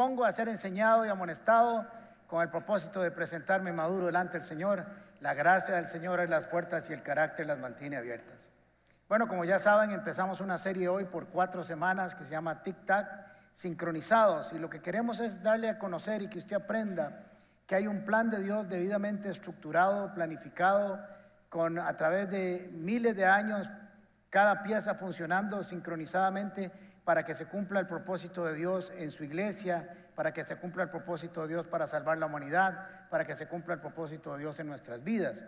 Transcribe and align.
dispongo 0.00 0.24
a 0.24 0.32
ser 0.32 0.48
enseñado 0.48 1.04
y 1.04 1.10
amonestado 1.10 1.86
con 2.26 2.40
el 2.40 2.48
propósito 2.48 3.02
de 3.02 3.10
presentarme 3.10 3.70
maduro 3.70 4.06
delante 4.06 4.38
del 4.38 4.46
Señor. 4.46 4.86
La 5.20 5.34
gracia 5.34 5.76
del 5.76 5.88
Señor 5.88 6.20
es 6.20 6.30
las 6.30 6.44
puertas 6.44 6.88
y 6.88 6.94
el 6.94 7.02
carácter 7.02 7.46
las 7.46 7.58
mantiene 7.58 7.98
abiertas. 7.98 8.38
Bueno, 9.10 9.28
como 9.28 9.44
ya 9.44 9.58
saben, 9.58 9.90
empezamos 9.90 10.40
una 10.40 10.56
serie 10.56 10.88
hoy 10.88 11.04
por 11.04 11.26
cuatro 11.26 11.62
semanas 11.62 12.14
que 12.14 12.24
se 12.24 12.30
llama 12.30 12.62
Tic 12.62 12.86
Tac, 12.86 13.26
sincronizados. 13.52 14.54
Y 14.54 14.58
lo 14.58 14.70
que 14.70 14.80
queremos 14.80 15.20
es 15.20 15.42
darle 15.42 15.68
a 15.68 15.78
conocer 15.78 16.22
y 16.22 16.28
que 16.30 16.38
usted 16.38 16.56
aprenda 16.56 17.20
que 17.66 17.74
hay 17.74 17.86
un 17.86 18.06
plan 18.06 18.30
de 18.30 18.40
Dios 18.40 18.70
debidamente 18.70 19.28
estructurado, 19.28 20.14
planificado, 20.14 20.98
con 21.50 21.78
a 21.78 21.94
través 21.98 22.30
de 22.30 22.70
miles 22.72 23.14
de 23.16 23.26
años, 23.26 23.68
cada 24.30 24.62
pieza 24.62 24.94
funcionando 24.94 25.62
sincronizadamente 25.62 26.89
para 27.10 27.24
que 27.24 27.34
se 27.34 27.46
cumpla 27.46 27.80
el 27.80 27.88
propósito 27.88 28.44
de 28.44 28.54
Dios 28.54 28.92
en 28.96 29.10
su 29.10 29.24
iglesia, 29.24 29.96
para 30.14 30.32
que 30.32 30.44
se 30.44 30.54
cumpla 30.54 30.84
el 30.84 30.90
propósito 30.90 31.42
de 31.42 31.48
Dios 31.48 31.66
para 31.66 31.88
salvar 31.88 32.18
la 32.18 32.26
humanidad, 32.26 32.86
para 33.10 33.24
que 33.24 33.34
se 33.34 33.48
cumpla 33.48 33.74
el 33.74 33.80
propósito 33.80 34.34
de 34.34 34.38
Dios 34.38 34.60
en 34.60 34.68
nuestras 34.68 35.02
vidas. 35.02 35.42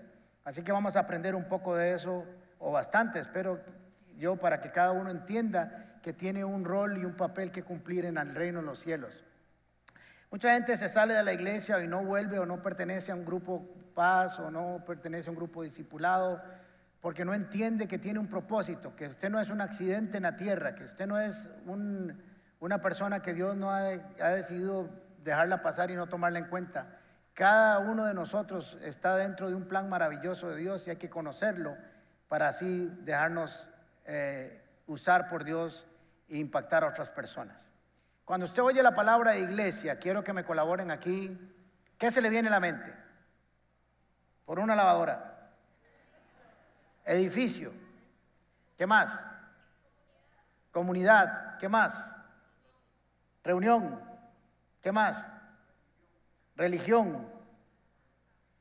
Así 0.45 0.65
que 0.65 0.73
vamos 0.73 0.97
a 0.97 0.99
aprender 0.99 1.37
un 1.37 1.45
poco 1.45 1.77
de 1.77 1.95
eso, 1.95 2.27
o 2.59 2.73
bastante, 2.73 3.21
espero 3.21 3.61
yo, 4.19 4.35
para 4.35 4.61
que 4.61 4.73
cada 4.73 4.91
uno 4.91 5.09
entienda 5.13 6.01
que 6.03 6.13
tiene 6.13 6.45
un 6.45 6.65
rol 6.65 6.99
y 6.99 7.05
un 7.05 7.15
papel 7.15 7.53
que 7.53 7.63
cumplir 7.63 8.07
en 8.07 8.19
el 8.19 8.35
reino 8.35 8.59
de 8.59 8.67
los 8.67 8.81
cielos. 8.81 9.25
Mucha 10.33 10.55
gente 10.55 10.77
se 10.77 10.89
sale 10.89 11.15
de 11.15 11.23
la 11.23 11.33
iglesia 11.33 11.81
y 11.81 11.87
no 11.87 12.03
vuelve 12.03 12.41
o 12.41 12.45
no 12.45 12.61
pertenece 12.61 13.13
a 13.13 13.15
un 13.15 13.25
grupo 13.25 13.69
paz 13.95 14.41
o 14.41 14.51
no 14.51 14.83
pertenece 14.85 15.29
a 15.29 15.31
un 15.31 15.37
grupo 15.37 15.63
discipulado 15.63 16.43
porque 17.03 17.25
no 17.25 17.35
entiende 17.35 17.89
que 17.89 17.99
tiene 17.99 18.21
un 18.21 18.29
propósito, 18.29 18.95
que 18.95 19.09
usted 19.09 19.29
no 19.29 19.41
es 19.41 19.51
un 19.51 19.61
accidente 19.61 20.19
en 20.19 20.23
la 20.23 20.37
tierra, 20.37 20.77
que 20.77 20.85
usted 20.85 21.05
no 21.05 21.19
es 21.19 21.51
una 22.61 22.81
persona 22.81 23.21
que 23.21 23.35
Dios 23.35 23.57
no 23.57 23.73
ha, 23.73 23.89
decidido 24.37 24.89
dejarla 25.25 25.63
pasar 25.63 25.91
y 25.91 25.97
no 25.97 26.07
tomarla 26.07 26.39
en 26.39 26.47
cuenta. 26.47 27.01
Cada 27.35 27.81
uno 27.81 28.05
de 28.05 28.15
nosotros 28.15 28.79
está 28.85 29.17
dentro 29.17 29.49
de 29.49 29.57
un 29.57 29.67
plan 29.67 29.89
maravilloso 29.89 30.51
de 30.51 30.59
Dios 30.59 30.87
y 30.87 30.91
hay 30.91 30.97
que 30.97 31.11
conocerlo 31.11 31.77
para 32.29 32.47
así 32.47 32.89
dejarnos 33.01 33.69
eh, 34.05 34.63
usar 34.87 35.29
por 35.29 35.43
Dios 35.43 35.89
e 36.29 36.39
impactar 36.39 36.85
a 36.85 36.89
otras 36.89 37.11
personas. 37.11 37.69
Cuando 38.25 38.47
usted 38.47 38.63
oye 38.63 38.81
la 38.81 38.95
palabra 38.95 39.37
iglesia, 39.37 39.99
quiero 39.99 40.23
que 40.23 40.33
me 40.33 40.45
colaboren 40.45 40.93
aquí. 40.93 41.37
¿Qué 41.99 42.13
se 42.13 42.23
le 42.23 42.31
viene 42.31 42.47
a 42.47 42.53
la 42.53 42.61
mente? 42.61 42.95
Por 44.45 44.61
una 44.61 44.77
lavadora 44.77 45.32
edificio, 47.05 47.73
¿qué 48.77 48.87
más? 48.87 49.27
Comunidad, 50.71 51.59
¿qué 51.59 51.69
más? 51.69 52.15
Reunión, 53.45 54.01
¿qué 54.81 54.93
más? 54.93 55.27
Religión, 56.57 57.29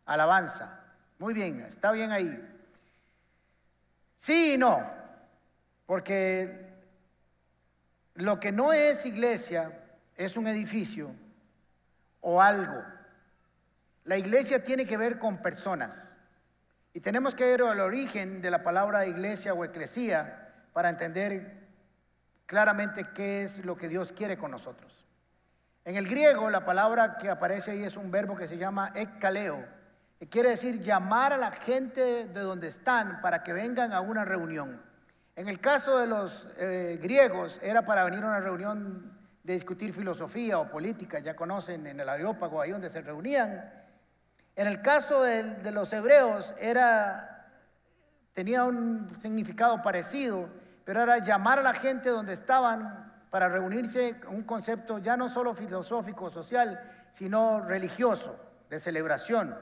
alabanza. 0.05 0.79
Muy 1.19 1.33
bien, 1.33 1.61
está 1.61 1.91
bien 1.91 2.11
ahí. 2.11 2.47
Sí 4.15 4.53
y 4.53 4.57
no, 4.57 4.83
porque 5.85 6.69
lo 8.15 8.39
que 8.39 8.51
no 8.51 8.73
es 8.73 9.05
iglesia 9.05 9.71
es 10.15 10.37
un 10.37 10.47
edificio 10.47 11.11
o 12.21 12.41
algo. 12.41 12.83
La 14.03 14.17
iglesia 14.17 14.63
tiene 14.63 14.85
que 14.85 14.97
ver 14.97 15.19
con 15.19 15.41
personas. 15.41 16.10
Y 16.93 16.99
tenemos 16.99 17.35
que 17.35 17.53
ir 17.53 17.61
al 17.61 17.79
origen 17.79 18.41
de 18.41 18.51
la 18.51 18.63
palabra 18.63 19.05
iglesia 19.05 19.53
o 19.53 19.63
eclesía 19.63 20.49
para 20.73 20.89
entender 20.89 21.61
claramente 22.45 23.05
qué 23.13 23.43
es 23.43 23.63
lo 23.63 23.77
que 23.77 23.87
Dios 23.87 24.11
quiere 24.11 24.37
con 24.37 24.51
nosotros. 24.51 25.05
En 25.85 25.95
el 25.95 26.07
griego, 26.07 26.49
la 26.49 26.65
palabra 26.65 27.17
que 27.17 27.29
aparece 27.29 27.71
ahí 27.71 27.83
es 27.83 27.97
un 27.97 28.11
verbo 28.11 28.35
que 28.35 28.47
se 28.47 28.57
llama 28.57 28.91
ekkaleo, 28.93 29.65
que 30.19 30.27
quiere 30.27 30.49
decir 30.49 30.79
llamar 30.79 31.33
a 31.33 31.37
la 31.37 31.51
gente 31.51 32.27
de 32.27 32.41
donde 32.41 32.67
están 32.67 33.21
para 33.21 33.41
que 33.41 33.53
vengan 33.53 33.93
a 33.93 34.01
una 34.01 34.25
reunión. 34.25 34.81
En 35.35 35.47
el 35.47 35.59
caso 35.59 35.97
de 35.97 36.07
los 36.07 36.47
eh, 36.57 36.99
griegos, 37.01 37.59
era 37.63 37.83
para 37.83 38.03
venir 38.03 38.23
a 38.23 38.27
una 38.27 38.39
reunión 38.41 39.17
de 39.43 39.53
discutir 39.53 39.93
filosofía 39.93 40.59
o 40.59 40.69
política, 40.69 41.19
ya 41.19 41.35
conocen 41.35 41.87
en 41.87 41.99
el 41.99 42.09
Areópago, 42.09 42.61
ahí 42.61 42.71
donde 42.71 42.89
se 42.89 43.01
reunían. 43.01 43.80
En 44.55 44.67
el 44.67 44.81
caso 44.81 45.23
de, 45.23 45.71
los 45.71 45.91
hebreos 45.93 46.53
era, 46.59 47.47
tenía 48.33 48.63
un 48.65 49.15
significado 49.19 49.81
parecido, 49.81 50.49
pero 50.83 51.03
era 51.03 51.19
llamar 51.19 51.59
a 51.59 51.63
la 51.63 51.73
gente 51.73 52.09
donde 52.09 52.33
estaban 52.33 53.11
para 53.29 53.47
reunirse, 53.47 54.19
un 54.29 54.43
concepto 54.43 54.99
ya 54.99 55.15
no 55.15 55.29
solo 55.29 55.55
filosófico, 55.55 56.29
social, 56.29 56.79
sino 57.13 57.61
religioso, 57.61 58.35
de 58.69 58.79
celebración. 58.79 59.57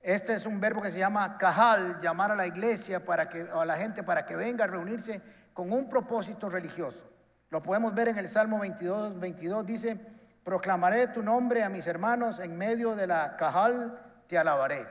Este 0.00 0.34
es 0.34 0.44
un 0.44 0.60
verbo 0.60 0.82
que 0.82 0.90
se 0.90 0.98
llama 0.98 1.38
kahal, 1.38 1.98
llamar 2.00 2.32
a 2.32 2.36
la 2.36 2.46
iglesia 2.46 3.04
para 3.04 3.28
que, 3.28 3.48
a 3.50 3.64
la 3.64 3.76
gente 3.76 4.02
para 4.02 4.26
que 4.26 4.36
venga 4.36 4.64
a 4.64 4.68
reunirse 4.68 5.22
con 5.54 5.72
un 5.72 5.88
propósito 5.88 6.50
religioso. 6.50 7.08
Lo 7.48 7.62
podemos 7.62 7.94
ver 7.94 8.08
en 8.08 8.18
el 8.18 8.28
Salmo 8.28 8.58
22, 8.58 9.20
22 9.20 9.64
dice, 9.64 10.13
proclamaré 10.44 11.08
tu 11.08 11.22
nombre 11.22 11.64
a 11.64 11.70
mis 11.70 11.86
hermanos 11.86 12.38
en 12.38 12.56
medio 12.56 12.94
de 12.94 13.06
la 13.06 13.36
cajal, 13.36 13.98
te 14.26 14.38
alabaré. 14.38 14.86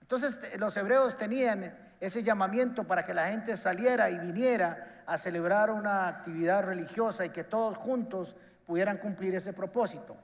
Entonces 0.00 0.58
los 0.58 0.76
hebreos 0.76 1.16
tenían 1.16 1.76
ese 2.00 2.22
llamamiento 2.22 2.84
para 2.84 3.04
que 3.04 3.12
la 3.12 3.28
gente 3.28 3.56
saliera 3.56 4.10
y 4.10 4.18
viniera 4.18 5.02
a 5.06 5.18
celebrar 5.18 5.70
una 5.70 6.08
actividad 6.08 6.64
religiosa 6.64 7.26
y 7.26 7.30
que 7.30 7.44
todos 7.44 7.76
juntos 7.76 8.36
pudieran 8.64 8.98
cumplir 8.98 9.34
ese 9.34 9.52
propósito. 9.52 10.16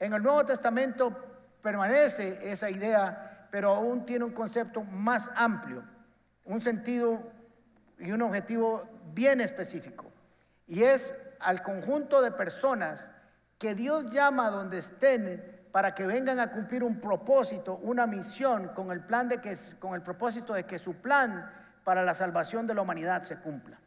En 0.00 0.14
el 0.14 0.22
Nuevo 0.22 0.44
Testamento 0.44 1.14
permanece 1.60 2.38
esa 2.42 2.70
idea, 2.70 3.46
pero 3.50 3.74
aún 3.74 4.06
tiene 4.06 4.24
un 4.24 4.32
concepto 4.32 4.82
más 4.82 5.30
amplio, 5.36 5.84
un 6.46 6.60
sentido 6.60 7.20
y 7.98 8.10
un 8.12 8.22
objetivo 8.22 8.88
bien 9.12 9.40
específico. 9.40 10.06
Y 10.66 10.82
es 10.82 11.14
al 11.38 11.62
conjunto 11.62 12.22
de 12.22 12.32
personas 12.32 13.11
que 13.62 13.76
Dios 13.76 14.10
llama 14.10 14.48
a 14.48 14.50
donde 14.50 14.78
estén 14.78 15.68
para 15.70 15.94
que 15.94 16.04
vengan 16.04 16.40
a 16.40 16.50
cumplir 16.50 16.82
un 16.82 17.00
propósito, 17.00 17.78
una 17.84 18.08
misión, 18.08 18.70
con 18.74 18.90
el, 18.90 19.04
plan 19.04 19.28
de 19.28 19.40
que, 19.40 19.56
con 19.78 19.94
el 19.94 20.02
propósito 20.02 20.52
de 20.52 20.64
que 20.64 20.80
su 20.80 20.94
plan 20.94 21.48
para 21.84 22.04
la 22.04 22.12
salvación 22.12 22.66
de 22.66 22.74
la 22.74 22.82
humanidad 22.82 23.22
se 23.22 23.36
cumpla. 23.36 23.78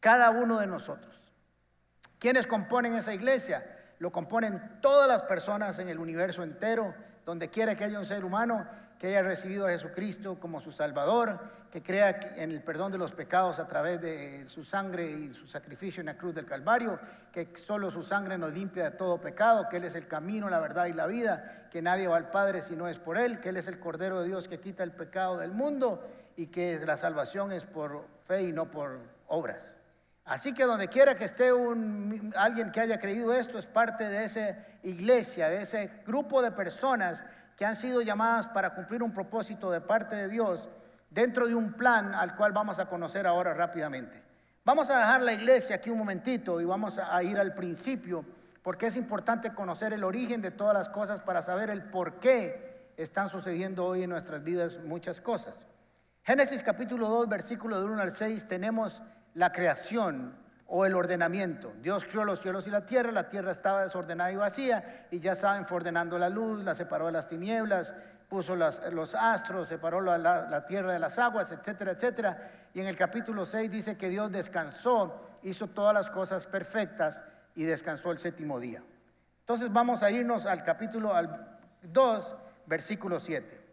Cada 0.00 0.30
uno 0.30 0.58
de 0.58 0.66
nosotros. 0.66 1.30
¿Quiénes 2.18 2.46
componen 2.46 2.94
esa 2.94 3.12
iglesia? 3.12 3.66
Lo 3.98 4.10
componen 4.10 4.78
todas 4.80 5.06
las 5.06 5.24
personas 5.24 5.78
en 5.78 5.90
el 5.90 5.98
universo 5.98 6.42
entero, 6.42 6.94
donde 7.26 7.50
quiera 7.50 7.76
que 7.76 7.84
haya 7.84 7.98
un 7.98 8.06
ser 8.06 8.24
humano 8.24 8.66
que 8.98 9.08
haya 9.08 9.22
recibido 9.22 9.66
a 9.66 9.70
Jesucristo 9.70 10.38
como 10.40 10.60
su 10.60 10.72
Salvador, 10.72 11.38
que 11.70 11.82
crea 11.82 12.34
en 12.36 12.50
el 12.50 12.62
perdón 12.62 12.92
de 12.92 12.98
los 12.98 13.12
pecados 13.12 13.58
a 13.58 13.66
través 13.66 14.00
de 14.00 14.48
su 14.48 14.64
sangre 14.64 15.10
y 15.10 15.32
su 15.34 15.46
sacrificio 15.46 16.00
en 16.00 16.06
la 16.06 16.16
cruz 16.16 16.34
del 16.34 16.46
Calvario, 16.46 16.98
que 17.30 17.52
solo 17.56 17.90
su 17.90 18.02
sangre 18.02 18.38
nos 18.38 18.54
limpia 18.54 18.84
de 18.84 18.90
todo 18.92 19.20
pecado, 19.20 19.68
que 19.68 19.76
Él 19.76 19.84
es 19.84 19.94
el 19.94 20.06
camino, 20.06 20.48
la 20.48 20.60
verdad 20.60 20.86
y 20.86 20.94
la 20.94 21.06
vida, 21.06 21.68
que 21.70 21.82
nadie 21.82 22.08
va 22.08 22.16
al 22.16 22.30
Padre 22.30 22.62
si 22.62 22.74
no 22.74 22.88
es 22.88 22.98
por 22.98 23.18
Él, 23.18 23.40
que 23.40 23.50
Él 23.50 23.58
es 23.58 23.68
el 23.68 23.78
Cordero 23.78 24.22
de 24.22 24.28
Dios 24.28 24.48
que 24.48 24.60
quita 24.60 24.82
el 24.82 24.92
pecado 24.92 25.36
del 25.36 25.52
mundo 25.52 26.08
y 26.36 26.46
que 26.46 26.80
la 26.86 26.96
salvación 26.96 27.52
es 27.52 27.64
por 27.64 28.06
fe 28.26 28.42
y 28.42 28.52
no 28.52 28.70
por 28.70 28.98
obras. 29.26 29.76
Así 30.24 30.52
que 30.54 30.64
donde 30.64 30.88
quiera 30.88 31.14
que 31.14 31.24
esté 31.24 31.52
un, 31.52 32.32
alguien 32.36 32.72
que 32.72 32.80
haya 32.80 32.98
creído 32.98 33.32
esto, 33.32 33.58
es 33.58 33.66
parte 33.66 34.08
de 34.08 34.24
esa 34.24 34.56
iglesia, 34.82 35.48
de 35.48 35.62
ese 35.62 35.90
grupo 36.04 36.42
de 36.42 36.50
personas 36.50 37.24
que 37.56 37.64
han 37.64 37.76
sido 37.76 38.02
llamadas 38.02 38.46
para 38.48 38.74
cumplir 38.74 39.02
un 39.02 39.12
propósito 39.12 39.70
de 39.70 39.80
parte 39.80 40.14
de 40.14 40.28
Dios 40.28 40.68
dentro 41.10 41.46
de 41.46 41.54
un 41.54 41.72
plan 41.72 42.14
al 42.14 42.36
cual 42.36 42.52
vamos 42.52 42.78
a 42.78 42.86
conocer 42.86 43.26
ahora 43.26 43.54
rápidamente. 43.54 44.22
Vamos 44.64 44.90
a 44.90 44.98
dejar 44.98 45.22
la 45.22 45.32
iglesia 45.32 45.76
aquí 45.76 45.90
un 45.90 45.98
momentito 45.98 46.60
y 46.60 46.64
vamos 46.64 46.98
a 46.98 47.22
ir 47.22 47.38
al 47.38 47.54
principio, 47.54 48.24
porque 48.62 48.88
es 48.88 48.96
importante 48.96 49.54
conocer 49.54 49.92
el 49.92 50.04
origen 50.04 50.42
de 50.42 50.50
todas 50.50 50.74
las 50.74 50.88
cosas 50.88 51.20
para 51.20 51.40
saber 51.40 51.70
el 51.70 51.84
por 51.84 52.18
qué 52.18 52.92
están 52.96 53.30
sucediendo 53.30 53.86
hoy 53.86 54.02
en 54.02 54.10
nuestras 54.10 54.42
vidas 54.42 54.78
muchas 54.84 55.20
cosas. 55.20 55.66
Génesis 56.24 56.62
capítulo 56.62 57.08
2, 57.08 57.28
versículo 57.28 57.78
de 57.78 57.86
1 57.86 58.02
al 58.02 58.16
6, 58.16 58.48
tenemos 58.48 59.02
la 59.34 59.52
creación, 59.52 60.36
o 60.68 60.84
el 60.84 60.94
ordenamiento. 60.94 61.72
Dios 61.80 62.04
creó 62.04 62.24
los 62.24 62.40
cielos 62.40 62.66
y 62.66 62.70
la 62.70 62.84
tierra, 62.84 63.12
la 63.12 63.28
tierra 63.28 63.52
estaba 63.52 63.84
desordenada 63.84 64.32
y 64.32 64.36
vacía, 64.36 65.06
y 65.10 65.20
ya 65.20 65.34
saben, 65.34 65.66
fue 65.66 65.76
ordenando 65.76 66.18
la 66.18 66.28
luz, 66.28 66.64
la 66.64 66.74
separó 66.74 67.06
de 67.06 67.12
las 67.12 67.28
tinieblas, 67.28 67.94
puso 68.28 68.56
los 68.56 69.14
astros, 69.14 69.68
separó 69.68 70.00
la, 70.00 70.66
tierra 70.66 70.92
de 70.92 70.98
las 70.98 71.18
aguas, 71.18 71.52
etcétera, 71.52 71.92
etcétera. 71.92 72.50
Y 72.74 72.80
en 72.80 72.88
el 72.88 72.96
capítulo 72.96 73.46
6 73.46 73.70
dice 73.70 73.96
que 73.96 74.08
Dios 74.08 74.32
descansó, 74.32 75.38
hizo 75.42 75.68
todas 75.68 75.94
las 75.94 76.10
cosas 76.10 76.46
perfectas 76.46 77.22
y 77.54 77.64
descansó 77.64 78.10
el 78.10 78.18
séptimo 78.18 78.58
día. 78.58 78.82
Entonces 79.40 79.72
vamos 79.72 80.02
a 80.02 80.10
irnos 80.10 80.44
al 80.46 80.64
capítulo 80.64 81.14
2, 81.82 82.36
versículo 82.66 83.20
7. 83.20 83.64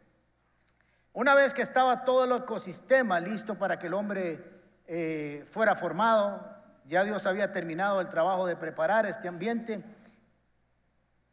Una 1.14 1.34
vez 1.34 1.54
que 1.54 1.64
estaba 1.64 2.06
todo 2.06 2.24
el 2.26 2.44
ecosistema 2.44 3.20
listo 3.20 3.56
para 3.56 3.78
que 3.78 3.88
el 3.88 3.94
hombre 3.94 4.44
eh, 4.88 5.46
fuera 5.50 5.76
formado, 5.76 6.63
ya 6.88 7.04
Dios 7.04 7.26
había 7.26 7.52
terminado 7.52 8.02
el 8.02 8.10
trabajo 8.10 8.46
de 8.46 8.56
preparar 8.56 9.06
este 9.06 9.28
ambiente, 9.28 9.84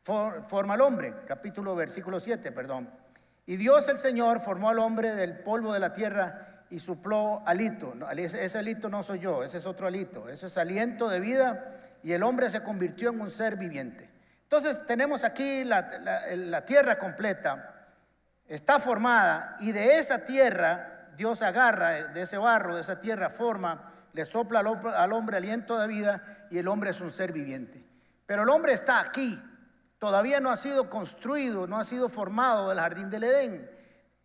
forma 0.03 0.75
al 0.75 0.81
hombre, 0.81 1.15
capítulo 1.27 1.75
versículo 1.77 2.21
7, 2.21 2.53
perdón. 2.53 2.91
Y 3.47 3.57
Dios 3.57 3.89
el 3.89 3.99
Señor 3.99 4.41
formó 4.41 4.71
al 4.71 4.79
hombre 4.79 5.15
del 5.15 5.39
polvo 5.39 5.73
de 5.73 5.81
la 5.81 5.93
tierra 5.93 6.65
y 6.71 6.79
supló 6.79 7.43
alito. 7.47 7.95
Ese 8.17 8.59
alito 8.59 8.89
no 8.89 9.03
soy 9.03 9.19
yo, 9.19 9.43
ese 9.43 9.59
es 9.59 9.67
otro 9.67 9.87
alito, 9.87 10.29
ese 10.29 10.47
es 10.47 10.57
aliento 10.57 11.09
de 11.09 11.21
vida 11.21 11.77
y 12.03 12.13
el 12.13 12.23
hombre 12.23 12.51
se 12.51 12.63
convirtió 12.63 13.11
en 13.11 13.21
un 13.21 13.31
ser 13.31 13.57
viviente. 13.57 14.09
Entonces 14.45 14.85
tenemos 14.87 15.25
aquí 15.25 15.65
la 15.65 16.65
tierra 16.65 16.99
completa 16.99 17.77
está 18.51 18.81
formada 18.81 19.57
y 19.61 19.71
de 19.73 19.99
esa 19.99 20.25
tierra 20.25 21.09
Dios 21.17 21.41
agarra, 21.41 22.09
de 22.09 22.23
ese 22.23 22.37
barro, 22.37 22.75
de 22.75 22.81
esa 22.81 23.01
tierra 23.01 23.31
forma, 23.31 23.93
le 24.13 24.25
sopla 24.25 24.61
al 24.61 25.13
hombre 25.13 25.37
aliento 25.37 25.79
de 25.79 25.87
vida 25.87 26.47
y 26.51 26.59
el 26.59 26.69
hombre 26.69 26.91
es 26.91 27.01
un 27.01 27.11
ser 27.11 27.33
viviente. 27.33 27.85
Pero 28.27 28.43
el 28.43 28.49
hombre 28.49 28.73
está 28.73 29.01
aquí, 29.01 29.41
todavía 29.99 30.41
no 30.41 30.51
ha 30.51 30.57
sido 30.57 30.89
construido, 30.89 31.67
no 31.67 31.79
ha 31.79 31.85
sido 31.85 32.09
formado 32.09 32.69
del 32.69 32.79
jardín 32.79 33.11
del 33.11 33.25
Edén. 33.25 33.71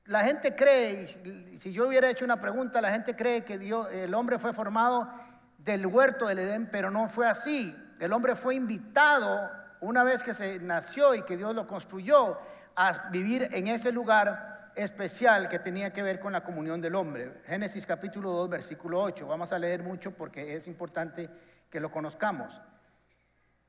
La 0.06 0.22
gente 0.22 0.56
cree, 0.56 1.58
si 1.58 1.74
yo 1.74 1.88
hubiera 1.88 2.10
hecho 2.10 2.26
una 2.26 2.40
pregunta, 2.40 2.82
la 2.82 2.92
gente 2.92 3.16
cree 3.16 3.44
que 3.44 3.58
Dios, 3.58 3.88
el 3.92 4.14
hombre 4.14 4.38
fue 4.38 4.54
formado 4.54 5.10
del 5.58 5.88
huerto 5.88 6.28
del 6.28 6.40
Edén, 6.40 6.70
pero 6.72 6.92
no 6.92 7.10
fue 7.10 7.28
así. 7.28 7.76
El 8.00 8.14
hombre 8.14 8.36
fue 8.36 8.56
invitado 8.56 9.50
una 9.82 10.04
vez 10.04 10.24
que 10.24 10.34
se 10.34 10.60
nació 10.60 11.16
y 11.16 11.24
que 11.24 11.38
Dios 11.38 11.56
lo 11.56 11.66
construyó 11.66 12.38
a 12.76 13.10
vivir 13.10 13.50
en 13.52 13.68
ese 13.68 13.92
lugar 13.92 14.65
especial 14.76 15.50
que 15.50 15.60
tenía 15.60 15.92
que 15.92 16.04
ver 16.04 16.20
con 16.20 16.34
la 16.34 16.44
comunión 16.44 16.82
del 16.82 16.96
hombre. 16.96 17.42
Génesis 17.46 17.86
capítulo 17.86 18.32
2, 18.32 18.50
versículo 18.50 19.02
8. 19.02 19.26
Vamos 19.28 19.52
a 19.54 19.60
leer 19.60 19.84
mucho 19.84 20.12
porque 20.12 20.56
es 20.56 20.68
importante 20.68 21.30
que 21.70 21.80
lo 21.80 21.92
conozcamos. 21.92 22.62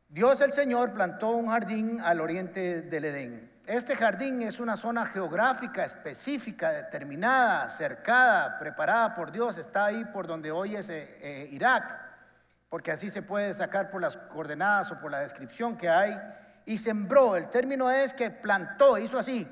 Dios 0.08 0.40
el 0.40 0.52
Señor 0.52 0.92
plantó 0.92 1.30
un 1.30 1.48
jardín 1.48 2.00
al 2.00 2.20
oriente 2.20 2.82
del 2.82 3.04
Edén. 3.06 3.52
Este 3.66 3.96
jardín 3.96 4.42
es 4.42 4.60
una 4.60 4.76
zona 4.76 5.06
geográfica 5.06 5.84
específica, 5.84 6.70
determinada, 6.70 7.68
cercada, 7.68 8.58
preparada 8.58 9.14
por 9.16 9.32
Dios. 9.32 9.58
Está 9.58 9.86
ahí 9.86 10.04
por 10.04 10.28
donde 10.28 10.52
hoy 10.52 10.76
es 10.76 10.88
eh, 10.88 11.18
eh, 11.20 11.48
Irak, 11.50 11.84
porque 12.68 12.92
así 12.92 13.10
se 13.10 13.22
puede 13.22 13.54
sacar 13.54 13.90
por 13.90 14.00
las 14.00 14.16
coordenadas 14.16 14.92
o 14.92 15.00
por 15.00 15.10
la 15.10 15.20
descripción 15.20 15.76
que 15.76 15.88
hay 15.88 16.16
y 16.64 16.78
sembró. 16.78 17.36
El 17.36 17.48
término 17.48 17.90
es 17.90 18.14
que 18.14 18.30
plantó, 18.30 18.98
hizo 18.98 19.18
así, 19.18 19.48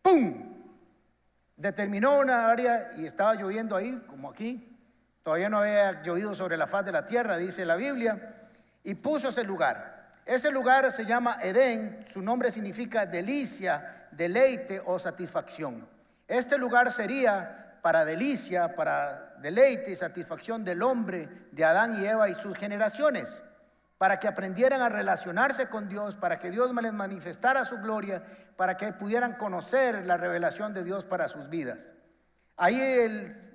¡pum! 0.00 0.49
Determinó 1.60 2.18
una 2.18 2.48
área 2.48 2.92
y 2.96 3.04
estaba 3.04 3.34
lloviendo 3.34 3.76
ahí, 3.76 4.02
como 4.08 4.30
aquí. 4.30 4.66
Todavía 5.22 5.50
no 5.50 5.58
había 5.58 6.02
llovido 6.02 6.34
sobre 6.34 6.56
la 6.56 6.66
faz 6.66 6.86
de 6.86 6.92
la 6.92 7.04
tierra, 7.04 7.36
dice 7.36 7.66
la 7.66 7.76
Biblia, 7.76 8.48
y 8.82 8.94
puso 8.94 9.28
ese 9.28 9.44
lugar. 9.44 10.08
Ese 10.24 10.50
lugar 10.50 10.90
se 10.90 11.04
llama 11.04 11.36
Edén, 11.42 12.06
su 12.10 12.22
nombre 12.22 12.50
significa 12.50 13.04
delicia, 13.04 14.06
deleite 14.10 14.80
o 14.86 14.98
satisfacción. 14.98 15.86
Este 16.26 16.56
lugar 16.56 16.90
sería 16.90 17.76
para 17.82 18.06
delicia, 18.06 18.74
para 18.74 19.34
deleite 19.42 19.90
y 19.90 19.96
satisfacción 19.96 20.64
del 20.64 20.82
hombre, 20.82 21.28
de 21.52 21.62
Adán 21.62 22.00
y 22.00 22.06
Eva 22.06 22.30
y 22.30 22.34
sus 22.36 22.56
generaciones 22.56 23.28
para 24.00 24.18
que 24.18 24.28
aprendieran 24.28 24.80
a 24.80 24.88
relacionarse 24.88 25.66
con 25.66 25.86
Dios, 25.86 26.14
para 26.14 26.38
que 26.38 26.50
Dios 26.50 26.74
les 26.74 26.92
manifestara 26.94 27.66
su 27.66 27.76
gloria, 27.80 28.22
para 28.56 28.78
que 28.78 28.94
pudieran 28.94 29.34
conocer 29.34 30.06
la 30.06 30.16
revelación 30.16 30.72
de 30.72 30.84
Dios 30.84 31.04
para 31.04 31.28
sus 31.28 31.50
vidas. 31.50 31.86
Ahí 32.56 32.80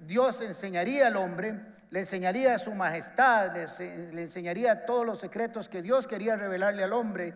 Dios 0.02 0.40
enseñaría 0.42 1.08
al 1.08 1.16
hombre, 1.16 1.60
le 1.90 2.02
enseñaría 2.02 2.60
su 2.60 2.76
majestad, 2.76 3.56
le 3.56 4.22
enseñaría 4.22 4.86
todos 4.86 5.04
los 5.04 5.20
secretos 5.20 5.68
que 5.68 5.82
Dios 5.82 6.06
quería 6.06 6.36
revelarle 6.36 6.84
al 6.84 6.94
hombre 6.94 7.34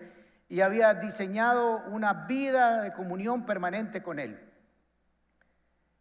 y 0.47 0.61
había 0.61 0.93
diseñado 0.93 1.81
una 1.87 2.13
vida 2.13 2.83
de 2.83 2.93
comunión 2.93 3.43
permanente 3.43 4.03
con 4.03 4.19
él. 4.19 4.39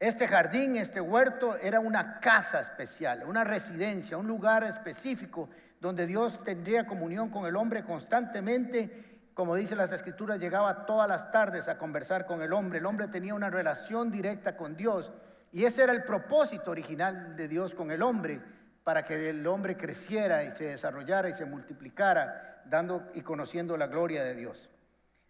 Este 0.01 0.29
jardín, 0.29 0.77
este 0.77 1.01
huerto 1.01 1.57
era 1.57 1.81
una 1.81 2.21
casa 2.21 2.61
especial, 2.61 3.25
una 3.27 3.43
residencia, 3.43 4.17
un 4.17 4.29
lugar 4.29 4.63
específico 4.63 5.49
donde 5.81 6.07
Dios 6.07 6.45
tendría 6.45 6.87
comunión 6.87 7.31
con 7.31 7.47
el 7.47 7.57
hombre 7.57 7.83
constantemente. 7.83 9.31
Como 9.35 9.57
dice 9.57 9.75
las 9.75 9.91
escrituras, 9.91 10.39
llegaba 10.39 10.87
todas 10.87 11.09
las 11.09 11.33
tardes 11.33 11.69
a 11.69 11.79
conversar 11.79 12.27
con 12.27 12.43
el 12.43 12.53
hombre. 12.53 12.79
El 12.79 12.87
hombre 12.87 13.09
tenía 13.09 13.35
una 13.35 13.51
relación 13.51 14.13
directa 14.13 14.57
con 14.57 14.77
Dios. 14.77 15.11
Y 15.51 15.65
ese 15.65 15.83
era 15.83 15.93
el 15.93 16.05
propósito 16.05 16.71
original 16.71 17.35
de 17.35 17.49
Dios 17.49 17.75
con 17.75 17.91
el 17.91 18.03
hombre, 18.03 18.41
para 18.85 19.05
que 19.05 19.31
el 19.31 19.45
hombre 19.49 19.77
creciera 19.77 20.45
y 20.45 20.53
se 20.53 20.65
desarrollara 20.65 21.29
y 21.29 21.35
se 21.35 21.45
multiplicara, 21.45 22.63
dando 22.67 23.09
y 23.15 23.23
conociendo 23.23 23.77
la 23.77 23.89
gloria 23.89 24.23
de 24.23 24.37
Dios. 24.37 24.71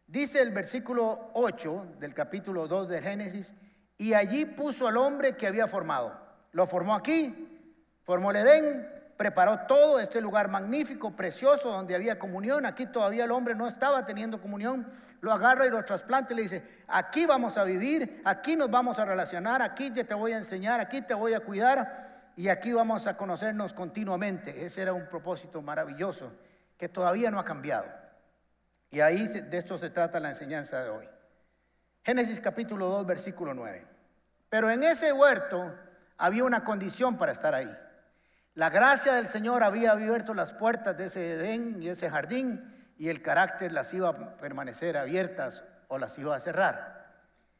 Dice 0.06 0.42
el 0.42 0.50
versículo 0.50 1.30
8 1.34 1.96
del 2.00 2.12
capítulo 2.12 2.68
2 2.68 2.88
de 2.88 3.00
Génesis, 3.00 3.54
y 3.98 4.14
allí 4.14 4.46
puso 4.46 4.86
al 4.86 4.96
hombre 4.96 5.36
que 5.36 5.46
había 5.46 5.66
formado. 5.66 6.16
Lo 6.52 6.66
formó 6.66 6.94
aquí, 6.94 7.74
formó 8.04 8.30
el 8.30 8.36
Edén, 8.36 8.88
preparó 9.16 9.66
todo 9.66 9.98
este 9.98 10.20
lugar 10.20 10.48
magnífico, 10.48 11.10
precioso, 11.10 11.70
donde 11.70 11.96
había 11.96 12.18
comunión. 12.18 12.64
Aquí 12.64 12.86
todavía 12.86 13.24
el 13.24 13.32
hombre 13.32 13.56
no 13.56 13.66
estaba 13.66 14.04
teniendo 14.04 14.40
comunión. 14.40 14.86
Lo 15.20 15.32
agarra 15.32 15.66
y 15.66 15.70
lo 15.70 15.84
trasplanta 15.84 16.32
y 16.32 16.36
le 16.36 16.42
dice, 16.42 16.62
aquí 16.86 17.26
vamos 17.26 17.58
a 17.58 17.64
vivir, 17.64 18.22
aquí 18.24 18.54
nos 18.54 18.70
vamos 18.70 19.00
a 19.00 19.04
relacionar, 19.04 19.60
aquí 19.60 19.90
te 19.90 20.14
voy 20.14 20.32
a 20.32 20.38
enseñar, 20.38 20.78
aquí 20.78 21.02
te 21.02 21.14
voy 21.14 21.34
a 21.34 21.40
cuidar 21.40 22.32
y 22.36 22.48
aquí 22.48 22.72
vamos 22.72 23.08
a 23.08 23.16
conocernos 23.16 23.74
continuamente. 23.74 24.64
Ese 24.64 24.82
era 24.82 24.92
un 24.92 25.06
propósito 25.06 25.60
maravilloso 25.60 26.30
que 26.78 26.88
todavía 26.88 27.32
no 27.32 27.40
ha 27.40 27.44
cambiado. 27.44 27.86
Y 28.92 29.00
ahí 29.00 29.26
de 29.26 29.58
esto 29.58 29.76
se 29.76 29.90
trata 29.90 30.20
la 30.20 30.30
enseñanza 30.30 30.84
de 30.84 30.90
hoy. 30.90 31.08
Génesis 32.08 32.40
capítulo 32.40 32.86
2, 32.86 33.04
versículo 33.04 33.52
9. 33.52 33.84
Pero 34.48 34.70
en 34.70 34.82
ese 34.82 35.12
huerto 35.12 35.74
había 36.16 36.42
una 36.42 36.64
condición 36.64 37.18
para 37.18 37.32
estar 37.32 37.54
ahí. 37.54 37.70
La 38.54 38.70
gracia 38.70 39.12
del 39.12 39.26
Señor 39.26 39.62
había 39.62 39.90
abierto 39.90 40.32
las 40.32 40.54
puertas 40.54 40.96
de 40.96 41.04
ese 41.04 41.32
Edén 41.32 41.82
y 41.82 41.90
ese 41.90 42.08
jardín 42.08 42.94
y 42.96 43.10
el 43.10 43.20
carácter 43.20 43.72
las 43.72 43.92
iba 43.92 44.08
a 44.08 44.36
permanecer 44.38 44.96
abiertas 44.96 45.62
o 45.88 45.98
las 45.98 46.18
iba 46.18 46.34
a 46.34 46.40
cerrar. 46.40 47.12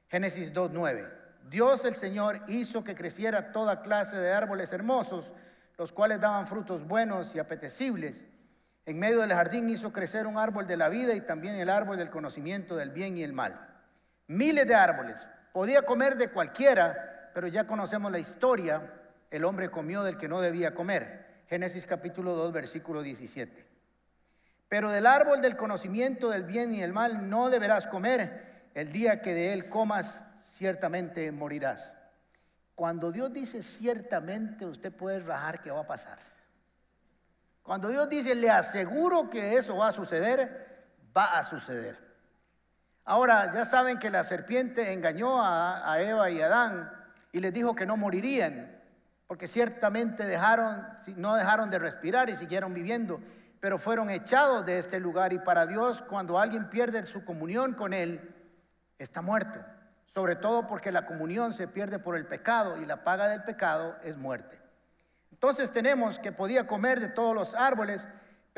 Génesis 0.09 0.51
2.9. 0.55 1.07
Dios 1.51 1.85
el 1.85 1.95
Señor 1.95 2.41
hizo 2.47 2.83
que 2.83 2.95
creciera 2.95 3.53
toda 3.53 3.83
clase 3.83 4.17
de 4.17 4.33
árboles 4.33 4.73
hermosos, 4.73 5.31
los 5.77 5.93
cuales 5.93 6.23
daban 6.23 6.47
frutos 6.47 6.89
buenos 6.89 7.35
y 7.35 7.39
apetecibles. 7.39 8.25
En 8.87 8.99
medio 8.99 9.21
del 9.21 9.35
jardín 9.35 9.69
hizo 9.69 9.93
crecer 9.93 10.27
un 10.27 10.39
árbol 10.39 10.67
de 10.67 10.79
la 10.79 10.89
vida 10.89 11.13
y 11.13 11.21
también 11.21 11.57
el 11.57 11.69
árbol 11.69 11.99
del 11.99 12.09
conocimiento 12.09 12.77
del 12.77 12.89
bien 12.89 13.19
y 13.19 13.23
el 13.23 13.35
mal. 13.35 13.68
Miles 14.29 14.67
de 14.67 14.75
árboles. 14.75 15.29
Podía 15.53 15.83
comer 15.83 16.17
de 16.17 16.31
cualquiera, 16.31 17.31
pero 17.35 17.49
ya 17.49 17.67
conocemos 17.67 18.13
la 18.13 18.19
historia 18.19 18.99
el 19.31 19.45
hombre 19.45 19.71
comió 19.71 20.03
del 20.03 20.17
que 20.17 20.29
no 20.29 20.41
debía 20.41 20.75
comer. 20.75 21.43
Génesis 21.49 21.87
capítulo 21.87 22.35
2, 22.35 22.53
versículo 22.53 23.03
17. 23.03 23.67
Pero 24.69 24.91
del 24.91 25.07
árbol 25.07 25.41
del 25.41 25.57
conocimiento 25.57 26.31
del 26.31 26.45
bien 26.45 26.73
y 26.73 26.83
el 26.83 26.93
mal 26.93 27.29
no 27.29 27.51
deberás 27.51 27.87
comer. 27.87 28.71
El 28.75 28.93
día 28.93 29.21
que 29.21 29.35
de 29.35 29.53
él 29.53 29.69
comas, 29.69 30.25
ciertamente 30.41 31.31
morirás. 31.33 31.93
Cuando 32.75 33.11
Dios 33.11 33.33
dice 33.33 33.63
ciertamente, 33.63 34.65
usted 34.65 34.93
puede 34.93 35.21
rajar 35.21 35.61
que 35.61 35.71
va 35.71 35.81
a 35.81 35.87
pasar. 35.87 36.19
Cuando 37.63 37.89
Dios 37.89 38.09
dice, 38.09 38.35
le 38.35 38.51
aseguro 38.51 39.29
que 39.29 39.57
eso 39.57 39.77
va 39.77 39.89
a 39.89 39.93
suceder, 39.93 40.95
va 41.15 41.39
a 41.39 41.45
suceder. 41.45 42.08
Ahora, 43.09 43.51
ya 43.55 43.65
saben 43.65 43.99
que 43.99 44.11
la 44.11 44.23
serpiente 44.23 44.93
engañó 44.93 45.43
a, 45.43 45.99
Eva 45.99 46.29
y 46.29 46.43
Adán 46.43 46.93
y 47.33 47.41
les 47.41 47.55
dijo 47.55 47.75
que 47.75 47.87
no 47.87 47.97
morirían 47.97 48.71
porque 49.27 49.49
ciertamente 49.49 50.27
dejaron, 50.27 50.87
no 51.17 51.35
dejaron 51.35 51.71
de 51.71 51.79
respirar 51.79 52.29
y 52.29 52.37
siguieron 52.37 52.75
viviendo, 52.75 53.19
pero 53.61 53.79
fueron 53.79 54.11
echados 54.11 54.67
de 54.67 54.79
este 54.79 55.01
lugar 55.01 55.33
y 55.33 55.39
para 55.39 55.65
Dios 55.65 56.03
cuando 56.03 56.39
alguien 56.39 56.69
pierde 56.69 57.03
su 57.05 57.25
comunión 57.25 57.73
con 57.73 57.95
Él, 57.95 58.21
está 58.99 59.23
muerto, 59.23 59.59
sobre 60.13 60.37
todo 60.37 60.67
porque 60.67 60.93
la 60.93 61.07
comunión 61.07 61.55
se 61.55 61.67
pierde 61.67 61.99
por 61.99 62.15
el 62.15 62.27
pecado 62.27 62.77
y 62.77 62.85
la 62.85 63.05
paga 63.05 63.29
del 63.29 63.43
pecado 63.43 63.97
es 64.05 64.19
muerte. 64.19 64.61
Entonces 65.33 65.73
tenemos 65.73 66.19
que 66.19 66.31
podía 66.31 66.67
comer 66.67 67.01
de 67.01 67.09
todos 67.09 67.35
los 67.35 67.55
árboles, 67.55 68.07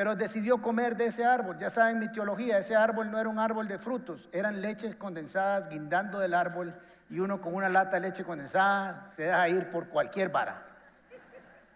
pero 0.00 0.16
decidió 0.16 0.62
comer 0.62 0.96
de 0.96 1.08
ese 1.08 1.26
árbol. 1.26 1.58
Ya 1.58 1.68
saben 1.68 1.98
mi 1.98 2.10
teología, 2.10 2.56
ese 2.56 2.74
árbol 2.74 3.10
no 3.10 3.20
era 3.20 3.28
un 3.28 3.38
árbol 3.38 3.68
de 3.68 3.78
frutos, 3.78 4.30
eran 4.32 4.62
leches 4.62 4.96
condensadas 4.96 5.68
guindando 5.68 6.20
del 6.20 6.32
árbol 6.32 6.74
y 7.10 7.18
uno 7.18 7.38
con 7.38 7.54
una 7.54 7.68
lata 7.68 8.00
de 8.00 8.08
leche 8.08 8.24
condensada 8.24 9.08
se 9.14 9.24
deja 9.24 9.46
ir 9.50 9.70
por 9.70 9.90
cualquier 9.90 10.30
vara. 10.30 10.62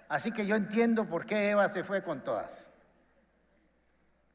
Así 0.09 0.33
que 0.33 0.47
yo 0.47 0.57
entiendo 0.57 1.05
por 1.05 1.27
qué 1.27 1.51
Eva 1.51 1.69
se 1.69 1.85
fue 1.85 2.03
con 2.03 2.23
todas. 2.23 2.67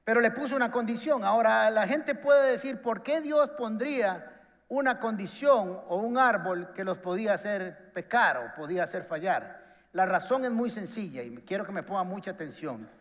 Pero 0.04 0.22
le 0.22 0.30
puso 0.30 0.56
una 0.56 0.70
condición. 0.70 1.24
Ahora 1.24 1.72
la 1.72 1.88
gente 1.88 2.14
puede 2.14 2.52
decir, 2.52 2.84
¿por 2.84 3.02
qué 3.02 3.22
Dios 3.22 3.50
pondría 3.50 4.34
una 4.68 5.00
condición 5.00 5.82
o 5.88 5.96
un 5.98 6.20
árbol 6.20 6.74
que 6.76 6.84
los 6.84 7.00
podía 7.00 7.34
hacer 7.34 7.92
pecar 7.92 8.38
o 8.38 8.56
podía 8.56 8.84
hacer 8.84 9.04
fallar? 9.04 9.64
La 9.94 10.06
razón 10.06 10.46
es 10.46 10.52
muy 10.52 10.70
sencilla 10.70 11.24
y 11.24 11.36
quiero 11.38 11.66
que 11.66 11.72
me 11.72 11.82
ponga 11.82 12.04
mucha 12.04 12.30
atención. 12.30 12.99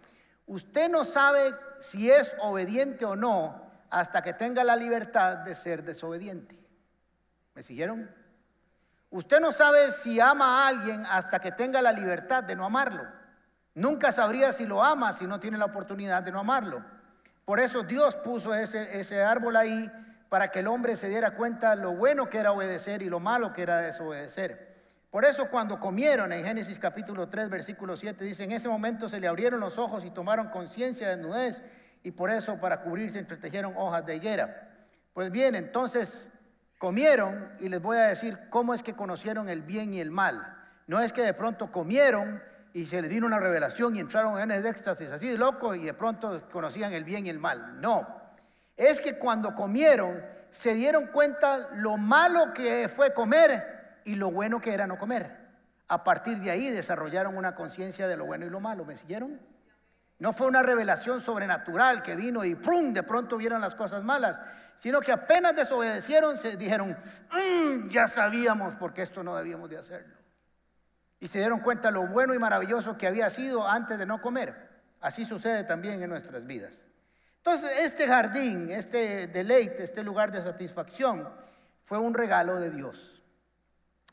Usted 0.49 0.88
no 0.88 1.05
sabe 1.05 1.55
si 1.78 2.11
es 2.11 2.35
obediente 2.40 3.05
o 3.05 3.14
no 3.14 3.71
hasta 3.90 4.23
que 4.23 4.33
tenga 4.33 4.64
la 4.64 4.76
libertad 4.76 5.38
de 5.38 5.55
ser 5.55 5.85
desobediente. 5.85 6.59
¿Me 7.55 7.62
siguieron? 7.62 8.11
Usted 9.11 9.40
no 9.40 9.52
sabe 9.52 9.93
si 9.93 10.21
ama 10.21 10.64
a 10.64 10.69
alguien 10.69 11.05
hasta 11.07 11.38
que 11.38 11.52
tenga 11.52 11.83
la 11.83 11.93
libertad 11.93 12.43
de 12.45 12.57
no 12.57 12.64
amarlo. 12.64 13.07
Nunca 13.75 14.11
sabría 14.11 14.52
si 14.52 14.67
lo 14.67 14.83
ama 14.83 15.12
si 15.12 15.26
no 15.26 15.38
tiene 15.38 15.59
la 15.59 15.67
oportunidad 15.67 16.23
de 16.23 16.33
no 16.33 16.40
amarlo. 16.40 16.83
Por 17.45 17.61
eso 17.61 17.83
Dios 17.83 18.17
puso 18.17 18.55
ese, 18.55 18.99
ese 18.99 19.23
árbol 19.23 19.57
ahí 19.57 19.90
para 20.31 20.50
que 20.50 20.61
el 20.61 20.67
hombre 20.67 20.97
se 20.97 21.09
diera 21.09 21.33
cuenta 21.33 21.75
lo 21.76 21.93
bueno 21.93 22.28
que 22.28 22.38
era 22.38 22.52
obedecer 22.52 23.02
y 23.02 23.09
lo 23.09 23.21
malo 23.21 23.52
que 23.52 23.62
era 23.62 23.78
desobedecer. 23.78 24.68
Por 25.11 25.25
eso 25.25 25.49
cuando 25.50 25.81
comieron 25.81 26.33
en 26.33 26.45
Génesis 26.45 26.79
capítulo 26.79 27.29
3, 27.29 27.49
versículo 27.49 27.97
7, 27.97 28.23
dice, 28.25 28.45
en 28.45 28.53
ese 28.53 28.69
momento 28.69 29.09
se 29.09 29.19
le 29.19 29.27
abrieron 29.27 29.59
los 29.59 29.79
ojos 29.79 30.05
y 30.05 30.11
tomaron 30.11 30.49
conciencia 30.49 31.09
de 31.09 31.17
desnudez 31.17 31.62
y 32.03 32.11
por 32.11 32.31
eso 32.31 32.59
para 32.61 32.83
cubrirse 32.83 33.19
entretejieron 33.19 33.73
hojas 33.77 34.05
de 34.05 34.17
higuera. 34.17 34.69
Pues 35.15 35.31
bien, 35.31 35.55
entonces 35.55 36.31
comieron 36.77 37.53
y 37.59 37.71
les 37.71 37.81
voy 37.81 37.97
a 37.97 38.09
decir 38.09 38.38
cómo 38.50 38.75
es 38.75 38.83
que 38.83 38.95
conocieron 38.95 39.49
el 39.49 39.62
bien 39.62 39.95
y 39.95 40.00
el 40.00 40.11
mal. 40.11 40.57
No 40.87 41.00
es 41.00 41.12
que 41.12 41.23
de 41.23 41.33
pronto 41.33 41.73
comieron 41.73 42.43
y 42.75 42.85
se 42.85 43.00
les 43.00 43.11
vino 43.11 43.27
una 43.27 43.38
revelación 43.38 43.97
y 43.97 44.00
entraron 44.00 44.38
en 44.38 44.50
el 44.50 44.65
éxtasis 44.67 45.09
así 45.09 45.37
loco 45.38 45.75
y 45.75 45.85
de 45.85 45.95
pronto 45.95 46.49
conocían 46.50 46.93
el 46.93 47.05
bien 47.05 47.25
y 47.25 47.31
el 47.31 47.38
mal. 47.38 47.81
No, 47.81 48.07
es 48.77 49.00
que 49.00 49.19
cuando 49.19 49.55
comieron 49.55 50.23
se 50.50 50.75
dieron 50.75 51.07
cuenta 51.07 51.71
lo 51.77 51.97
malo 51.97 52.53
que 52.53 52.88
fue 52.88 53.15
comer 53.15 53.78
y 54.09 54.15
lo 54.15 54.31
bueno 54.31 54.59
que 54.59 54.73
era 54.73 54.87
no 54.87 54.97
comer. 54.97 55.37
A 55.87 56.03
partir 56.03 56.38
de 56.38 56.50
ahí 56.50 56.71
desarrollaron 56.71 57.37
una 57.37 57.55
conciencia 57.55 58.09
de 58.09 58.17
lo 58.17 58.25
bueno 58.25 58.47
y 58.47 58.50
lo 58.50 58.59
malo. 58.59 58.87
¿Me 58.87 58.97
siguieron? 58.97 59.38
No 60.19 60.33
fue 60.33 60.47
una 60.47 60.62
revelación 60.62 61.21
sobrenatural 61.21 62.03
que 62.03 62.17
vino 62.17 62.43
y 62.43 62.55
¡prum! 62.55 62.95
de 62.95 63.03
pronto 63.03 63.37
vieron 63.37 63.61
las 63.61 63.75
cosas 63.75 64.03
malas, 64.05 64.41
sino 64.77 65.00
que 65.00 65.12
apenas 65.12 65.55
desobedecieron, 65.55 66.38
se 66.38 66.57
dijeron, 66.57 66.97
mm, 67.31 67.88
ya 67.88 68.09
sabíamos 68.09 68.77
porque 68.77 69.03
esto 69.03 69.23
no 69.23 69.37
debíamos 69.37 69.69
de 69.69 69.77
hacerlo. 69.77 70.17
Y 71.21 71.29
se 71.29 71.41
dieron 71.41 71.61
cuenta 71.61 71.91
lo 71.91 72.07
bueno 72.07 72.33
y 72.33 72.38
maravilloso 72.38 72.97
que 72.97 73.07
había 73.07 73.29
sido 73.29 73.69
antes 73.69 73.99
de 73.99 74.07
no 74.07 74.23
comer. 74.23 74.71
Así 75.03 75.27
sucede 75.27 75.65
también 75.65 76.03
en 76.03 76.09
nuestras 76.09 76.47
vidas. 76.47 76.81
Entonces, 77.37 77.71
este 77.81 78.07
jardín, 78.07 78.71
este 78.71 79.27
deleite, 79.27 79.83
este 79.83 80.03
lugar 80.03 80.33
de 80.33 80.43
satisfacción, 80.43 81.29
fue 81.85 81.99
un 81.99 82.15
regalo 82.15 82.59
de 82.59 82.71
Dios. 82.71 83.18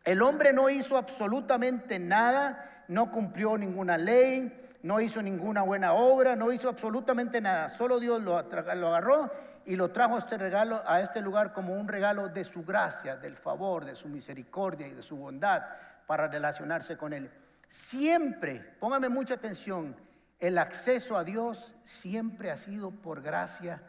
El 0.05 0.21
hombre 0.21 0.53
no 0.53 0.69
hizo 0.69 0.97
absolutamente 0.97 1.97
nada, 1.97 2.83
no 2.87 3.11
cumplió 3.11 3.57
ninguna 3.57 3.97
ley, 3.97 4.65
no 4.83 5.01
hizo 5.01 5.19
ninguna 5.23 5.63
buena 5.63 5.93
obra, 5.93 6.35
no 6.35 6.51
hizo 6.51 6.69
absolutamente 6.69 7.41
nada. 7.41 7.69
Solo 7.69 7.99
Dios 7.99 8.21
lo, 8.21 8.37
agarró 8.37 9.31
y 9.65 9.75
lo 9.75 9.89
trajo 9.89 10.19
este 10.19 10.37
regalo 10.37 10.83
a 10.85 11.01
este 11.01 11.21
lugar 11.21 11.53
como 11.53 11.73
un 11.73 11.87
regalo 11.87 12.29
de 12.29 12.43
su 12.43 12.63
gracia, 12.63 13.17
del 13.17 13.35
favor, 13.35 13.83
de 13.83 13.95
su 13.95 14.07
misericordia 14.07 14.87
y 14.87 14.93
de 14.93 15.01
su 15.01 15.17
bondad 15.17 15.63
para 16.05 16.27
relacionarse 16.27 16.97
con 16.97 17.13
él. 17.13 17.31
Siempre, 17.67 18.59
póngame 18.79 19.09
mucha 19.09 19.33
atención, 19.33 19.95
el 20.39 20.59
acceso 20.59 21.17
a 21.17 21.23
Dios 21.23 21.75
siempre 21.83 22.51
ha 22.51 22.57
sido 22.57 22.91
por 22.91 23.23
gracia 23.23 23.81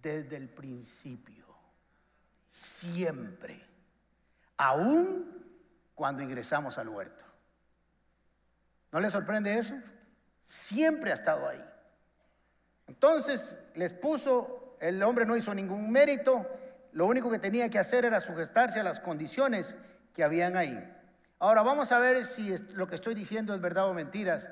desde 0.00 0.36
el 0.36 0.48
principio. 0.48 1.44
Siempre. 2.48 3.62
Aún 4.56 5.37
cuando 5.98 6.22
ingresamos 6.22 6.78
al 6.78 6.88
huerto. 6.88 7.24
¿No 8.92 9.00
le 9.00 9.10
sorprende 9.10 9.58
eso? 9.58 9.74
Siempre 10.44 11.10
ha 11.10 11.14
estado 11.14 11.48
ahí. 11.48 11.62
Entonces 12.86 13.56
les 13.74 13.94
puso, 13.94 14.76
el 14.80 15.02
hombre 15.02 15.26
no 15.26 15.36
hizo 15.36 15.52
ningún 15.52 15.90
mérito, 15.90 16.46
lo 16.92 17.06
único 17.06 17.28
que 17.32 17.40
tenía 17.40 17.68
que 17.68 17.80
hacer 17.80 18.04
era 18.04 18.20
sujetarse 18.20 18.78
a 18.78 18.84
las 18.84 19.00
condiciones 19.00 19.74
que 20.14 20.22
habían 20.22 20.56
ahí. 20.56 20.78
Ahora 21.40 21.62
vamos 21.62 21.90
a 21.90 21.98
ver 21.98 22.24
si 22.24 22.56
lo 22.74 22.86
que 22.86 22.94
estoy 22.94 23.16
diciendo 23.16 23.52
es 23.52 23.60
verdad 23.60 23.88
o 23.88 23.92
mentiras 23.92 24.48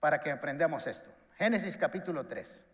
para 0.00 0.20
que 0.20 0.32
aprendamos 0.32 0.88
esto. 0.88 1.08
Génesis 1.36 1.76
capítulo 1.76 2.26
3, 2.26 2.64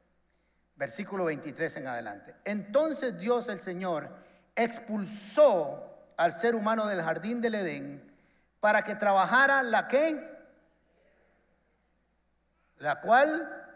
versículo 0.74 1.26
23 1.26 1.76
en 1.76 1.86
adelante. 1.86 2.34
Entonces 2.46 3.18
Dios 3.18 3.50
el 3.50 3.60
Señor 3.60 4.08
expulsó 4.56 5.95
al 6.16 6.32
ser 6.32 6.54
humano 6.54 6.86
del 6.86 7.02
jardín 7.02 7.40
del 7.40 7.56
Edén 7.56 8.02
para 8.60 8.82
que 8.82 8.94
trabajara 8.94 9.62
la 9.62 9.86
que, 9.88 10.36
la 12.78 13.00
cual 13.00 13.68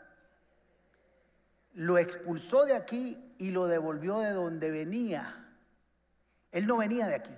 lo 1.74 1.98
expulsó 1.98 2.64
de 2.64 2.74
aquí 2.74 3.34
y 3.38 3.50
lo 3.50 3.66
devolvió 3.66 4.18
de 4.20 4.32
donde 4.32 4.70
venía. 4.70 5.36
Él 6.50 6.66
no 6.66 6.78
venía 6.78 7.06
de 7.06 7.14
aquí. 7.14 7.34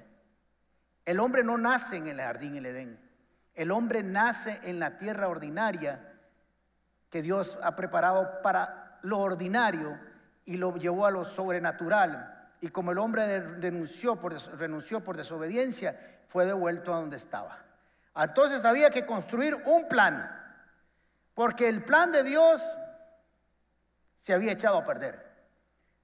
El 1.05 1.21
hombre 1.21 1.45
no 1.45 1.59
nace 1.59 1.97
en 1.97 2.07
el 2.07 2.21
jardín 2.21 2.55
del 2.55 2.67
Edén. 2.67 2.99
El 3.55 3.71
hombre 3.71 4.03
nace 4.03 4.61
en 4.63 4.79
la 4.79 4.97
tierra 4.97 5.29
ordinaria 5.29 6.09
que 7.11 7.23
Dios 7.23 7.59
ha 7.63 7.77
preparado 7.77 8.41
para 8.43 8.99
lo 9.03 9.19
ordinario 9.19 9.99
y 10.47 10.57
lo 10.57 10.75
llevó 10.77 11.07
a 11.07 11.11
lo 11.11 11.25
sobrenatural 11.25 12.32
y 12.63 12.69
como 12.69 12.93
el 12.93 12.99
hombre 12.99 13.41
renunció 13.41 14.17
por, 14.17 14.35
renunció 14.57 15.03
por 15.03 15.17
desobediencia, 15.17 15.99
fue 16.29 16.47
devuelto 16.47 16.95
a 16.95 17.01
donde 17.01 17.17
estaba. 17.17 17.59
Entonces 18.15 18.65
había 18.65 18.91
que 18.91 19.05
construir 19.05 19.57
un 19.67 19.89
plan, 19.89 20.31
porque 21.35 21.69
el 21.69 21.85
plan 21.85 22.13
de 22.13 22.23
Dios 22.23 22.63
se 24.23 24.33
había 24.33 24.53
echado 24.53 24.79
a 24.79 24.85
perder. 24.85 25.29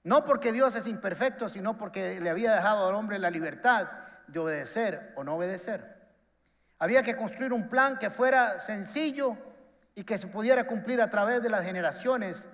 No 0.03 0.25
porque 0.25 0.51
Dios 0.51 0.75
es 0.75 0.89
imperfecto, 0.89 1.49
sino 1.49 1.79
porque 1.79 2.19
le 2.21 2.29
había 2.29 2.55
dejado 2.55 2.89
al 2.89 2.95
hombre 2.97 3.21
la 3.21 3.31
libertad 3.31 3.89
de 4.27 4.41
obedecer 4.41 5.13
o 5.15 5.23
no 5.23 5.37
obedecer. 5.37 5.97
Había 6.81 7.05
que 7.05 7.17
construir 7.17 7.53
un 7.53 7.69
plan 7.69 7.99
que 7.99 8.11
fuera 8.11 8.59
sencillo 8.59 9.39
y 9.95 10.03
que 10.03 10.19
se 10.19 10.27
pudiera 10.27 10.67
cumplir 10.67 11.01
a 11.01 11.09
través 11.09 11.41
de 11.41 11.51
las 11.51 11.63
generaciones 11.63 12.49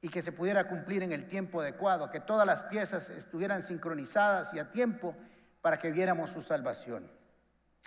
y 0.00 0.08
que 0.08 0.22
se 0.22 0.32
pudiera 0.32 0.68
cumplir 0.68 1.02
en 1.02 1.12
el 1.12 1.26
tiempo 1.26 1.60
adecuado, 1.60 2.10
que 2.10 2.20
todas 2.20 2.46
las 2.46 2.62
piezas 2.64 3.10
estuvieran 3.10 3.62
sincronizadas 3.62 4.54
y 4.54 4.58
a 4.58 4.70
tiempo 4.70 5.14
para 5.60 5.78
que 5.78 5.90
viéramos 5.90 6.30
su 6.30 6.42
salvación. 6.42 7.10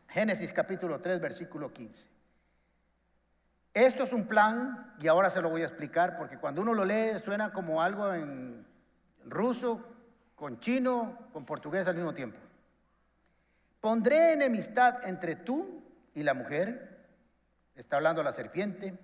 Génesis 0.10 0.52
capítulo 0.52 1.00
3, 1.00 1.22
versículo 1.22 1.72
15. 1.72 2.08
Esto 3.74 4.04
es 4.04 4.12
un 4.12 4.28
plan, 4.28 4.94
y 5.00 5.08
ahora 5.08 5.30
se 5.30 5.42
lo 5.42 5.50
voy 5.50 5.62
a 5.62 5.66
explicar, 5.66 6.18
porque 6.18 6.38
cuando 6.38 6.62
uno 6.62 6.74
lo 6.74 6.84
lee 6.84 7.18
suena 7.24 7.54
como 7.54 7.82
algo 7.82 8.14
en 8.14 8.66
ruso, 9.26 9.88
con 10.36 10.60
chino, 10.60 11.30
con 11.32 11.46
portugués 11.46 11.88
al 11.88 11.96
mismo 11.96 12.14
tiempo. 12.14 12.38
Pondré 13.80 14.34
enemistad 14.34 15.08
entre 15.08 15.36
tú 15.36 15.82
y 16.14 16.24
la 16.24 16.34
mujer, 16.34 17.08
está 17.76 17.96
hablando 17.96 18.22
la 18.22 18.34
serpiente, 18.34 19.00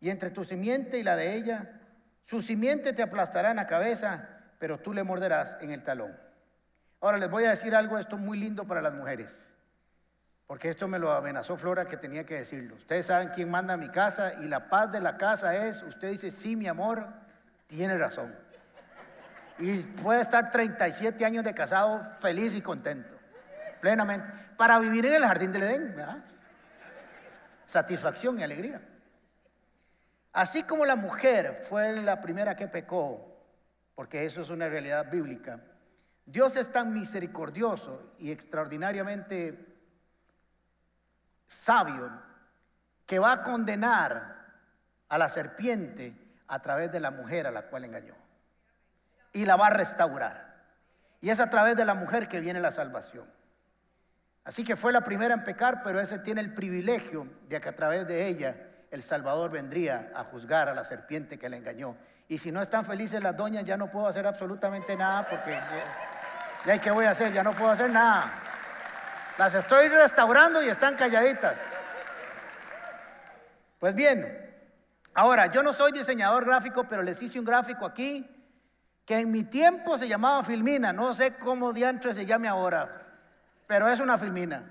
y 0.00 0.10
entre 0.10 0.30
tu 0.30 0.44
simiente 0.44 0.98
y 0.98 1.02
la 1.02 1.16
de 1.16 1.34
ella, 1.34 1.79
su 2.24 2.40
simiente 2.40 2.92
te 2.92 3.02
aplastará 3.02 3.50
en 3.50 3.56
la 3.56 3.66
cabeza, 3.66 4.28
pero 4.58 4.78
tú 4.78 4.92
le 4.92 5.02
morderás 5.02 5.56
en 5.60 5.70
el 5.72 5.82
talón. 5.82 6.16
Ahora 7.00 7.18
les 7.18 7.30
voy 7.30 7.44
a 7.44 7.50
decir 7.50 7.74
algo, 7.74 7.98
esto 7.98 8.18
muy 8.18 8.38
lindo 8.38 8.66
para 8.66 8.82
las 8.82 8.92
mujeres, 8.92 9.50
porque 10.46 10.68
esto 10.68 10.86
me 10.86 10.98
lo 10.98 11.12
amenazó 11.12 11.56
Flora 11.56 11.86
que 11.86 11.96
tenía 11.96 12.24
que 12.24 12.34
decirlo. 12.34 12.76
Ustedes 12.76 13.06
saben 13.06 13.30
quién 13.34 13.50
manda 13.50 13.74
a 13.74 13.78
mi 13.78 13.88
casa 13.88 14.34
y 14.34 14.48
la 14.48 14.68
paz 14.68 14.92
de 14.92 15.00
la 15.00 15.16
casa 15.16 15.56
es, 15.66 15.82
usted 15.82 16.10
dice, 16.10 16.30
sí, 16.30 16.56
mi 16.56 16.68
amor, 16.68 17.06
tiene 17.66 17.96
razón. 17.96 18.34
Y 19.58 19.78
puede 19.78 20.22
estar 20.22 20.50
37 20.50 21.24
años 21.24 21.44
de 21.44 21.54
casado 21.54 22.04
feliz 22.18 22.54
y 22.54 22.60
contento, 22.60 23.14
plenamente, 23.80 24.26
para 24.56 24.78
vivir 24.78 25.06
en 25.06 25.14
el 25.14 25.22
jardín 25.22 25.52
del 25.52 25.62
Edén, 25.62 25.94
¿verdad? 25.96 26.18
Satisfacción 27.64 28.38
y 28.38 28.42
alegría. 28.42 28.80
Así 30.32 30.62
como 30.62 30.84
la 30.84 30.96
mujer 30.96 31.62
fue 31.68 32.00
la 32.02 32.20
primera 32.20 32.56
que 32.56 32.68
pecó, 32.68 33.26
porque 33.94 34.24
eso 34.24 34.42
es 34.42 34.50
una 34.50 34.68
realidad 34.68 35.10
bíblica, 35.10 35.60
Dios 36.24 36.56
es 36.56 36.70
tan 36.70 36.94
misericordioso 36.94 38.12
y 38.18 38.30
extraordinariamente 38.30 39.66
sabio 41.48 42.10
que 43.04 43.18
va 43.18 43.32
a 43.32 43.42
condenar 43.42 44.36
a 45.08 45.18
la 45.18 45.28
serpiente 45.28 46.16
a 46.46 46.62
través 46.62 46.92
de 46.92 47.00
la 47.00 47.10
mujer 47.10 47.48
a 47.48 47.50
la 47.50 47.62
cual 47.62 47.84
engañó. 47.84 48.14
Y 49.32 49.44
la 49.44 49.56
va 49.56 49.66
a 49.66 49.70
restaurar. 49.70 50.54
Y 51.20 51.30
es 51.30 51.40
a 51.40 51.50
través 51.50 51.76
de 51.76 51.84
la 51.84 51.94
mujer 51.94 52.28
que 52.28 52.38
viene 52.38 52.60
la 52.60 52.70
salvación. 52.70 53.28
Así 54.44 54.64
que 54.64 54.76
fue 54.76 54.92
la 54.92 55.02
primera 55.02 55.34
en 55.34 55.44
pecar, 55.44 55.82
pero 55.82 56.00
ese 56.00 56.20
tiene 56.20 56.40
el 56.40 56.54
privilegio 56.54 57.26
de 57.48 57.60
que 57.60 57.68
a 57.68 57.76
través 57.76 58.06
de 58.06 58.28
ella 58.28 58.69
el 58.90 59.02
Salvador 59.02 59.50
vendría 59.50 60.10
a 60.14 60.24
juzgar 60.24 60.68
a 60.68 60.74
la 60.74 60.84
serpiente 60.84 61.38
que 61.38 61.48
le 61.48 61.56
engañó. 61.56 61.96
Y 62.28 62.38
si 62.38 62.50
no 62.50 62.60
están 62.60 62.84
felices 62.84 63.22
las 63.22 63.36
doñas, 63.36 63.64
ya 63.64 63.76
no 63.76 63.90
puedo 63.90 64.06
hacer 64.06 64.26
absolutamente 64.26 64.96
nada 64.96 65.28
porque 65.28 65.58
ya, 66.64 66.80
¿qué 66.80 66.90
voy 66.90 67.06
a 67.06 67.10
hacer? 67.10 67.32
Ya 67.32 67.42
no 67.42 67.54
puedo 67.54 67.70
hacer 67.70 67.90
nada. 67.90 68.32
Las 69.38 69.54
estoy 69.54 69.88
restaurando 69.88 70.62
y 70.62 70.68
están 70.68 70.96
calladitas. 70.96 71.58
Pues 73.78 73.94
bien, 73.94 74.54
ahora 75.14 75.46
yo 75.46 75.62
no 75.62 75.72
soy 75.72 75.92
diseñador 75.92 76.44
gráfico, 76.44 76.84
pero 76.84 77.02
les 77.02 77.20
hice 77.22 77.38
un 77.38 77.44
gráfico 77.44 77.86
aquí 77.86 78.28
que 79.06 79.18
en 79.18 79.30
mi 79.30 79.44
tiempo 79.44 79.96
se 79.96 80.06
llamaba 80.06 80.44
Filmina. 80.44 80.92
No 80.92 81.14
sé 81.14 81.34
cómo 81.36 81.72
diantre 81.72 82.12
se 82.12 82.26
llame 82.26 82.46
ahora, 82.46 83.06
pero 83.66 83.88
es 83.88 83.98
una 83.98 84.18
Filmina. 84.18 84.69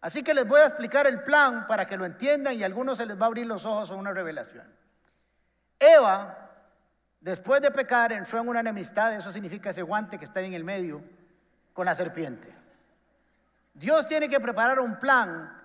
Así 0.00 0.22
que 0.22 0.32
les 0.32 0.46
voy 0.46 0.60
a 0.60 0.66
explicar 0.66 1.06
el 1.06 1.22
plan 1.22 1.66
para 1.66 1.86
que 1.86 1.96
lo 1.96 2.06
entiendan 2.06 2.58
y 2.58 2.62
a 2.62 2.66
algunos 2.66 2.98
se 2.98 3.06
les 3.06 3.20
va 3.20 3.24
a 3.24 3.26
abrir 3.26 3.46
los 3.46 3.66
ojos 3.66 3.90
a 3.90 3.94
una 3.94 4.12
revelación. 4.12 4.66
Eva, 5.78 6.50
después 7.20 7.60
de 7.60 7.70
pecar, 7.70 8.12
entró 8.12 8.40
en 8.40 8.48
una 8.48 8.60
enemistad, 8.60 9.14
eso 9.14 9.30
significa 9.30 9.70
ese 9.70 9.82
guante 9.82 10.18
que 10.18 10.24
está 10.24 10.40
en 10.40 10.54
el 10.54 10.64
medio, 10.64 11.02
con 11.74 11.84
la 11.84 11.94
serpiente. 11.94 12.52
Dios 13.74 14.06
tiene 14.06 14.28
que 14.28 14.40
preparar 14.40 14.80
un 14.80 14.98
plan 14.98 15.58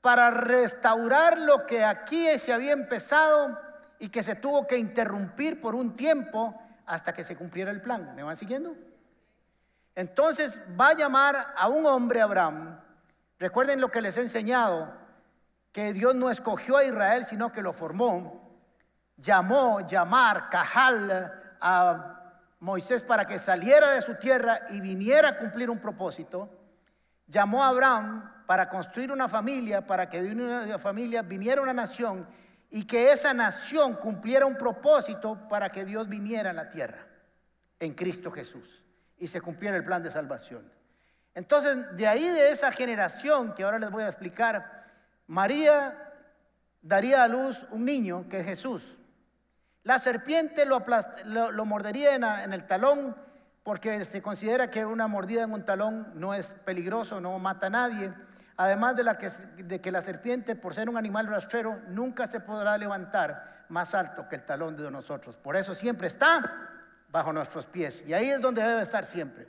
para 0.00 0.30
restaurar 0.30 1.38
lo 1.38 1.66
que 1.66 1.84
aquí 1.84 2.26
se 2.38 2.52
había 2.52 2.72
empezado 2.72 3.60
y 3.98 4.08
que 4.08 4.22
se 4.22 4.34
tuvo 4.34 4.66
que 4.66 4.78
interrumpir 4.78 5.60
por 5.60 5.74
un 5.74 5.94
tiempo 5.96 6.60
hasta 6.86 7.12
que 7.12 7.24
se 7.24 7.36
cumpliera 7.36 7.70
el 7.70 7.82
plan. 7.82 8.14
¿Me 8.14 8.22
van 8.22 8.36
siguiendo? 8.36 8.74
Entonces 9.94 10.60
va 10.80 10.88
a 10.88 10.96
llamar 10.96 11.54
a 11.56 11.68
un 11.68 11.84
hombre, 11.86 12.20
Abraham, 12.20 12.80
Recuerden 13.40 13.80
lo 13.80 13.90
que 13.90 14.02
les 14.02 14.18
he 14.18 14.20
enseñado, 14.20 14.92
que 15.72 15.94
Dios 15.94 16.14
no 16.14 16.30
escogió 16.30 16.76
a 16.76 16.84
Israel, 16.84 17.24
sino 17.24 17.50
que 17.50 17.62
lo 17.62 17.72
formó. 17.72 18.60
Llamó, 19.16 19.80
llamar, 19.80 20.50
cajal 20.50 21.56
a 21.58 22.34
Moisés 22.60 23.02
para 23.02 23.26
que 23.26 23.38
saliera 23.38 23.92
de 23.92 24.02
su 24.02 24.16
tierra 24.16 24.60
y 24.68 24.80
viniera 24.82 25.30
a 25.30 25.38
cumplir 25.38 25.70
un 25.70 25.78
propósito. 25.78 26.50
Llamó 27.26 27.64
a 27.64 27.68
Abraham 27.68 28.30
para 28.46 28.68
construir 28.68 29.10
una 29.10 29.26
familia, 29.26 29.86
para 29.86 30.10
que 30.10 30.22
de 30.22 30.32
una 30.32 30.78
familia 30.78 31.22
viniera 31.22 31.62
una 31.62 31.72
nación 31.72 32.26
y 32.68 32.86
que 32.86 33.10
esa 33.10 33.32
nación 33.32 33.94
cumpliera 33.94 34.44
un 34.44 34.58
propósito 34.58 35.48
para 35.48 35.70
que 35.70 35.86
Dios 35.86 36.10
viniera 36.10 36.50
a 36.50 36.52
la 36.52 36.68
tierra 36.68 37.06
en 37.78 37.94
Cristo 37.94 38.30
Jesús 38.30 38.82
y 39.16 39.28
se 39.28 39.40
cumpliera 39.40 39.78
el 39.78 39.84
plan 39.84 40.02
de 40.02 40.10
salvación. 40.10 40.79
Entonces, 41.34 41.96
de 41.96 42.06
ahí 42.06 42.28
de 42.28 42.50
esa 42.50 42.72
generación 42.72 43.54
que 43.54 43.62
ahora 43.62 43.78
les 43.78 43.90
voy 43.90 44.02
a 44.02 44.08
explicar, 44.08 44.84
María 45.26 45.96
daría 46.82 47.22
a 47.22 47.28
luz 47.28 47.66
un 47.70 47.84
niño 47.84 48.28
que 48.28 48.40
es 48.40 48.46
Jesús. 48.46 48.98
La 49.82 49.98
serpiente 49.98 50.66
lo, 50.66 50.80
mordería 51.64 52.14
en, 52.14 52.52
el 52.52 52.66
talón 52.66 53.16
porque 53.62 54.04
se 54.04 54.20
considera 54.20 54.70
que 54.70 54.84
una 54.84 55.06
mordida 55.06 55.44
en 55.44 55.52
un 55.52 55.64
talón 55.64 56.12
no 56.14 56.34
es 56.34 56.52
peligroso, 56.64 57.20
no 57.20 57.38
mata 57.38 57.68
a 57.68 57.70
nadie. 57.70 58.12
Además 58.56 58.96
de, 58.96 59.04
que, 59.18 59.62
de 59.64 59.80
que 59.80 59.90
la 59.90 60.02
serpiente, 60.02 60.54
por 60.54 60.74
ser 60.74 60.90
un 60.90 60.98
animal 60.98 61.28
rastrero, 61.28 61.80
nunca 61.88 62.26
se 62.26 62.40
podrá 62.40 62.76
levantar 62.76 63.64
más 63.70 63.94
alto 63.94 64.28
que 64.28 64.36
el 64.36 64.42
talón 64.42 64.76
de 64.76 64.90
nosotros. 64.90 65.36
Por 65.36 65.56
eso 65.56 65.74
siempre 65.74 66.08
está 66.08 66.68
bajo 67.10 67.32
nuestros 67.32 67.66
pies. 67.66 68.04
Y 68.06 68.12
ahí 68.12 68.30
es 68.30 68.40
donde 68.40 68.62
debe 68.62 68.82
estar 68.82 69.04
siempre. 69.04 69.48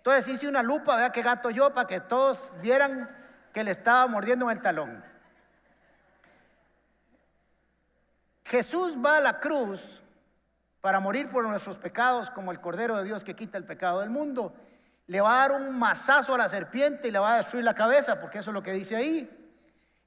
Entonces 0.00 0.28
hice 0.28 0.48
una 0.48 0.62
lupa, 0.62 0.96
vea 0.96 1.12
qué 1.12 1.20
gato 1.20 1.50
yo, 1.50 1.74
para 1.74 1.86
que 1.86 2.00
todos 2.00 2.54
vieran 2.62 3.14
que 3.52 3.62
le 3.62 3.70
estaba 3.70 4.06
mordiendo 4.06 4.46
en 4.46 4.56
el 4.56 4.62
talón. 4.62 5.04
Jesús 8.46 8.96
va 9.04 9.18
a 9.18 9.20
la 9.20 9.38
cruz 9.38 10.00
para 10.80 11.00
morir 11.00 11.28
por 11.28 11.44
nuestros 11.44 11.76
pecados 11.76 12.30
como 12.30 12.50
el 12.50 12.62
Cordero 12.62 12.96
de 12.96 13.04
Dios 13.04 13.22
que 13.22 13.36
quita 13.36 13.58
el 13.58 13.64
pecado 13.64 14.00
del 14.00 14.08
mundo. 14.08 14.54
Le 15.06 15.20
va 15.20 15.34
a 15.34 15.48
dar 15.48 15.60
un 15.60 15.78
mazazo 15.78 16.34
a 16.34 16.38
la 16.38 16.48
serpiente 16.48 17.08
y 17.08 17.10
le 17.10 17.18
va 17.18 17.34
a 17.34 17.36
destruir 17.36 17.66
la 17.66 17.74
cabeza, 17.74 18.18
porque 18.22 18.38
eso 18.38 18.48
es 18.50 18.54
lo 18.54 18.62
que 18.62 18.72
dice 18.72 18.96
ahí. 18.96 19.28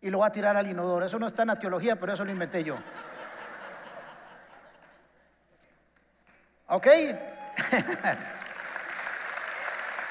Y 0.02 0.10
lo 0.10 0.18
va 0.20 0.26
a 0.26 0.32
tirar 0.32 0.58
al 0.58 0.66
inodoro. 0.66 1.06
Eso 1.06 1.20
no 1.20 1.28
está 1.28 1.44
en 1.44 1.50
la 1.50 1.60
teología, 1.60 2.00
pero 2.00 2.14
eso 2.14 2.26
lo 2.26 2.32
inventé 2.32 2.64
yo. 2.64 2.78
¿Ok? 6.68 6.88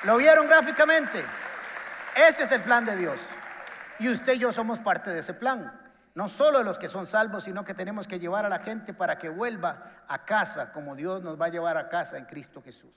¿Lo 0.04 0.16
vieron 0.16 0.48
gráficamente? 0.48 1.22
Ese 2.16 2.44
es 2.44 2.52
el 2.52 2.62
plan 2.62 2.84
de 2.84 2.96
Dios. 2.96 3.18
Y 4.00 4.08
usted 4.08 4.32
y 4.34 4.38
yo 4.38 4.52
somos 4.52 4.80
parte 4.80 5.10
de 5.10 5.20
ese 5.20 5.32
plan. 5.32 5.80
No 6.14 6.28
solo 6.28 6.64
los 6.64 6.76
que 6.76 6.88
son 6.88 7.06
salvos, 7.06 7.44
sino 7.44 7.64
que 7.64 7.72
tenemos 7.72 8.08
que 8.08 8.18
llevar 8.18 8.44
a 8.44 8.48
la 8.48 8.58
gente 8.58 8.92
para 8.92 9.16
que 9.16 9.28
vuelva 9.28 10.04
a 10.08 10.24
casa, 10.24 10.72
como 10.72 10.96
Dios 10.96 11.22
nos 11.22 11.40
va 11.40 11.46
a 11.46 11.50
llevar 11.50 11.76
a 11.78 11.88
casa 11.88 12.18
en 12.18 12.24
Cristo 12.24 12.60
Jesús. 12.62 12.92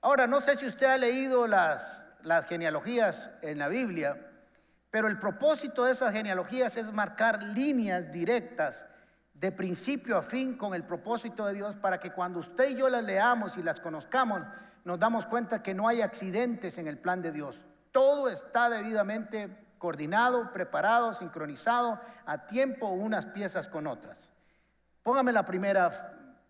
Ahora, 0.00 0.28
no 0.28 0.40
sé 0.40 0.56
si 0.56 0.66
usted 0.66 0.86
ha 0.86 0.96
leído 0.96 1.48
las, 1.48 2.06
las 2.22 2.46
genealogías 2.46 3.30
en 3.42 3.58
la 3.58 3.66
Biblia, 3.66 4.16
pero 4.90 5.08
el 5.08 5.18
propósito 5.18 5.84
de 5.84 5.92
esas 5.92 6.12
genealogías 6.12 6.76
es 6.76 6.92
marcar 6.92 7.42
líneas 7.42 8.10
directas 8.12 8.86
de 9.34 9.50
principio 9.50 10.16
a 10.16 10.22
fin 10.22 10.56
con 10.56 10.74
el 10.74 10.84
propósito 10.84 11.46
de 11.46 11.54
Dios 11.54 11.74
para 11.76 11.98
que 11.98 12.12
cuando 12.12 12.38
usted 12.38 12.70
y 12.70 12.76
yo 12.76 12.88
las 12.88 13.02
leamos 13.02 13.56
y 13.56 13.62
las 13.62 13.80
conozcamos, 13.80 14.42
nos 14.84 14.98
damos 14.98 15.26
cuenta 15.26 15.62
que 15.62 15.74
no 15.74 15.88
hay 15.88 16.02
accidentes 16.02 16.78
en 16.78 16.86
el 16.86 16.98
plan 16.98 17.22
de 17.22 17.32
Dios. 17.32 17.64
Todo 17.92 18.28
está 18.28 18.70
debidamente 18.70 19.56
coordinado, 19.78 20.52
preparado, 20.52 21.12
sincronizado 21.14 22.00
a 22.26 22.46
tiempo 22.46 22.88
unas 22.88 23.26
piezas 23.26 23.68
con 23.68 23.86
otras. 23.86 24.30
Póngame 25.02 25.32
la 25.32 25.44
primera, 25.44 25.90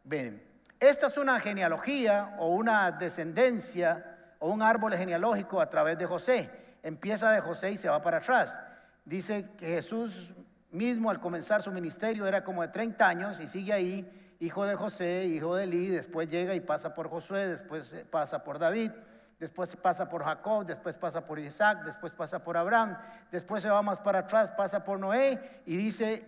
ven. 0.04 0.42
Esta 0.78 1.06
es 1.06 1.16
una 1.16 1.38
genealogía 1.40 2.34
o 2.38 2.48
una 2.48 2.90
descendencia 2.90 4.34
o 4.38 4.50
un 4.50 4.62
árbol 4.62 4.94
genealógico 4.94 5.60
a 5.60 5.70
través 5.70 5.98
de 5.98 6.06
José. 6.06 6.50
Empieza 6.82 7.30
de 7.30 7.40
José 7.40 7.72
y 7.72 7.76
se 7.76 7.88
va 7.88 8.02
para 8.02 8.18
atrás. 8.18 8.58
Dice 9.04 9.50
que 9.56 9.66
Jesús 9.66 10.32
mismo 10.70 11.10
al 11.10 11.20
comenzar 11.20 11.62
su 11.62 11.70
ministerio 11.70 12.26
era 12.26 12.42
como 12.42 12.62
de 12.62 12.68
30 12.68 13.06
años 13.08 13.40
y 13.40 13.48
sigue 13.48 13.72
ahí 13.72 14.29
hijo 14.40 14.64
de 14.64 14.74
José, 14.74 15.26
hijo 15.26 15.55
de 15.55 15.64
Eli, 15.64 15.88
después 15.88 16.29
llega 16.31 16.55
y 16.55 16.61
pasa 16.61 16.94
por 16.94 17.09
Josué, 17.09 17.46
después 17.46 17.92
eh, 17.92 18.07
pasa 18.11 18.42
por 18.42 18.59
David, 18.59 18.90
después 19.38 19.76
pasa 19.76 20.09
por 20.09 20.24
Jacob, 20.24 20.64
después 20.66 20.96
pasa 20.96 21.26
por 21.26 21.38
Isaac, 21.38 21.85
después 21.85 22.12
pasa 22.12 22.42
por 22.42 22.57
Abraham, 22.57 22.96
después 23.31 23.62
se 23.62 23.68
va 23.68 23.83
más 23.83 23.98
para 23.98 24.20
atrás, 24.20 24.50
pasa 24.57 24.83
por 24.83 24.98
Noé 24.98 25.62
y 25.66 25.76
dice, 25.76 26.26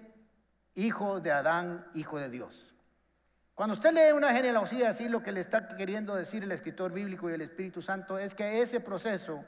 hijo 0.74 1.20
de 1.20 1.32
Adán, 1.32 1.86
hijo 1.94 2.18
de 2.18 2.28
Dios. 2.28 2.74
Cuando 3.54 3.74
usted 3.74 3.92
lee 3.92 4.12
una 4.14 4.32
genealogía 4.32 4.90
así, 4.90 5.08
lo 5.08 5.22
que 5.22 5.32
le 5.32 5.40
está 5.40 5.68
queriendo 5.68 6.14
decir 6.14 6.42
el 6.42 6.52
escritor 6.52 6.92
bíblico 6.92 7.30
y 7.30 7.34
el 7.34 7.42
Espíritu 7.42 7.80
Santo 7.80 8.18
es 8.18 8.34
que 8.34 8.60
ese 8.60 8.80
proceso 8.80 9.42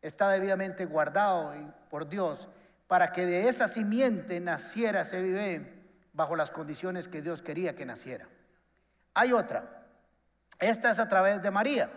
está 0.00 0.30
debidamente 0.30 0.86
guardado 0.86 1.54
por 1.90 2.08
Dios 2.08 2.48
para 2.86 3.12
que 3.12 3.26
de 3.26 3.48
esa 3.48 3.68
simiente 3.68 4.40
naciera 4.40 5.02
ese 5.02 5.20
bebé 5.20 5.77
bajo 6.18 6.34
las 6.34 6.50
condiciones 6.50 7.06
que 7.06 7.22
Dios 7.22 7.42
quería 7.42 7.76
que 7.76 7.86
naciera. 7.86 8.26
Hay 9.14 9.32
otra. 9.32 9.86
Esta 10.58 10.90
es 10.90 10.98
a 10.98 11.08
través 11.08 11.40
de 11.40 11.52
María. 11.52 11.88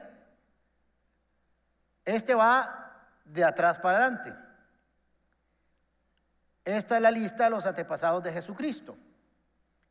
Este 2.06 2.36
va 2.36 3.02
de 3.26 3.44
atrás 3.44 3.80
para 3.80 3.98
adelante. 3.98 4.36
Esta 6.64 6.98
es 6.98 7.02
la 7.02 7.10
lista 7.10 7.46
de 7.46 7.50
los 7.50 7.66
antepasados 7.66 8.24
de 8.24 8.32
Jesucristo, 8.32 8.96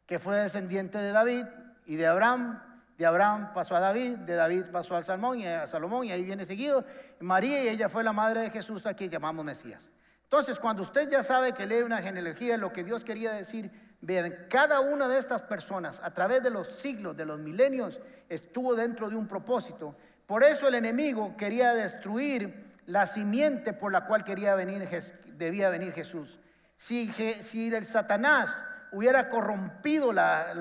que 0.07 0.21
fue 0.21 0.37
descendiente 0.37 0.99
de 0.99 1.11
David 1.11 1.47
y 1.87 1.97
de 1.97 2.07
Abraham. 2.07 2.63
De 2.99 3.07
Abraham 3.07 3.53
pasó 3.53 3.75
a 3.75 3.81
David, 3.81 4.19
de 4.19 4.37
David 4.37 4.67
pasó 4.71 4.95
al 4.95 5.03
Salmón 5.03 5.41
y 5.41 5.49
a 5.49 5.67
Salomón, 5.67 6.07
y 6.07 6.13
ahí 6.13 6.23
viene 6.23 6.45
seguido 6.45 6.85
María, 7.19 7.65
y 7.65 7.69
ella 7.69 7.89
fue 7.89 8.05
la 8.05 8.13
madre 8.13 8.43
de 8.43 8.51
Jesús, 8.51 8.87
a 8.87 8.95
quien 8.95 9.11
llamamos 9.11 9.45
Mesías. 9.45 9.91
Entonces, 10.23 10.61
cuando 10.61 10.85
usted 10.85 11.11
ya 11.11 11.25
sabe 11.25 11.53
que 11.53 11.67
lee 11.67 11.81
una 11.83 11.99
genealogía, 11.99 12.57
lo 12.57 12.73
que 12.73 12.85
Dios 12.85 13.05
quería 13.05 13.33
decir 13.33 13.90
Bien, 14.03 14.47
cada 14.49 14.81
una 14.81 15.09
de 15.09 15.19
estas 15.19 15.43
personas 15.43 16.01
a 16.03 16.11
través 16.13 16.43
de 16.43 16.51
los 16.51 16.67
siglos, 16.67 17.17
de 17.17 17.27
los 17.27 17.39
milenios, 17.39 18.01
estuvo 18.29 18.75
dentro 18.75 19.11
de 19.11 19.17
un 19.17 19.29
propósito. 19.29 19.95
Por 20.27 20.43
eso 20.43 20.69
el 20.69 20.75
enemigo 20.75 21.37
quería 21.37 21.75
destruir 21.75 22.79
la 22.87 23.07
simiente 23.07 23.75
por 23.75 23.93
la 23.93 24.07
cual 24.07 24.25
quería 24.25 24.55
venir, 24.55 24.89
debía 25.37 25.69
venir 25.69 25.93
Jesús. 25.93 26.39
Si, 26.79 27.13
el 27.75 27.85
Satanás 27.85 28.57
hubiera 28.91 29.29
corrompido 29.29 30.13
la, 30.15 30.57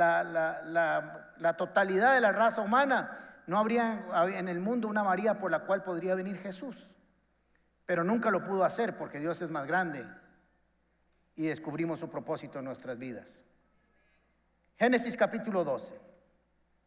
totalidad 1.57 2.15
de 2.15 2.21
la 2.21 2.33
raza 2.33 2.61
humana, 2.61 3.17
no 3.47 3.57
habría 3.57 4.03
en 4.35 4.49
el 4.49 4.59
mundo 4.59 4.89
una 4.89 5.03
María 5.03 5.39
por 5.39 5.49
la 5.49 5.59
cual 5.59 5.81
podría 5.81 6.13
venir 6.13 6.37
Jesús. 6.37 6.89
Pero 7.85 8.03
nunca 8.03 8.31
lo 8.31 8.43
pudo 8.43 8.65
hacer 8.65 8.97
porque 8.97 9.19
Dios 9.19 9.41
es 9.41 9.49
más 9.49 9.65
grande 9.65 10.05
y 11.39 11.47
descubrimos 11.47 12.01
su 12.01 12.09
propósito 12.09 12.59
en 12.59 12.65
nuestras 12.65 12.99
vidas. 12.99 13.33
Génesis 14.77 15.15
capítulo 15.15 15.63
12. 15.63 15.93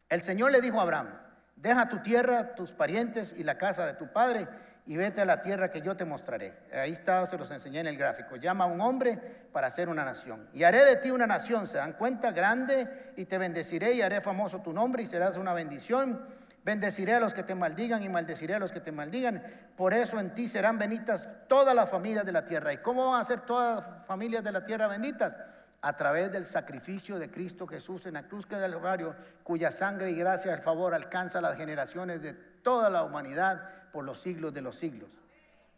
El 0.09 0.21
Señor 0.21 0.51
le 0.51 0.61
dijo 0.61 0.79
a 0.79 0.83
Abraham, 0.83 1.09
deja 1.55 1.89
tu 1.89 2.03
tierra, 2.03 2.53
tus 2.53 2.71
parientes 2.71 3.33
y 3.35 3.43
la 3.43 3.57
casa 3.57 3.87
de 3.87 3.95
tu 3.95 4.13
padre 4.13 4.47
y 4.85 4.95
vete 4.95 5.21
a 5.21 5.25
la 5.25 5.41
tierra 5.41 5.71
que 5.71 5.81
yo 5.81 5.97
te 5.97 6.05
mostraré. 6.05 6.53
Ahí 6.71 6.91
está, 6.91 7.25
se 7.25 7.35
los 7.35 7.49
enseñé 7.49 7.79
en 7.79 7.87
el 7.87 7.97
gráfico. 7.97 8.35
Llama 8.35 8.65
a 8.65 8.67
un 8.67 8.79
hombre 8.81 9.17
para 9.51 9.65
hacer 9.65 9.89
una 9.89 10.05
nación. 10.05 10.47
Y 10.53 10.61
haré 10.61 10.85
de 10.85 10.97
ti 10.97 11.09
una 11.09 11.25
nación, 11.25 11.65
¿se 11.65 11.77
dan 11.77 11.93
cuenta? 11.93 12.31
Grande, 12.31 13.13
y 13.17 13.25
te 13.25 13.39
bendeciré 13.39 13.93
y 13.93 14.03
haré 14.03 14.21
famoso 14.21 14.61
tu 14.61 14.71
nombre 14.71 15.01
y 15.01 15.07
serás 15.07 15.35
una 15.35 15.53
bendición. 15.53 16.27
Bendeciré 16.63 17.15
a 17.15 17.19
los 17.19 17.33
que 17.33 17.43
te 17.43 17.55
maldigan 17.55 18.03
y 18.03 18.09
maldeciré 18.09 18.55
a 18.55 18.59
los 18.59 18.71
que 18.71 18.79
te 18.79 18.91
maldigan. 18.91 19.43
Por 19.75 19.93
eso 19.93 20.19
en 20.19 20.33
ti 20.33 20.47
serán 20.47 20.79
benditas 20.79 21.27
todas 21.49 21.75
las 21.75 21.89
familias 21.89 22.25
de 22.25 22.31
la 22.31 22.45
tierra. 22.45 22.71
¿Y 22.71 22.77
cómo 22.77 23.11
van 23.11 23.21
a 23.21 23.25
ser 23.25 23.41
todas 23.41 23.85
las 23.85 24.05
familias 24.05 24.43
de 24.43 24.51
la 24.53 24.63
tierra 24.63 24.87
benditas? 24.87 25.35
A 25.81 25.97
través 25.97 26.31
del 26.31 26.45
sacrificio 26.45 27.19
de 27.19 27.29
Cristo 27.29 27.67
Jesús 27.67 28.05
en 28.05 28.13
la 28.13 28.23
cruz 28.23 28.47
del 28.47 28.75
horario, 28.75 29.13
cuya 29.43 29.71
sangre 29.71 30.11
y 30.11 30.15
gracia 30.15 30.53
al 30.53 30.61
favor 30.61 30.93
alcanza 30.93 31.41
las 31.41 31.57
generaciones 31.57 32.21
de 32.21 32.33
toda 32.33 32.89
la 32.89 33.03
humanidad 33.03 33.69
por 33.91 34.05
los 34.05 34.21
siglos 34.21 34.53
de 34.53 34.61
los 34.61 34.77
siglos. 34.77 35.09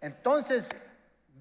Entonces, 0.01 0.67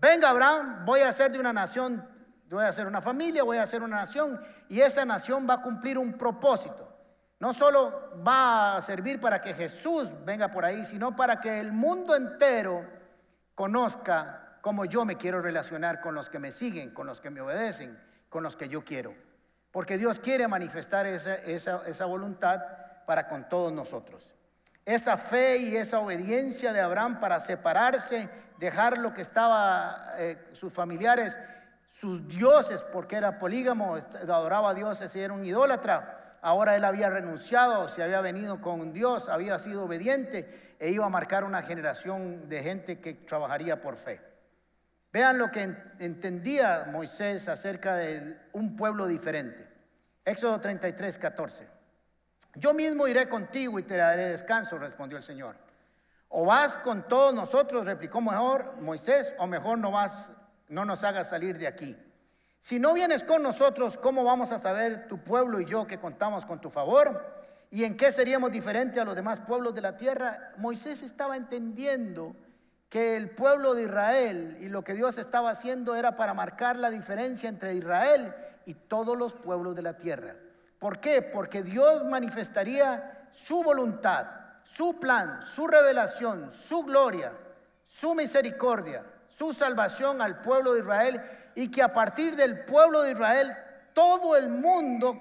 venga 0.00 0.30
Abraham, 0.30 0.86
voy 0.86 1.00
a 1.00 1.08
hacer 1.10 1.30
de 1.30 1.38
una 1.38 1.52
nación, 1.52 2.02
voy 2.48 2.64
a 2.64 2.68
hacer 2.68 2.86
una 2.86 3.02
familia, 3.02 3.42
voy 3.42 3.58
a 3.58 3.64
hacer 3.64 3.82
una 3.82 3.96
nación, 3.96 4.40
y 4.70 4.80
esa 4.80 5.04
nación 5.04 5.46
va 5.46 5.54
a 5.54 5.62
cumplir 5.62 5.98
un 5.98 6.14
propósito. 6.14 6.93
No 7.40 7.52
solo 7.52 8.12
va 8.26 8.76
a 8.76 8.82
servir 8.82 9.20
para 9.20 9.40
que 9.40 9.54
Jesús 9.54 10.08
venga 10.24 10.50
por 10.50 10.64
ahí, 10.64 10.84
sino 10.84 11.14
para 11.14 11.40
que 11.40 11.60
el 11.60 11.72
mundo 11.72 12.14
entero 12.14 12.86
conozca 13.54 14.58
cómo 14.60 14.84
yo 14.84 15.04
me 15.04 15.16
quiero 15.16 15.42
relacionar 15.42 16.00
con 16.00 16.14
los 16.14 16.30
que 16.30 16.38
me 16.38 16.52
siguen, 16.52 16.90
con 16.90 17.06
los 17.06 17.20
que 17.20 17.30
me 17.30 17.40
obedecen, 17.40 18.00
con 18.28 18.42
los 18.42 18.56
que 18.56 18.68
yo 18.68 18.84
quiero. 18.84 19.14
Porque 19.70 19.98
Dios 19.98 20.20
quiere 20.20 20.48
manifestar 20.48 21.06
esa, 21.06 21.34
esa 21.36 22.04
voluntad 22.06 22.62
para 23.06 23.28
con 23.28 23.48
todos 23.48 23.72
nosotros. 23.72 24.28
Esa 24.84 25.16
fe 25.16 25.58
y 25.58 25.76
esa 25.76 25.98
obediencia 25.98 26.72
de 26.72 26.80
Abraham 26.80 27.20
para 27.20 27.40
separarse, 27.40 28.28
dejar 28.58 28.98
lo 28.98 29.14
que 29.14 29.22
estaba, 29.22 30.14
eh, 30.18 30.38
sus 30.52 30.72
familiares, 30.72 31.38
sus 31.90 32.26
dioses, 32.26 32.82
porque 32.92 33.16
era 33.16 33.38
polígamo, 33.38 33.96
adoraba 33.96 34.70
a 34.70 34.74
dioses 34.74 35.14
y 35.16 35.20
era 35.20 35.32
un 35.32 35.44
idólatra. 35.44 36.23
Ahora 36.44 36.76
él 36.76 36.84
había 36.84 37.08
renunciado, 37.08 37.88
se 37.88 38.02
había 38.02 38.20
venido 38.20 38.60
con 38.60 38.92
Dios, 38.92 39.30
había 39.30 39.58
sido 39.58 39.84
obediente 39.84 40.76
e 40.78 40.90
iba 40.90 41.06
a 41.06 41.08
marcar 41.08 41.42
una 41.42 41.62
generación 41.62 42.50
de 42.50 42.62
gente 42.62 43.00
que 43.00 43.14
trabajaría 43.14 43.80
por 43.80 43.96
fe. 43.96 44.20
Vean 45.10 45.38
lo 45.38 45.50
que 45.50 45.74
entendía 46.00 46.86
Moisés 46.92 47.48
acerca 47.48 47.96
de 47.96 48.36
un 48.52 48.76
pueblo 48.76 49.06
diferente. 49.06 49.66
Éxodo 50.22 50.60
33, 50.60 51.16
14. 51.16 51.66
Yo 52.56 52.74
mismo 52.74 53.08
iré 53.08 53.26
contigo 53.26 53.78
y 53.78 53.84
te 53.84 53.96
daré 53.96 54.28
descanso, 54.28 54.76
respondió 54.76 55.16
el 55.16 55.24
Señor. 55.24 55.56
O 56.28 56.44
vas 56.44 56.76
con 56.76 57.08
todos 57.08 57.32
nosotros, 57.32 57.86
replicó 57.86 58.20
mejor 58.20 58.76
Moisés, 58.82 59.34
o 59.38 59.46
mejor 59.46 59.78
no 59.78 59.92
vas, 59.92 60.30
no 60.68 60.84
nos 60.84 61.04
hagas 61.04 61.30
salir 61.30 61.56
de 61.56 61.68
aquí. 61.68 61.96
Si 62.64 62.78
no 62.78 62.94
vienes 62.94 63.22
con 63.24 63.42
nosotros, 63.42 63.98
¿cómo 63.98 64.24
vamos 64.24 64.50
a 64.50 64.58
saber 64.58 65.06
tu 65.06 65.18
pueblo 65.18 65.60
y 65.60 65.66
yo 65.66 65.86
que 65.86 66.00
contamos 66.00 66.46
con 66.46 66.62
tu 66.62 66.70
favor? 66.70 67.22
¿Y 67.70 67.84
en 67.84 67.94
qué 67.94 68.10
seríamos 68.10 68.50
diferentes 68.52 68.98
a 68.98 69.04
los 69.04 69.14
demás 69.14 69.38
pueblos 69.40 69.74
de 69.74 69.82
la 69.82 69.98
tierra? 69.98 70.54
Moisés 70.56 71.02
estaba 71.02 71.36
entendiendo 71.36 72.34
que 72.88 73.18
el 73.18 73.28
pueblo 73.28 73.74
de 73.74 73.82
Israel 73.82 74.56
y 74.62 74.70
lo 74.70 74.82
que 74.82 74.94
Dios 74.94 75.18
estaba 75.18 75.50
haciendo 75.50 75.94
era 75.94 76.16
para 76.16 76.32
marcar 76.32 76.78
la 76.78 76.88
diferencia 76.88 77.50
entre 77.50 77.74
Israel 77.74 78.34
y 78.64 78.72
todos 78.72 79.14
los 79.18 79.34
pueblos 79.34 79.76
de 79.76 79.82
la 79.82 79.98
tierra. 79.98 80.34
¿Por 80.78 81.00
qué? 81.00 81.20
Porque 81.20 81.62
Dios 81.62 82.02
manifestaría 82.06 83.28
su 83.30 83.62
voluntad, 83.62 84.26
su 84.64 84.98
plan, 84.98 85.44
su 85.44 85.66
revelación, 85.66 86.50
su 86.50 86.82
gloria, 86.82 87.30
su 87.84 88.14
misericordia, 88.14 89.04
su 89.36 89.52
salvación 89.52 90.22
al 90.22 90.40
pueblo 90.40 90.74
de 90.74 90.80
Israel 90.80 91.22
y 91.54 91.70
que 91.70 91.82
a 91.82 91.92
partir 91.92 92.36
del 92.36 92.64
pueblo 92.64 93.02
de 93.02 93.12
Israel 93.12 93.56
todo 93.92 94.36
el 94.36 94.48
mundo 94.48 95.20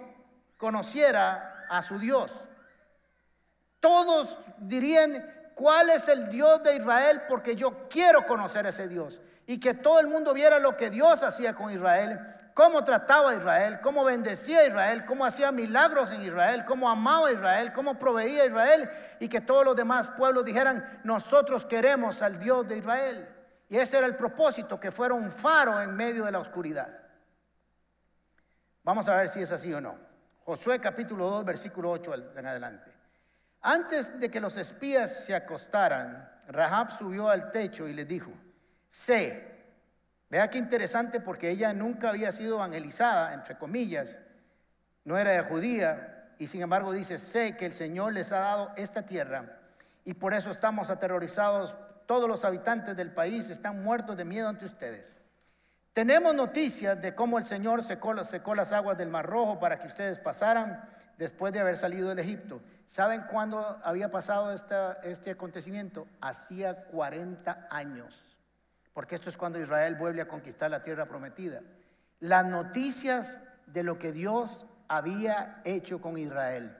conociera 0.58 1.66
a 1.70 1.82
su 1.82 2.00
Dios. 2.00 2.32
Todos 3.80 4.38
dirían, 4.58 5.52
¿cuál 5.56 5.90
es 5.90 6.08
el 6.08 6.30
Dios 6.30 6.64
de 6.64 6.76
Israel? 6.76 7.22
Porque 7.28 7.56
yo 7.56 7.88
quiero 7.90 8.26
conocer 8.26 8.66
a 8.66 8.70
ese 8.70 8.88
Dios. 8.88 9.20
Y 9.46 9.60
que 9.60 9.74
todo 9.74 10.00
el 10.00 10.08
mundo 10.08 10.34
viera 10.34 10.60
lo 10.60 10.78
que 10.78 10.90
Dios 10.90 11.22
hacía 11.22 11.54
con 11.54 11.72
Israel 11.72 12.20
cómo 12.54 12.84
trataba 12.84 13.32
a 13.32 13.36
Israel, 13.36 13.80
cómo 13.82 14.04
bendecía 14.04 14.60
a 14.60 14.68
Israel, 14.68 15.06
cómo 15.06 15.26
hacía 15.26 15.52
milagros 15.52 16.12
en 16.12 16.24
Israel, 16.24 16.66
cómo 16.66 16.90
amaba 16.90 17.28
a 17.28 17.32
Israel, 17.32 17.74
cómo 17.74 17.98
proveía 17.98 18.44
a 18.44 18.48
Israel 18.48 18.90
y 19.20 19.28
que 19.28 19.42
todos 19.42 19.66
los 19.66 19.76
demás 19.76 20.10
pueblos 20.12 20.46
dijeran, 20.46 21.02
nosotros 21.04 21.66
queremos 21.66 22.22
al 22.22 22.40
Dios 22.40 22.68
de 22.68 22.78
Israel. 22.78 23.28
Y 23.74 23.78
ese 23.78 23.98
era 23.98 24.06
el 24.06 24.16
propósito, 24.16 24.80
que 24.80 24.92
fuera 24.92 25.16
un 25.16 25.32
faro 25.32 25.82
en 25.82 25.96
medio 25.96 26.26
de 26.26 26.32
la 26.32 26.38
oscuridad. 26.38 26.96
Vamos 28.84 29.10
a 29.10 29.16
ver 29.16 29.30
si 29.30 29.42
es 29.42 29.52
así 29.52 29.74
o 29.74 29.82
no. 29.82 29.98
Josué 30.46 30.80
capítulo 30.80 31.28
2, 31.28 31.44
versículo 31.44 31.90
8 31.90 32.38
en 32.38 32.46
adelante. 32.46 32.92
Antes 33.62 34.20
de 34.20 34.30
que 34.30 34.40
los 34.40 34.58
espías 34.58 35.26
se 35.26 35.34
acostaran, 35.34 36.32
Rahab 36.50 36.96
subió 36.96 37.30
al 37.30 37.50
techo 37.50 37.88
y 37.88 37.94
les 37.94 38.08
dijo, 38.08 38.32
sé 38.92 39.50
Vea 40.30 40.52
qué 40.52 40.60
interesante 40.60 41.20
porque 41.20 41.50
ella 41.50 41.74
nunca 41.74 42.10
había 42.10 42.32
sido 42.32 42.58
evangelizada, 42.58 43.34
entre 43.34 43.58
comillas, 43.58 44.16
no 45.04 45.18
era 45.18 45.32
de 45.32 45.42
judía 45.50 46.36
y 46.38 46.46
sin 46.46 46.62
embargo 46.62 46.94
dice, 46.94 47.18
sé 47.18 47.58
que 47.58 47.66
el 47.66 47.74
Señor 47.74 48.14
les 48.14 48.32
ha 48.34 48.40
dado 48.40 48.72
esta 48.76 49.02
tierra 49.02 49.58
y 50.06 50.14
por 50.14 50.36
eso 50.36 50.52
estamos 50.52 50.92
aterrorizados, 50.92 51.74
todos 52.06 52.30
los 52.30 52.46
habitantes 52.46 52.96
del 52.96 53.12
país 53.12 53.50
están 53.50 53.84
muertos 53.84 54.18
de 54.18 54.26
miedo 54.26 54.48
ante 54.48 54.66
ustedes. 54.66 55.16
Tenemos 55.94 56.34
noticias 56.34 57.02
de 57.02 57.14
cómo 57.14 57.38
el 57.38 57.46
Señor 57.46 57.84
secó, 57.84 58.14
las 58.14 58.72
aguas 58.72 58.98
del 58.98 59.10
Mar 59.10 59.26
Rojo 59.26 59.60
para 59.60 59.80
que 59.80 59.88
ustedes 59.88 60.20
pasaran 60.20 60.84
después 61.18 61.54
de 61.54 61.60
haber 61.60 61.78
salido 61.78 62.10
del 62.10 62.20
Egipto. 62.20 62.62
¿Saben 62.88 63.24
cuándo 63.30 63.80
había 63.84 64.10
pasado 64.12 64.52
este 65.04 65.32
acontecimiento? 65.32 66.08
Hacía 66.20 66.86
40 66.86 67.68
años 67.70 68.24
porque 68.94 69.16
esto 69.16 69.30
es 69.30 69.38
cuando 69.38 69.60
Israel 69.60 69.96
vuelve 69.96 70.22
a 70.22 70.28
conquistar 70.28 70.70
la 70.70 70.84
tierra 70.84 71.08
prometida. 71.08 71.62
Las 72.20 72.46
noticias 72.46 73.40
de 73.66 73.84
lo 73.84 73.98
que 73.98 74.12
Dios 74.12 74.66
había 74.88 75.62
hecho 75.66 76.00
con 76.00 76.18
Israel. 76.18 76.78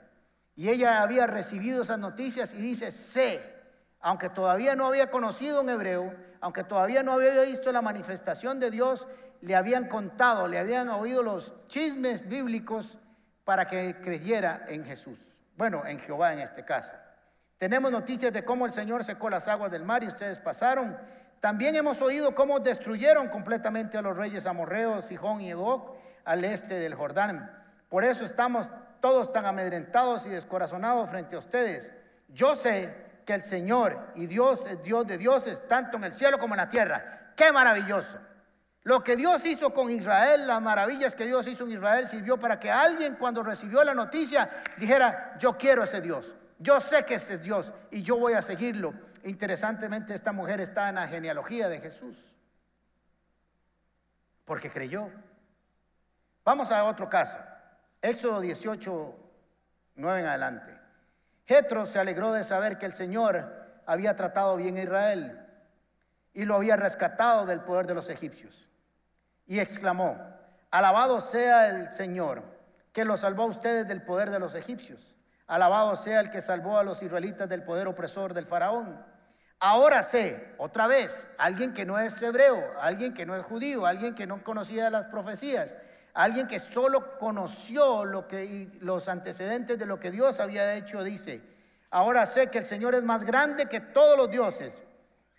Y 0.56 0.70
ella 0.70 1.02
había 1.02 1.26
recibido 1.26 1.82
esas 1.82 1.98
noticias 1.98 2.54
y 2.54 2.62
dice, 2.62 2.92
sé, 2.92 3.42
aunque 4.04 4.30
todavía 4.30 4.76
no 4.76 4.86
había 4.86 5.10
conocido 5.10 5.62
un 5.62 5.70
hebreo, 5.70 6.14
aunque 6.40 6.64
todavía 6.64 7.02
no 7.02 7.14
había 7.14 7.42
visto 7.42 7.72
la 7.72 7.82
manifestación 7.82 8.60
de 8.60 8.70
Dios, 8.70 9.08
le 9.42 9.56
habían 9.56 9.88
contado, 9.88 10.48
le 10.48 10.60
habían 10.60 10.90
oído 10.90 11.24
los 11.24 11.54
chismes 11.68 12.30
bíblicos 12.30 13.00
para 13.44 13.66
que 13.66 13.96
creyera 14.02 14.66
en 14.68 14.86
Jesús. 14.86 15.18
Bueno, 15.58 15.84
en 15.88 16.00
Jehová 16.00 16.34
en 16.34 16.40
este 16.40 16.64
caso. 16.64 16.92
Tenemos 17.58 17.92
noticias 17.92 18.32
de 18.32 18.46
cómo 18.46 18.68
el 18.68 18.74
Señor 18.74 19.04
secó 19.04 19.30
las 19.30 19.48
aguas 19.48 19.72
del 19.72 19.84
mar 19.84 20.04
y 20.04 20.08
ustedes 20.08 20.40
pasaron 20.40 20.96
también 21.44 21.76
hemos 21.76 22.02
oído 22.02 22.34
cómo 22.34 22.62
destruyeron 22.62 23.28
completamente 23.28 23.98
a 23.98 24.02
los 24.02 24.16
reyes 24.16 24.46
amorreos, 24.46 25.04
Sijón 25.04 25.42
y 25.42 25.52
Egok, 25.52 25.98
al 26.24 26.46
este 26.46 26.76
del 26.76 26.96
Jordán. 26.96 27.52
Por 27.90 28.06
eso 28.06 28.24
estamos 28.24 28.70
todos 29.02 29.34
tan 29.34 29.46
amedrentados 29.46 30.26
y 30.26 30.30
descorazonados 30.30 31.10
frente 31.10 31.36
a 31.36 31.40
ustedes. 31.40 31.92
Yo 32.30 32.56
sé 32.56 32.96
que 33.26 33.34
el 33.34 33.42
Señor 33.42 34.12
y 34.16 34.28
Dios 34.28 34.66
es 34.68 34.82
Dios 34.84 35.08
de 35.08 35.18
dioses, 35.18 35.68
tanto 35.68 35.98
en 35.98 36.06
el 36.06 36.14
cielo 36.14 36.38
como 36.38 36.54
en 36.54 36.60
la 36.60 36.70
tierra. 36.70 37.32
¡Qué 37.36 37.52
maravilloso! 37.52 38.20
Lo 38.84 39.02
que 39.02 39.16
Dios 39.16 39.46
hizo 39.46 39.74
con 39.74 39.90
Israel, 39.90 40.46
las 40.46 40.62
maravillas 40.62 41.16
que 41.16 41.26
Dios 41.26 41.48
hizo 41.48 41.64
en 41.64 41.72
Israel, 41.72 42.08
sirvió 42.10 42.38
para 42.38 42.60
que 42.60 42.70
alguien 42.70 43.16
cuando 43.16 43.42
recibió 43.42 43.84
la 43.84 43.94
noticia 43.94 44.50
dijera, 44.78 45.38
yo 45.40 45.58
quiero 45.58 45.84
ese 45.84 46.02
Dios, 46.02 46.36
yo 46.60 46.82
sé 46.82 47.06
que 47.06 47.16
ese 47.16 47.36
es 47.36 47.44
Dios 47.44 47.72
y 47.92 48.02
yo 48.02 48.18
voy 48.18 48.34
a 48.34 48.42
seguirlo. 48.42 48.94
Interesantemente, 49.24 50.14
esta 50.14 50.34
mujer 50.34 50.60
está 50.60 50.90
en 50.90 50.96
la 50.96 51.08
genealogía 51.08 51.70
de 51.70 51.80
Jesús, 51.80 52.18
porque 54.44 54.70
creyó. 54.70 55.10
Vamos 56.44 56.70
a 56.74 56.84
otro 56.84 57.10
caso. 57.10 57.38
Éxodo 58.02 58.42
18, 58.42 59.16
9 59.96 60.20
en 60.20 60.28
adelante. 60.28 60.83
Jetro 61.46 61.86
se 61.86 62.00
alegró 62.00 62.32
de 62.32 62.44
saber 62.44 62.78
que 62.78 62.86
el 62.86 62.94
Señor 62.94 63.52
había 63.86 64.16
tratado 64.16 64.56
bien 64.56 64.78
a 64.78 64.84
Israel 64.84 65.40
y 66.34 66.46
lo 66.46 66.56
había 66.56 66.76
rescatado 66.76 67.46
del 67.46 67.62
poder 67.62 67.86
de 67.88 67.96
los 67.96 68.10
egipcios. 68.10 68.68
Y 69.46 69.60
exclamó, 69.60 70.18
alabado 70.72 71.22
sea 71.22 71.70
el 71.70 71.92
Señor, 71.92 72.44
que 72.94 73.06
lo 73.06 73.18
salvó 73.18 73.44
a 73.44 73.48
ustedes 73.48 73.88
del 73.88 74.02
poder 74.04 74.30
de 74.30 74.40
los 74.40 74.56
egipcios. 74.56 75.16
Alabado 75.48 75.96
sea 75.98 76.22
el 76.22 76.32
que 76.32 76.42
salvó 76.42 76.80
a 76.80 76.84
los 76.84 77.04
israelitas 77.04 77.50
del 77.50 77.64
poder 77.64 77.88
opresor 77.88 78.34
del 78.34 78.46
faraón. 78.46 79.06
Ahora 79.60 80.04
sé, 80.04 80.54
otra 80.58 80.88
vez, 80.88 81.28
alguien 81.38 81.74
que 81.74 81.86
no 81.86 82.00
es 82.00 82.22
hebreo, 82.22 82.74
alguien 82.80 83.14
que 83.14 83.26
no 83.26 83.36
es 83.36 83.44
judío, 83.44 83.86
alguien 83.86 84.16
que 84.16 84.28
no 84.28 84.44
conocía 84.44 84.90
las 84.90 85.06
profecías, 85.06 85.76
alguien 86.14 86.48
que 86.48 86.60
solo 86.60 87.18
conoció 87.18 88.06
los 88.06 89.08
antecedentes 89.08 89.80
de 89.80 89.86
lo 89.86 90.00
que 90.00 90.12
Dios 90.12 90.40
había 90.40 90.76
hecho, 90.76 91.04
dice, 91.04 91.42
ahora 91.90 92.26
sé 92.26 92.50
que 92.50 92.60
el 92.60 92.66
Señor 92.66 92.96
es 92.96 93.04
más 93.04 93.24
grande 93.24 93.68
que 93.68 93.80
todos 93.80 94.18
los 94.18 94.30
dioses 94.30 94.74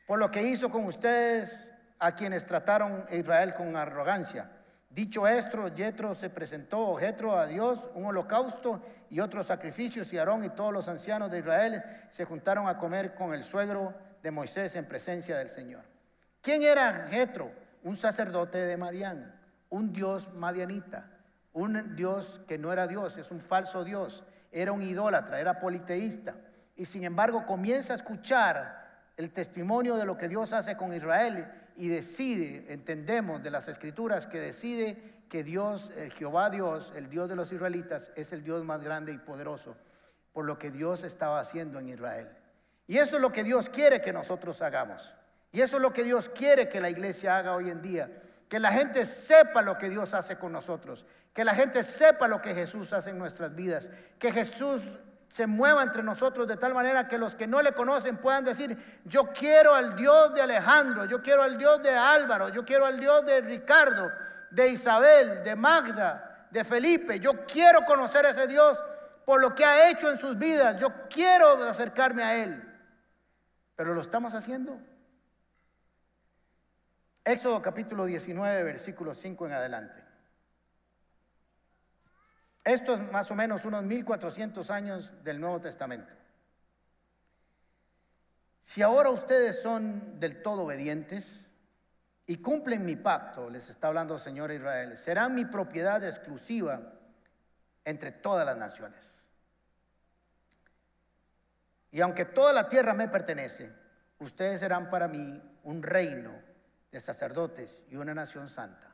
por 0.06 0.18
lo 0.18 0.30
que 0.30 0.42
hizo 0.42 0.70
con 0.70 0.84
ustedes 0.84 1.72
a 1.98 2.14
quienes 2.14 2.44
trataron 2.44 3.04
a 3.08 3.14
Israel 3.14 3.54
con 3.54 3.76
arrogancia. 3.76 4.50
Dicho 4.90 5.26
esto, 5.26 5.70
Jetro 5.74 6.14
se 6.14 6.30
presentó, 6.30 6.98
a 6.98 7.46
Dios, 7.46 7.80
un 7.94 8.06
holocausto 8.06 8.82
y 9.10 9.20
otros 9.20 9.46
sacrificios, 9.46 10.12
y 10.12 10.18
Aarón 10.18 10.44
y 10.44 10.50
todos 10.50 10.72
los 10.72 10.88
ancianos 10.88 11.30
de 11.30 11.40
Israel 11.40 11.82
se 12.10 12.24
juntaron 12.24 12.68
a 12.68 12.78
comer 12.78 13.14
con 13.14 13.34
el 13.34 13.42
suegro 13.42 13.94
de 14.22 14.30
Moisés 14.30 14.76
en 14.76 14.84
presencia 14.84 15.37
del 15.37 15.50
Señor. 15.50 15.82
¿Quién 16.40 16.62
era 16.62 17.08
Jetro? 17.10 17.50
Un 17.82 17.96
sacerdote 17.96 18.58
de 18.58 18.76
Madián, 18.76 19.34
un 19.74 19.92
dios 19.92 20.32
madianita, 20.32 21.10
un 21.52 21.96
dios 21.96 22.40
que 22.46 22.58
no 22.58 22.72
era 22.72 22.87
Dios, 22.87 23.16
es 23.18 23.32
un 23.32 23.40
falso 23.40 23.82
Dios, 23.82 24.22
era 24.52 24.70
un 24.70 24.82
idólatra, 24.82 25.40
era 25.40 25.58
politeísta. 25.58 26.37
Y 26.76 26.87
sin 26.87 27.02
embargo 27.02 27.44
comienza 27.44 27.92
a 27.92 27.96
escuchar 27.96 29.08
el 29.16 29.32
testimonio 29.32 29.96
de 29.96 30.06
lo 30.06 30.16
que 30.16 30.28
Dios 30.28 30.52
hace 30.52 30.76
con 30.76 30.92
Israel 30.92 31.48
y 31.74 31.88
decide, 31.88 32.72
entendemos 32.72 33.42
de 33.42 33.50
las 33.50 33.66
escrituras, 33.66 34.28
que 34.28 34.38
decide 34.38 35.24
que 35.28 35.42
Dios, 35.42 35.90
el 35.96 36.12
Jehová 36.12 36.50
Dios, 36.50 36.92
el 36.94 37.10
Dios 37.10 37.28
de 37.28 37.34
los 37.34 37.50
israelitas, 37.50 38.12
es 38.14 38.32
el 38.32 38.44
Dios 38.44 38.64
más 38.64 38.80
grande 38.80 39.12
y 39.12 39.18
poderoso 39.18 39.76
por 40.32 40.44
lo 40.44 40.56
que 40.56 40.70
Dios 40.70 41.02
estaba 41.02 41.40
haciendo 41.40 41.80
en 41.80 41.88
Israel. 41.88 42.28
Y 42.87 42.98
eso 42.98 43.16
es 43.16 43.22
lo 43.22 43.32
que 43.32 43.42
Dios 43.42 43.68
quiere 43.68 44.00
que 44.00 44.12
nosotros 44.12 44.62
hagamos. 44.62 45.12
Y 45.50 45.62
eso 45.62 45.78
es 45.78 45.82
lo 45.82 45.92
que 45.92 46.04
Dios 46.04 46.28
quiere 46.28 46.68
que 46.68 46.80
la 46.80 46.90
iglesia 46.90 47.37
haga 47.37 47.56
hoy 47.56 47.70
en 47.70 47.82
día. 47.82 48.08
Que 48.54 48.60
la 48.60 48.70
gente 48.70 49.04
sepa 49.04 49.62
lo 49.62 49.76
que 49.76 49.90
Dios 49.90 50.14
hace 50.14 50.38
con 50.38 50.52
nosotros. 50.52 51.04
Que 51.32 51.42
la 51.42 51.56
gente 51.56 51.82
sepa 51.82 52.28
lo 52.28 52.40
que 52.40 52.54
Jesús 52.54 52.92
hace 52.92 53.10
en 53.10 53.18
nuestras 53.18 53.52
vidas. 53.52 53.90
Que 54.16 54.30
Jesús 54.30 54.80
se 55.28 55.48
mueva 55.48 55.82
entre 55.82 56.04
nosotros 56.04 56.46
de 56.46 56.56
tal 56.56 56.72
manera 56.72 57.08
que 57.08 57.18
los 57.18 57.34
que 57.34 57.48
no 57.48 57.60
le 57.60 57.72
conocen 57.72 58.16
puedan 58.16 58.44
decir, 58.44 59.00
yo 59.06 59.32
quiero 59.32 59.74
al 59.74 59.96
Dios 59.96 60.34
de 60.34 60.42
Alejandro, 60.42 61.04
yo 61.06 61.20
quiero 61.20 61.42
al 61.42 61.58
Dios 61.58 61.82
de 61.82 61.96
Álvaro, 61.96 62.48
yo 62.50 62.64
quiero 62.64 62.86
al 62.86 63.00
Dios 63.00 63.26
de 63.26 63.40
Ricardo, 63.40 64.12
de 64.52 64.68
Isabel, 64.68 65.42
de 65.42 65.56
Magda, 65.56 66.46
de 66.48 66.62
Felipe. 66.62 67.18
Yo 67.18 67.44
quiero 67.46 67.84
conocer 67.84 68.24
a 68.24 68.30
ese 68.30 68.46
Dios 68.46 68.78
por 69.24 69.40
lo 69.40 69.52
que 69.52 69.64
ha 69.64 69.90
hecho 69.90 70.08
en 70.08 70.16
sus 70.16 70.38
vidas. 70.38 70.78
Yo 70.78 70.92
quiero 71.10 71.60
acercarme 71.64 72.22
a 72.22 72.36
Él. 72.36 72.62
Pero 73.74 73.94
lo 73.94 74.00
estamos 74.00 74.32
haciendo. 74.32 74.78
Éxodo 77.24 77.62
capítulo 77.62 78.04
19, 78.04 78.62
versículo 78.64 79.14
5 79.14 79.46
en 79.46 79.52
adelante. 79.52 80.04
Esto 82.62 82.94
es 82.94 83.12
más 83.12 83.30
o 83.30 83.34
menos 83.34 83.64
unos 83.64 83.82
1400 83.82 84.70
años 84.70 85.12
del 85.24 85.40
Nuevo 85.40 85.58
Testamento. 85.58 86.12
Si 88.60 88.82
ahora 88.82 89.08
ustedes 89.08 89.62
son 89.62 90.20
del 90.20 90.42
todo 90.42 90.64
obedientes 90.64 91.26
y 92.26 92.38
cumplen 92.38 92.84
mi 92.84 92.96
pacto, 92.96 93.48
les 93.48 93.70
está 93.70 93.88
hablando 93.88 94.16
el 94.16 94.20
Señor 94.20 94.52
Israel, 94.52 94.96
serán 94.98 95.34
mi 95.34 95.46
propiedad 95.46 96.04
exclusiva 96.04 96.92
entre 97.87 98.12
todas 98.12 98.44
las 98.44 98.56
naciones. 98.58 99.10
Y 101.90 102.02
aunque 102.02 102.26
toda 102.26 102.52
la 102.52 102.68
tierra 102.68 102.92
me 102.92 103.08
pertenece, 103.08 103.72
ustedes 104.18 104.60
serán 104.60 104.90
para 104.90 105.08
mí 105.08 105.42
un 105.62 105.82
reino 105.82 106.43
de 106.94 107.00
sacerdotes 107.00 107.83
y 107.90 107.96
una 107.96 108.14
nación 108.14 108.48
santa. 108.48 108.87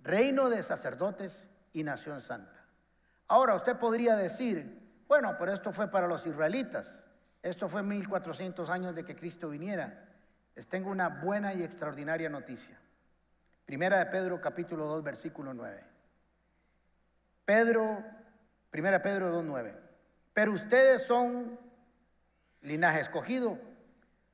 Reino 0.00 0.50
de 0.50 0.62
sacerdotes 0.62 1.48
y 1.72 1.84
nación 1.84 2.20
santa. 2.20 2.66
Ahora 3.28 3.54
usted 3.54 3.78
podría 3.78 4.14
decir, 4.14 5.02
bueno, 5.08 5.36
pero 5.38 5.54
esto 5.54 5.72
fue 5.72 5.90
para 5.90 6.06
los 6.06 6.26
israelitas, 6.26 6.98
esto 7.42 7.70
fue 7.70 7.82
1400 7.82 8.68
años 8.68 8.94
de 8.94 9.06
que 9.06 9.16
Cristo 9.16 9.48
viniera. 9.48 10.04
Les 10.54 10.66
tengo 10.66 10.90
una 10.90 11.08
buena 11.08 11.54
y 11.54 11.62
extraordinaria 11.62 12.28
noticia. 12.28 12.78
Primera 13.64 13.98
de 13.98 14.06
Pedro 14.06 14.38
capítulo 14.42 14.84
2 14.84 15.02
versículo 15.02 15.54
9. 15.54 15.82
Pedro, 17.46 18.04
primera 18.70 18.98
de 18.98 19.02
Pedro 19.02 19.30
2, 19.30 19.44
9. 19.44 19.74
Pero 20.34 20.52
ustedes 20.52 21.04
son 21.04 21.58
linaje 22.60 23.00
escogido, 23.00 23.58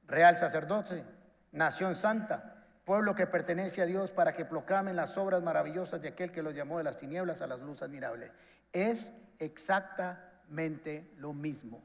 real 0.09 0.37
sacerdote, 0.37 1.05
nación 1.53 1.95
santa, 1.95 2.65
pueblo 2.85 3.15
que 3.15 3.27
pertenece 3.27 3.83
a 3.83 3.87
Dios 3.87 4.11
para 4.11 4.33
que 4.33 4.45
proclamen 4.45 4.97
las 4.97 5.19
obras 5.19 5.43
maravillosas 5.43 6.01
de 6.01 6.09
aquel 6.09 6.33
que 6.33 6.43
los 6.43 6.55
llamó 6.55 6.79
de 6.79 6.85
las 6.85 6.97
tinieblas 6.97 7.43
a 7.43 7.47
la 7.47 7.57
luz 7.57 7.83
admirable. 7.83 8.33
Es 8.73 9.13
exactamente 9.39 11.13
lo 11.19 11.33
mismo. 11.33 11.83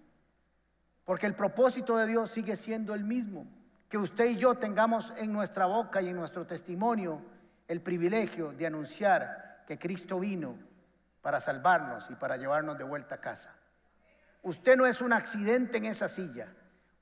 Porque 1.04 1.26
el 1.26 1.36
propósito 1.36 1.98
de 1.98 2.08
Dios 2.08 2.32
sigue 2.32 2.56
siendo 2.56 2.94
el 2.94 3.04
mismo. 3.04 3.46
Que 3.90 3.98
usted 3.98 4.26
y 4.30 4.38
yo 4.38 4.56
tengamos 4.56 5.14
en 5.18 5.34
nuestra 5.34 5.66
boca 5.66 6.02
y 6.02 6.10
en 6.10 6.16
nuestro 6.16 6.46
testimonio 6.48 7.22
el 7.68 7.82
privilegio 7.82 8.52
de 8.54 8.68
anunciar 8.68 9.64
que 9.68 9.78
Cristo 9.78 10.20
vino 10.20 10.58
para 11.22 11.40
salvarnos 11.40 12.10
y 12.10 12.16
para 12.16 12.38
llevarnos 12.38 12.78
de 12.78 12.84
vuelta 12.84 13.16
a 13.16 13.22
casa. 13.22 13.54
Usted 14.42 14.76
no 14.76 14.86
es 14.86 15.02
un 15.02 15.14
accidente 15.14 15.78
en 15.78 15.86
esa 15.86 16.08
silla. 16.08 16.48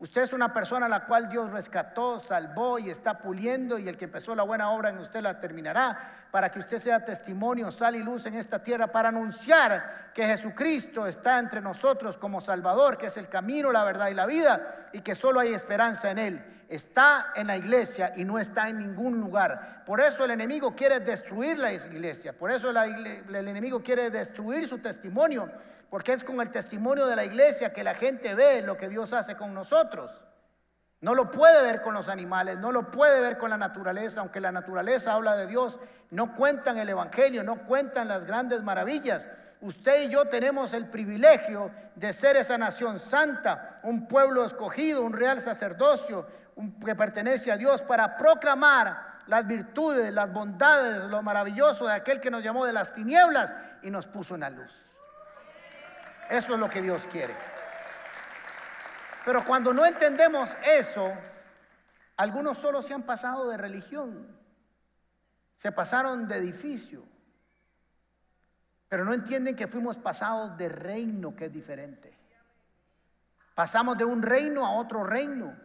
Usted 0.02 0.24
es 0.24 0.34
una 0.34 0.52
persona 0.52 0.88
a 0.88 0.90
la 0.90 1.06
cual 1.06 1.30
Dios 1.30 1.52
rescató, 1.52 2.20
salvó 2.20 2.80
y 2.80 2.90
está 2.90 3.20
puliendo 3.20 3.78
y 3.78 3.88
el 3.88 3.98
que 3.98 4.06
empezó 4.06 4.34
la 4.34 4.42
buena 4.42 4.72
obra 4.72 4.90
en 4.90 4.98
usted 4.98 5.22
la 5.22 5.40
terminará 5.40 6.26
para 6.32 6.52
que 6.52 6.58
usted 6.58 6.80
sea 6.80 7.06
testimonio, 7.06 7.70
sal 7.70 7.96
y 7.96 8.00
luz 8.02 8.26
en 8.26 8.34
esta 8.34 8.64
tierra 8.64 8.88
para 8.88 9.10
anunciar 9.10 10.10
que 10.16 10.26
Jesucristo 10.26 11.06
está 11.06 11.38
entre 11.38 11.62
nosotros 11.62 12.18
como 12.18 12.42
Salvador, 12.42 12.98
que 12.98 13.06
es 13.06 13.18
el 13.18 13.30
camino, 13.30 13.72
la 13.72 13.84
verdad 13.84 14.10
y 14.10 14.16
la 14.16 14.26
vida 14.26 14.90
y 14.92 15.02
que 15.02 15.14
solo 15.14 15.40
hay 15.40 15.54
esperanza 15.54 16.10
en 16.10 16.18
Él. 16.18 16.61
Está 16.72 17.34
en 17.36 17.48
la 17.48 17.58
iglesia 17.58 18.14
y 18.16 18.24
no 18.24 18.40
está 18.40 18.70
en 18.70 18.80
ningún 18.80 19.20
lugar. 19.20 19.84
Por 19.86 20.02
eso 20.02 20.26
el 20.26 20.32
enemigo 20.32 20.76
quiere 20.76 21.00
destruir 21.00 21.60
la 21.60 21.72
iglesia, 21.72 22.34
por 22.34 22.50
eso 22.50 22.72
el 22.72 23.36
enemigo 23.36 23.84
quiere 23.84 24.10
destruir 24.10 24.68
su 24.68 24.80
testimonio 24.80 25.52
porque 25.92 26.14
es 26.14 26.24
con 26.24 26.40
el 26.40 26.50
testimonio 26.52 27.06
de 27.06 27.18
la 27.18 27.26
iglesia 27.26 27.74
que 27.74 27.84
la 27.84 27.94
gente 27.94 28.34
ve 28.34 28.62
lo 28.62 28.78
que 28.78 28.88
Dios 28.88 29.12
hace 29.12 29.36
con 29.36 29.54
nosotros. 29.54 30.10
No 31.02 31.14
lo 31.14 31.30
puede 31.30 31.62
ver 31.64 31.82
con 31.82 31.94
los 31.94 32.08
animales, 32.08 32.60
no 32.60 32.72
lo 32.72 32.90
puede 32.90 33.20
ver 33.20 33.38
con 33.38 33.50
la 33.50 33.58
naturaleza, 33.58 34.22
aunque 34.22 34.40
la 34.40 34.54
naturaleza 34.54 35.12
habla 35.12 35.36
de 35.36 35.48
Dios, 35.48 35.78
no 36.10 36.34
cuentan 36.34 36.78
el 36.78 36.88
Evangelio, 36.88 37.44
no 37.44 37.66
cuentan 37.66 38.08
las 38.08 38.24
grandes 38.24 38.64
maravillas. 38.64 39.28
Usted 39.60 40.04
y 40.04 40.10
yo 40.10 40.30
tenemos 40.30 40.74
el 40.74 40.86
privilegio 40.86 41.72
de 41.96 42.14
ser 42.14 42.38
esa 42.38 42.58
nación 42.58 42.98
santa, 42.98 43.82
un 43.84 44.08
pueblo 44.08 44.46
escogido, 44.46 45.02
un 45.02 45.12
real 45.12 45.42
sacerdocio 45.42 46.26
que 46.86 46.96
pertenece 46.96 47.52
a 47.52 47.58
Dios 47.58 47.82
para 47.82 48.18
proclamar 48.18 49.20
las 49.28 49.48
virtudes, 49.48 50.14
las 50.14 50.32
bondades, 50.32 51.04
lo 51.04 51.22
maravilloso 51.22 51.88
de 51.88 51.94
aquel 51.94 52.20
que 52.20 52.32
nos 52.32 52.44
llamó 52.44 52.66
de 52.66 52.74
las 52.74 52.94
tinieblas 52.94 53.54
y 53.82 53.90
nos 53.90 54.08
puso 54.08 54.36
en 54.36 54.42
la 54.42 54.50
luz. 54.50 54.86
Eso 56.30 56.54
es 56.54 56.60
lo 56.60 56.70
que 56.70 56.82
Dios 56.82 57.04
quiere. 57.12 57.36
Pero 59.26 59.46
cuando 59.46 59.74
no 59.74 59.86
entendemos 59.86 60.50
eso, 60.66 61.14
algunos 62.18 62.58
solo 62.58 62.82
se 62.82 62.94
han 62.94 63.04
pasado 63.04 63.50
de 63.50 63.58
religión, 63.58 64.28
se 65.58 65.72
pasaron 65.72 66.28
de 66.28 66.38
edificio, 66.38 67.04
pero 68.90 69.06
no 69.06 69.14
entienden 69.14 69.56
que 69.56 69.68
fuimos 69.68 69.98
pasados 69.98 70.58
de 70.58 70.68
reino, 70.68 71.36
que 71.36 71.46
es 71.46 71.54
diferente. 71.54 72.12
Pasamos 73.56 73.98
de 73.98 74.06
un 74.06 74.22
reino 74.22 74.66
a 74.66 74.72
otro 74.72 75.04
reino. 75.04 75.56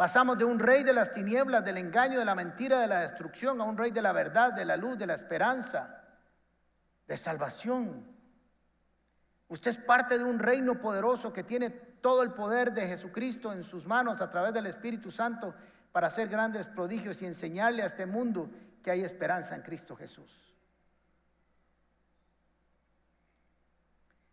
Pasamos 0.00 0.38
de 0.38 0.46
un 0.46 0.58
rey 0.58 0.82
de 0.82 0.94
las 0.94 1.10
tinieblas, 1.10 1.62
del 1.62 1.76
engaño, 1.76 2.18
de 2.18 2.24
la 2.24 2.34
mentira, 2.34 2.80
de 2.80 2.86
la 2.86 3.00
destrucción, 3.00 3.60
a 3.60 3.64
un 3.64 3.76
rey 3.76 3.90
de 3.90 4.00
la 4.00 4.12
verdad, 4.12 4.50
de 4.50 4.64
la 4.64 4.78
luz, 4.78 4.96
de 4.96 5.06
la 5.06 5.12
esperanza, 5.12 6.02
de 7.06 7.18
salvación. 7.18 8.06
Usted 9.48 9.72
es 9.72 9.76
parte 9.76 10.16
de 10.16 10.24
un 10.24 10.38
reino 10.38 10.80
poderoso 10.80 11.34
que 11.34 11.42
tiene 11.44 11.68
todo 11.68 12.22
el 12.22 12.32
poder 12.32 12.72
de 12.72 12.86
Jesucristo 12.86 13.52
en 13.52 13.62
sus 13.62 13.84
manos 13.84 14.22
a 14.22 14.30
través 14.30 14.54
del 14.54 14.68
Espíritu 14.68 15.10
Santo 15.10 15.54
para 15.92 16.06
hacer 16.06 16.28
grandes 16.28 16.66
prodigios 16.66 17.20
y 17.20 17.26
enseñarle 17.26 17.82
a 17.82 17.86
este 17.88 18.06
mundo 18.06 18.48
que 18.82 18.90
hay 18.90 19.04
esperanza 19.04 19.54
en 19.54 19.60
Cristo 19.60 19.96
Jesús. 19.96 20.56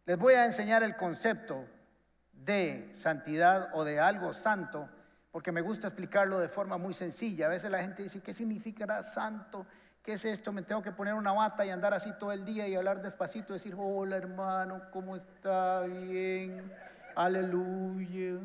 Les 0.05 0.17
voy 0.17 0.35
a 0.35 0.45
enseñar 0.45 0.81
el 0.81 0.95
concepto 0.95 1.65
de 2.31 2.89
santidad 2.93 3.71
o 3.73 3.83
de 3.83 3.99
algo 3.99 4.33
santo, 4.33 4.87
porque 5.31 5.51
me 5.51 5.61
gusta 5.61 5.87
explicarlo 5.87 6.39
de 6.39 6.47
forma 6.47 6.77
muy 6.77 6.93
sencilla. 6.93 7.47
A 7.47 7.49
veces 7.49 7.71
la 7.71 7.79
gente 7.79 8.03
dice, 8.03 8.21
¿qué 8.21 8.33
significará 8.33 9.03
santo? 9.03 9.65
¿Qué 10.01 10.13
es 10.13 10.23
esto? 10.25 10.53
Me 10.53 10.61
tengo 10.61 10.81
que 10.81 10.91
poner 10.91 11.13
una 11.13 11.33
bata 11.33 11.65
y 11.65 11.69
andar 11.69 11.93
así 11.93 12.11
todo 12.17 12.31
el 12.31 12.45
día 12.45 12.67
y 12.67 12.75
hablar 12.75 13.01
despacito, 13.01 13.53
decir, 13.53 13.75
hola 13.77 14.15
hermano, 14.15 14.83
¿cómo 14.91 15.15
está? 15.15 15.81
Bien, 15.81 16.71
aleluya. 17.15 18.39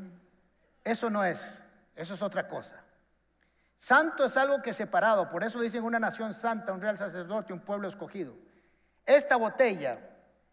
Eso 0.83 1.09
no 1.09 1.25
es, 1.25 1.63
eso 1.95 2.15
es 2.15 2.23
otra 2.23 2.49
cosa. 2.49 2.83
Santo 3.79 4.25
es 4.25 4.37
algo 4.37 4.63
que 4.63 4.71
es 4.71 4.77
separado, 4.77 5.31
por 5.31 5.43
eso 5.45 5.61
dicen 5.61 5.85
una 5.85 5.99
nación 5.99 6.35
santa, 6.35 6.73
un 6.73 6.81
real 6.81 6.99
sacerdote, 6.99 7.53
un 7.53 7.61
pueblo 7.61 7.89
escogido. 7.89 8.35
Esta 9.07 9.37
botella 9.37 9.99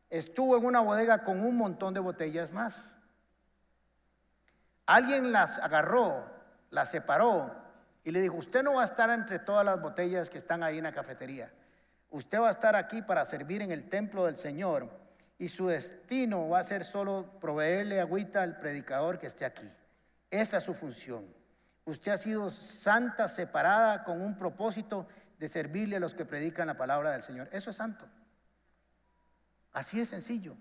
estuvo 0.10 0.58
en 0.58 0.66
una 0.66 0.80
bodega 0.80 1.24
con 1.24 1.40
un 1.42 1.58
montón 1.58 1.94
de 1.94 2.00
botellas 2.00 2.52
más. 2.52 2.92
Alguien 4.90 5.32
las 5.32 5.60
agarró, 5.60 6.26
las 6.72 6.90
separó 6.90 7.56
y 8.04 8.10
le 8.10 8.22
dijo, 8.22 8.38
usted 8.38 8.64
no 8.64 8.76
va 8.76 8.82
a 8.82 8.86
estar 8.86 9.12
entre 9.12 9.38
todas 9.38 9.64
las 9.64 9.80
botellas 9.80 10.32
que 10.32 10.40
están 10.40 10.64
ahí 10.64 10.80
en 10.80 10.84
la 10.84 10.92
cafetería. 10.92 11.54
Usted 12.10 12.40
va 12.40 12.48
a 12.48 12.52
estar 12.52 12.76
aquí 12.76 13.04
para 13.04 13.24
servir 13.24 13.62
en 13.62 13.72
el 13.72 13.88
templo 13.88 14.26
del 14.26 14.36
Señor 14.36 14.90
y 15.38 15.48
su 15.48 15.68
destino 15.68 16.50
va 16.50 16.60
a 16.60 16.64
ser 16.64 16.84
solo 16.84 17.38
proveerle 17.40 18.02
agüita 18.02 18.42
al 18.42 18.58
predicador 18.58 19.20
que 19.20 19.28
esté 19.28 19.46
aquí. 19.46 19.72
Esa 20.32 20.58
es 20.58 20.64
su 20.64 20.74
función. 20.74 21.24
Usted 21.86 22.12
ha 22.12 22.18
sido 22.18 22.50
santa, 22.50 23.30
separada 23.30 24.04
con 24.04 24.20
un 24.20 24.40
propósito 24.40 25.08
de 25.38 25.50
servirle 25.50 25.98
a 25.98 26.00
los 26.00 26.16
que 26.16 26.26
predican 26.26 26.66
la 26.66 26.78
palabra 26.78 27.12
del 27.12 27.22
Señor. 27.22 27.48
Eso 27.52 27.70
es 27.70 27.76
santo. 27.76 28.08
Así 29.72 30.02
es 30.02 30.10
sencillo. 30.10 30.56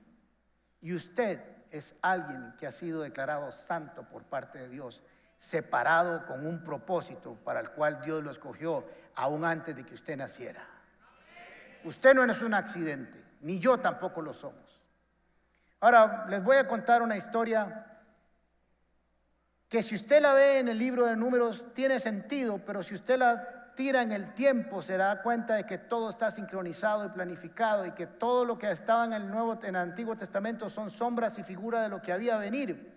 Y 0.83 0.93
usted 0.93 1.41
es 1.71 1.95
alguien 2.03 2.55
que 2.59 2.67
ha 2.67 2.73
sido 2.73 3.03
declarado 3.03 3.53
santo 3.53 4.03
por 4.05 4.25
parte 4.25 4.59
de 4.59 4.69
Dios, 4.69 5.03
separado 5.37 6.27
con 6.27 6.47
un 6.47 6.65
propósito 6.65 7.35
para 7.45 7.61
el 7.61 7.71
cual 7.71 8.01
Dios 8.03 8.23
lo 8.23 8.31
escogió 8.31 8.85
aún 9.15 9.45
antes 9.45 9.77
de 9.77 9.85
que 9.85 9.95
usted 9.95 10.17
naciera. 10.17 10.67
Usted 11.85 12.15
no 12.15 12.25
es 12.25 12.43
un 12.43 12.55
accidente, 12.55 13.23
ni 13.41 13.59
yo 13.59 13.79
tampoco 13.79 14.21
lo 14.21 14.33
somos. 14.33 14.81
Ahora 15.81 16.27
les 16.29 16.43
voy 16.43 16.57
a 16.57 16.67
contar 16.67 17.03
una 17.03 17.17
historia 17.17 17.87
que 19.69 19.83
si 19.83 19.95
usted 19.95 20.21
la 20.21 20.33
ve 20.33 20.59
en 20.59 20.69
el 20.69 20.79
libro 20.79 21.07
de 21.07 21.17
números 21.17 21.65
tiene 21.75 22.01
sentido, 22.01 22.59
pero 22.59 22.83
si 22.83 22.95
usted 22.95 23.19
la 23.19 23.58
tira 23.79 24.03
en 24.03 24.11
el 24.11 24.35
tiempo, 24.35 24.83
se 24.83 24.97
da 24.97 25.23
cuenta 25.23 25.55
de 25.55 25.65
que 25.65 25.79
todo 25.79 26.11
está 26.11 26.33
sincronizado 26.33 27.07
y 27.07 27.11
planificado 27.11 27.87
y 27.87 27.93
que 27.93 28.09
todo 28.09 28.45
lo 28.45 28.59
que 28.59 28.69
estaba 28.69 29.05
en 29.05 29.13
el 29.13 29.31
Nuevo, 29.31 29.57
en 29.63 29.69
el 29.69 29.77
Antiguo 29.77 30.17
Testamento 30.17 30.69
son 30.69 30.91
sombras 30.91 31.39
y 31.39 31.45
figuras 31.45 31.85
de 31.85 31.89
lo 31.89 32.03
que 32.03 32.11
había 32.13 32.35
a 32.35 32.39
venir. 32.41 32.93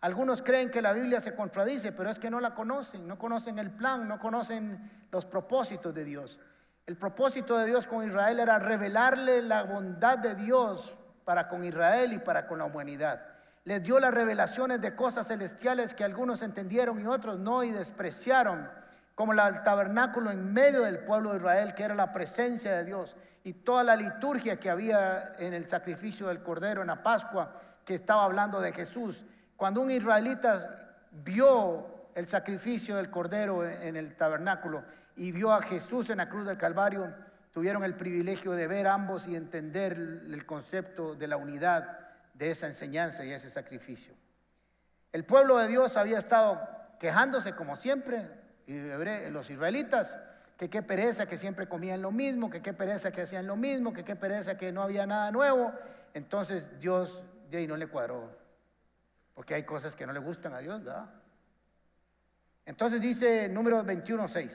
Algunos 0.00 0.42
creen 0.42 0.72
que 0.72 0.82
la 0.82 0.92
Biblia 0.92 1.20
se 1.20 1.36
contradice, 1.36 1.92
pero 1.92 2.10
es 2.10 2.18
que 2.18 2.30
no 2.30 2.40
la 2.40 2.52
conocen, 2.52 3.06
no 3.06 3.16
conocen 3.16 3.60
el 3.60 3.70
plan, 3.70 4.08
no 4.08 4.18
conocen 4.18 5.06
los 5.12 5.24
propósitos 5.24 5.94
de 5.94 6.02
Dios. 6.02 6.40
El 6.84 6.96
propósito 6.96 7.56
de 7.56 7.66
Dios 7.66 7.86
con 7.86 8.04
Israel 8.04 8.40
era 8.40 8.58
revelarle 8.58 9.40
la 9.40 9.62
bondad 9.62 10.18
de 10.18 10.34
Dios 10.34 10.96
para 11.24 11.48
con 11.48 11.62
Israel 11.62 12.12
y 12.12 12.18
para 12.18 12.48
con 12.48 12.58
la 12.58 12.64
humanidad. 12.64 13.24
Les 13.62 13.84
dio 13.84 14.00
las 14.00 14.12
revelaciones 14.12 14.80
de 14.80 14.96
cosas 14.96 15.28
celestiales 15.28 15.94
que 15.94 16.02
algunos 16.02 16.42
entendieron 16.42 17.00
y 17.00 17.06
otros 17.06 17.38
no 17.38 17.62
y 17.62 17.70
despreciaron 17.70 18.82
como 19.14 19.32
el 19.32 19.38
tabernáculo 19.62 20.30
en 20.30 20.52
medio 20.52 20.82
del 20.82 20.98
pueblo 20.98 21.30
de 21.30 21.38
Israel, 21.38 21.74
que 21.74 21.84
era 21.84 21.94
la 21.94 22.12
presencia 22.12 22.72
de 22.72 22.84
Dios, 22.84 23.14
y 23.44 23.52
toda 23.52 23.84
la 23.84 23.94
liturgia 23.94 24.58
que 24.58 24.70
había 24.70 25.34
en 25.38 25.54
el 25.54 25.68
sacrificio 25.68 26.28
del 26.28 26.42
Cordero, 26.42 26.80
en 26.80 26.88
la 26.88 27.02
Pascua, 27.02 27.60
que 27.84 27.94
estaba 27.94 28.24
hablando 28.24 28.60
de 28.60 28.72
Jesús. 28.72 29.24
Cuando 29.56 29.82
un 29.82 29.90
israelita 29.90 30.96
vio 31.12 32.08
el 32.14 32.26
sacrificio 32.26 32.96
del 32.96 33.10
Cordero 33.10 33.68
en 33.68 33.96
el 33.96 34.16
tabernáculo 34.16 34.84
y 35.16 35.30
vio 35.30 35.52
a 35.52 35.62
Jesús 35.62 36.10
en 36.10 36.18
la 36.18 36.28
cruz 36.28 36.46
del 36.46 36.58
Calvario, 36.58 37.12
tuvieron 37.52 37.84
el 37.84 37.94
privilegio 37.94 38.52
de 38.52 38.66
ver 38.66 38.88
ambos 38.88 39.28
y 39.28 39.36
entender 39.36 39.92
el 39.92 40.46
concepto 40.46 41.14
de 41.14 41.28
la 41.28 41.36
unidad 41.36 41.98
de 42.32 42.50
esa 42.50 42.66
enseñanza 42.66 43.24
y 43.24 43.32
ese 43.32 43.50
sacrificio. 43.50 44.14
El 45.12 45.24
pueblo 45.24 45.58
de 45.58 45.68
Dios 45.68 45.96
había 45.96 46.18
estado 46.18 46.60
quejándose 46.98 47.54
como 47.54 47.76
siempre, 47.76 48.28
los 48.66 49.50
israelitas, 49.50 50.18
que 50.56 50.70
qué 50.70 50.82
pereza 50.82 51.26
que 51.26 51.38
siempre 51.38 51.68
comían 51.68 52.02
lo 52.02 52.12
mismo, 52.12 52.50
que 52.50 52.62
qué 52.62 52.72
pereza 52.72 53.10
que 53.10 53.22
hacían 53.22 53.46
lo 53.46 53.56
mismo, 53.56 53.92
que 53.92 54.04
qué 54.04 54.16
pereza 54.16 54.56
que 54.56 54.72
no 54.72 54.82
había 54.82 55.06
nada 55.06 55.30
nuevo. 55.30 55.72
Entonces 56.14 56.64
Dios 56.78 57.22
de 57.50 57.58
ahí 57.58 57.66
no 57.66 57.76
le 57.76 57.88
cuadró, 57.88 58.30
porque 59.34 59.54
hay 59.54 59.64
cosas 59.64 59.96
que 59.96 60.06
no 60.06 60.12
le 60.12 60.20
gustan 60.20 60.54
a 60.54 60.58
Dios, 60.58 60.82
¿verdad? 60.84 61.06
Entonces 62.66 63.00
dice 63.00 63.48
número 63.48 63.84
21.6. 63.84 64.50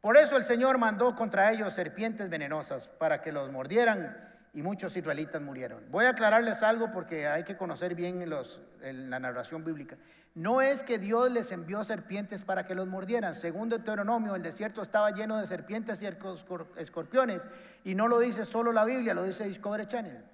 Por 0.00 0.16
eso 0.16 0.36
el 0.36 0.44
Señor 0.44 0.78
mandó 0.78 1.14
contra 1.14 1.52
ellos 1.52 1.72
serpientes 1.72 2.28
venenosas 2.28 2.88
para 2.88 3.22
que 3.22 3.30
los 3.30 3.50
mordieran 3.52 4.31
y 4.54 4.62
muchos 4.62 4.96
israelitas 4.96 5.40
murieron. 5.40 5.82
Voy 5.90 6.04
a 6.04 6.10
aclararles 6.10 6.62
algo 6.62 6.92
porque 6.92 7.26
hay 7.26 7.44
que 7.44 7.56
conocer 7.56 7.94
bien 7.94 8.28
los, 8.28 8.60
la 8.82 9.18
narración 9.18 9.64
bíblica. 9.64 9.96
No 10.34 10.62
es 10.62 10.82
que 10.82 10.98
Dios 10.98 11.30
les 11.30 11.52
envió 11.52 11.84
serpientes 11.84 12.42
para 12.42 12.64
que 12.64 12.74
los 12.74 12.86
mordieran. 12.86 13.34
Según 13.34 13.68
Deuteronomio, 13.68 14.34
el 14.34 14.42
desierto 14.42 14.82
estaba 14.82 15.10
lleno 15.10 15.38
de 15.38 15.46
serpientes 15.46 16.02
y 16.02 16.06
escorpiones. 16.06 17.42
Y 17.84 17.94
no 17.94 18.08
lo 18.08 18.18
dice 18.18 18.44
solo 18.44 18.72
la 18.72 18.84
Biblia, 18.84 19.14
lo 19.14 19.24
dice 19.24 19.44
Discovery 19.44 19.86
Channel. 19.86 20.24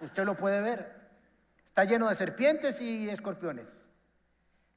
Usted 0.00 0.24
lo 0.24 0.36
puede 0.36 0.60
ver. 0.62 0.96
Está 1.66 1.84
lleno 1.84 2.08
de 2.08 2.14
serpientes 2.14 2.80
y 2.80 3.08
escorpiones. 3.10 3.66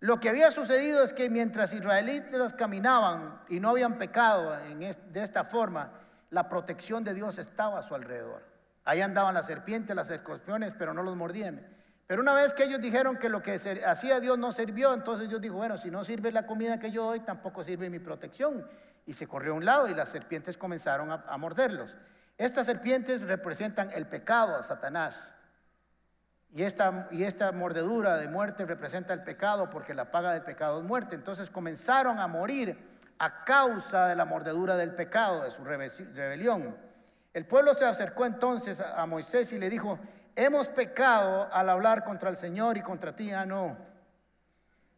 Lo 0.01 0.19
que 0.19 0.29
había 0.29 0.51
sucedido 0.51 1.03
es 1.03 1.13
que 1.13 1.29
mientras 1.29 1.73
israelitas 1.73 2.53
caminaban 2.53 3.41
y 3.49 3.59
no 3.59 3.69
habían 3.69 3.97
pecado 3.97 4.57
de 4.77 5.23
esta 5.23 5.45
forma, 5.45 5.91
la 6.31 6.49
protección 6.49 7.03
de 7.03 7.13
Dios 7.13 7.37
estaba 7.37 7.79
a 7.79 7.83
su 7.83 7.93
alrededor. 7.93 8.41
Ahí 8.83 9.01
andaban 9.01 9.35
las 9.35 9.45
serpientes, 9.45 9.95
las 9.95 10.09
escorpiones, 10.09 10.73
pero 10.77 10.93
no 10.93 11.03
los 11.03 11.15
mordían. 11.15 11.67
Pero 12.07 12.21
una 12.21 12.33
vez 12.33 12.53
que 12.53 12.63
ellos 12.63 12.81
dijeron 12.81 13.17
que 13.17 13.29
lo 13.29 13.41
que 13.41 13.59
hacía 13.85 14.19
Dios 14.19 14.37
no 14.37 14.51
sirvió, 14.51 14.93
entonces 14.93 15.29
Dios 15.29 15.39
dijo, 15.39 15.55
bueno, 15.55 15.77
si 15.77 15.91
no 15.91 16.03
sirve 16.03 16.31
la 16.31 16.47
comida 16.47 16.79
que 16.79 16.91
yo 16.91 17.05
doy, 17.05 17.19
tampoco 17.19 17.63
sirve 17.63 17.89
mi 17.89 17.99
protección. 17.99 18.67
Y 19.05 19.13
se 19.13 19.27
corrió 19.27 19.53
a 19.53 19.55
un 19.55 19.65
lado 19.65 19.87
y 19.87 19.93
las 19.93 20.09
serpientes 20.09 20.57
comenzaron 20.57 21.11
a, 21.11 21.37
morderlos. 21.37 21.95
Estas 22.37 22.65
serpientes 22.65 23.21
representan 23.21 23.91
el 23.91 24.07
pecado 24.07 24.55
a 24.55 24.63
Satanás. 24.63 25.35
Y 26.53 26.63
esta, 26.63 27.07
y 27.11 27.23
esta 27.23 27.51
mordedura 27.51 28.17
de 28.17 28.27
muerte 28.27 28.65
representa 28.65 29.13
el 29.13 29.23
pecado 29.23 29.69
porque 29.69 29.93
la 29.93 30.11
paga 30.11 30.33
del 30.33 30.43
pecado 30.43 30.79
es 30.79 30.85
muerte. 30.85 31.15
Entonces 31.15 31.49
comenzaron 31.49 32.19
a 32.19 32.27
morir 32.27 32.90
a 33.21 33.43
causa 33.43 34.07
de 34.07 34.15
la 34.15 34.25
mordedura 34.25 34.75
del 34.75 34.95
pecado, 34.95 35.43
de 35.43 35.51
su 35.51 35.63
rebelión. 35.63 36.75
El 37.31 37.45
pueblo 37.45 37.75
se 37.75 37.85
acercó 37.85 38.25
entonces 38.25 38.79
a 38.81 39.05
Moisés 39.05 39.53
y 39.53 39.59
le 39.59 39.69
dijo, 39.69 39.99
hemos 40.35 40.69
pecado 40.69 41.47
al 41.53 41.69
hablar 41.69 42.03
contra 42.03 42.31
el 42.31 42.37
Señor 42.37 42.77
y 42.77 42.81
contra 42.81 43.15
ti, 43.15 43.31
ah, 43.31 43.45
no. 43.45 43.77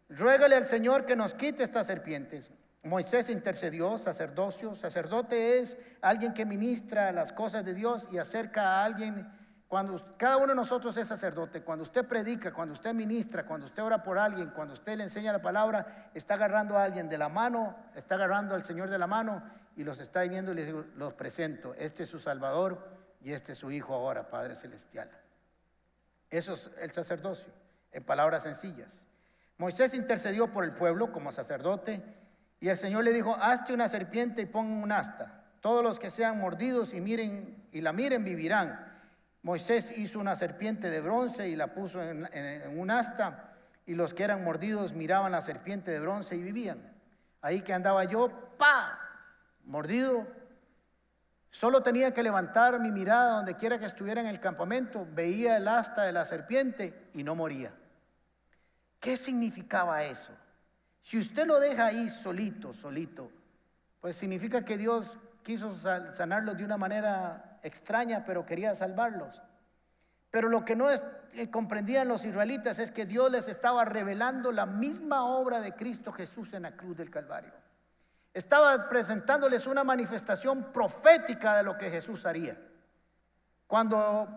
Ruégale 0.07 0.55
al 0.55 0.65
Señor 0.65 1.05
que 1.05 1.17
nos 1.17 1.33
quite 1.33 1.63
estas 1.63 1.86
serpientes. 1.86 2.49
Moisés 2.81 3.27
intercedió, 3.27 3.97
sacerdocio. 3.97 4.73
Sacerdote 4.73 5.59
es 5.59 5.77
alguien 6.01 6.33
que 6.33 6.45
ministra 6.45 7.12
las 7.12 7.33
cosas 7.33 7.65
de 7.65 7.73
Dios 7.73 8.07
y 8.09 8.19
acerca 8.19 8.63
a 8.63 8.86
alguien 8.86 9.29
cuando 9.73 9.99
cada 10.17 10.38
uno 10.38 10.49
de 10.49 10.55
nosotros 10.55 10.95
es 10.97 11.07
sacerdote, 11.07 11.63
cuando 11.63 11.81
usted 11.81 12.07
predica, 12.07 12.53
cuando 12.53 12.73
usted 12.73 12.93
ministra, 12.93 13.43
cuando 13.43 13.65
usted 13.65 13.81
ora 13.81 14.03
por 14.03 14.19
alguien, 14.19 14.51
cuando 14.51 14.75
usted 14.75 14.95
le 14.95 15.05
enseña 15.05 15.31
la 15.31 15.41
palabra, 15.41 16.12
está 16.13 16.36
agarrando 16.36 16.77
a 16.77 16.83
alguien 16.83 17.09
de 17.09 17.17
la 17.17 17.27
mano, 17.27 17.75
está 17.95 18.13
agarrando 18.13 18.53
al 18.53 18.63
Señor 18.63 18.91
de 18.91 18.99
la 18.99 19.07
mano 19.07 19.41
y 19.75 19.83
los 19.83 19.99
está 19.99 20.21
viniendo 20.21 20.51
y 20.51 20.57
les 20.57 20.71
los 20.95 21.13
presento. 21.15 21.73
Este 21.73 22.03
es 22.03 22.09
su 22.09 22.19
Salvador 22.19 22.88
y 23.19 23.31
este 23.31 23.53
es 23.53 23.57
su 23.57 23.71
Hijo 23.71 23.95
ahora, 23.95 24.29
Padre 24.29 24.55
Celestial. 24.55 25.09
Eso 26.29 26.53
es 26.53 26.69
el 26.79 26.91
sacerdocio, 26.91 27.51
en 27.91 28.03
palabras 28.03 28.43
sencillas. 28.43 29.01
Moisés 29.57 29.95
intercedió 29.95 30.53
por 30.53 30.65
el 30.65 30.73
pueblo 30.73 31.12
como 31.12 31.31
sacerdote 31.31 32.03
y 32.59 32.69
el 32.69 32.77
Señor 32.77 33.05
le 33.05 33.12
dijo, 33.12 33.36
hazte 33.41 33.73
una 33.73 33.89
serpiente 33.89 34.43
y 34.43 34.45
pon 34.45 34.67
un 34.67 34.91
asta. 34.91 35.45
Todos 35.62 35.83
los 35.83 35.99
que 35.99 36.12
sean 36.12 36.39
mordidos 36.39 36.93
y 36.93 37.01
miren 37.01 37.67
y 37.71 37.81
la 37.81 37.91
miren 37.91 38.23
vivirán. 38.23 38.92
Moisés 39.43 39.97
hizo 39.97 40.19
una 40.19 40.38
serpiente 40.38 40.89
de 40.89 41.01
bronce 41.01 41.49
y 41.49 41.58
la 41.58 41.73
puso 41.73 42.01
en, 42.01 42.79
un 42.79 42.89
asta 42.89 43.51
y 43.86 43.93
los 43.93 44.13
que 44.13 44.23
eran 44.23 44.43
mordidos 44.43 44.93
miraban 44.93 45.34
la 45.34 45.41
serpiente 45.41 45.91
de 45.91 45.99
bronce 45.99 46.38
y 46.38 46.41
vivían. 46.41 46.82
Ahí 47.41 47.62
que 47.62 47.73
andaba 47.73 48.06
yo, 48.06 48.32
pa, 48.58 48.97
mordido. 49.65 50.26
Solo 51.49 51.84
tenía 51.84 52.13
que 52.13 52.24
levantar 52.24 52.80
mi 52.80 52.89
mirada 52.89 53.36
donde 53.36 53.57
quiera 53.57 53.78
que 53.78 53.86
estuviera 53.86 54.22
en 54.22 54.28
el 54.28 54.39
campamento, 54.39 55.05
veía 55.11 55.57
el 55.57 55.67
asta 55.67 56.03
de 56.03 56.13
la 56.13 56.24
serpiente 56.24 57.09
y 57.13 57.22
no 57.24 57.36
moría. 57.36 57.74
¿Qué 59.01 59.17
significaba 59.17 60.05
eso? 60.05 60.32
Si 61.01 61.20
usted 61.20 61.45
lo 61.45 61.59
deja 61.59 61.88
ahí 61.88 62.09
solito, 62.09 62.74
solito, 62.74 63.30
pues 63.99 64.15
significa 64.15 64.63
que 64.63 64.78
Dios 64.78 65.17
quiso 65.43 65.78
sanarlo 65.78 66.55
de 66.55 66.63
una 66.63 66.78
manera 66.78 67.53
extraña, 67.64 68.24
pero 68.26 68.45
quería 68.45 68.76
salvarlos. 68.76 69.41
Pero 70.30 70.49
lo 70.49 70.66
que 70.66 70.76
no 70.76 70.91
eh, 70.91 71.49
comprendían 71.51 72.07
los 72.07 72.26
israelitas 72.26 72.80
es 72.80 72.91
que 72.91 73.05
Dios 73.05 73.32
les 73.32 73.47
estaba 73.47 73.86
revelando 73.86 74.51
la 74.51 74.66
misma 74.66 75.26
obra 75.26 75.61
de 75.61 75.74
Cristo 75.74 76.11
Jesús 76.11 76.53
en 76.53 76.64
la 76.64 76.72
cruz 76.76 76.97
del 76.97 77.09
Calvario. 77.09 77.53
Estaba 78.34 78.89
presentándoles 78.89 79.68
una 79.68 79.84
manifestación 79.84 80.72
profética 80.74 81.57
de 81.57 81.64
lo 81.64 81.78
que 81.78 81.89
Jesús 81.89 82.26
haría. 82.26 82.57
Cuando 83.68 84.28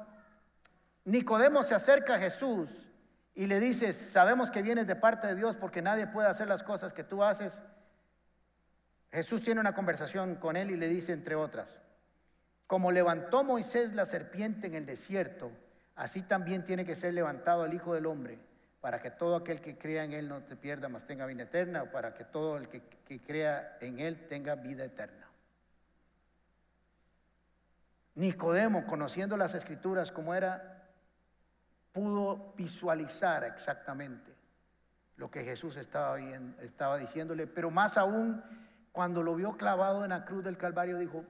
Nicodemo 1.05 1.63
se 1.63 1.75
acerca 1.75 2.17
a 2.17 2.19
Jesús 2.19 2.69
y 3.35 3.47
le 3.47 3.59
dice, 3.59 3.93
sabemos 3.93 4.51
que 4.51 4.63
vienes 4.63 4.87
de 4.87 4.97
parte 4.97 5.27
de 5.29 5.35
Dios 5.35 5.57
porque 5.57 5.83
nadie 5.83 6.07
puede 6.07 6.29
hacer 6.29 6.47
las 6.47 6.63
cosas 6.63 6.93
que 6.93 7.05
tú 7.05 7.25
haces, 7.25 7.59
Jesús 9.11 9.43
tiene 9.43 9.61
una 9.61 9.75
conversación 9.75 10.35
con 10.35 10.57
él 10.57 10.71
y 10.71 10.77
le 10.77 10.89
dice, 10.89 11.13
entre 11.13 11.37
otras, 11.37 11.69
como 12.67 12.91
levantó 12.91 13.45
Moisés 13.45 13.95
la 13.95 14.07
serpiente 14.07 14.67
en 14.67 14.75
el 14.75 14.87
desierto, 14.87 15.51
así 15.95 16.23
también 16.23 16.65
tiene 16.65 16.85
que 16.85 16.97
ser 16.97 17.15
levantado 17.15 17.65
el 17.65 17.75
Hijo 17.75 17.95
del 17.95 18.07
Hombre, 18.07 18.39
para 18.81 19.01
que 19.01 19.11
todo 19.11 19.37
aquel 19.37 19.61
que 19.61 19.79
crea 19.79 20.05
en 20.05 20.13
Él 20.13 20.29
no 20.29 20.43
te 20.43 20.57
pierda, 20.57 20.89
mas 20.89 21.07
tenga 21.07 21.27
vida 21.27 21.45
eterna, 21.45 21.85
o 21.85 21.91
para 21.91 22.15
que 22.15 22.25
todo 22.25 22.57
el 22.57 22.69
que, 22.69 22.83
crea 23.21 23.79
en 23.81 24.01
Él 24.01 24.27
tenga 24.29 24.57
vida 24.57 24.85
eterna. 24.85 25.27
Nicodemo, 28.17 28.87
conociendo 28.87 29.37
las 29.37 29.55
escrituras 29.55 30.11
como 30.11 30.35
era, 30.35 30.89
pudo 31.93 32.53
visualizar 32.57 33.45
exactamente 33.45 34.33
lo 35.17 35.31
que 35.31 35.45
Jesús 35.45 35.77
estaba 35.77 36.99
diciéndole, 36.99 37.47
pero 37.47 37.71
más 37.71 37.97
aún 37.97 38.43
cuando 38.93 39.23
lo 39.23 39.35
vio 39.35 39.57
clavado 39.57 40.05
en 40.05 40.11
la 40.11 40.25
cruz 40.25 40.45
del 40.45 40.57
Calvario 40.57 40.99
dijo, 40.99 41.25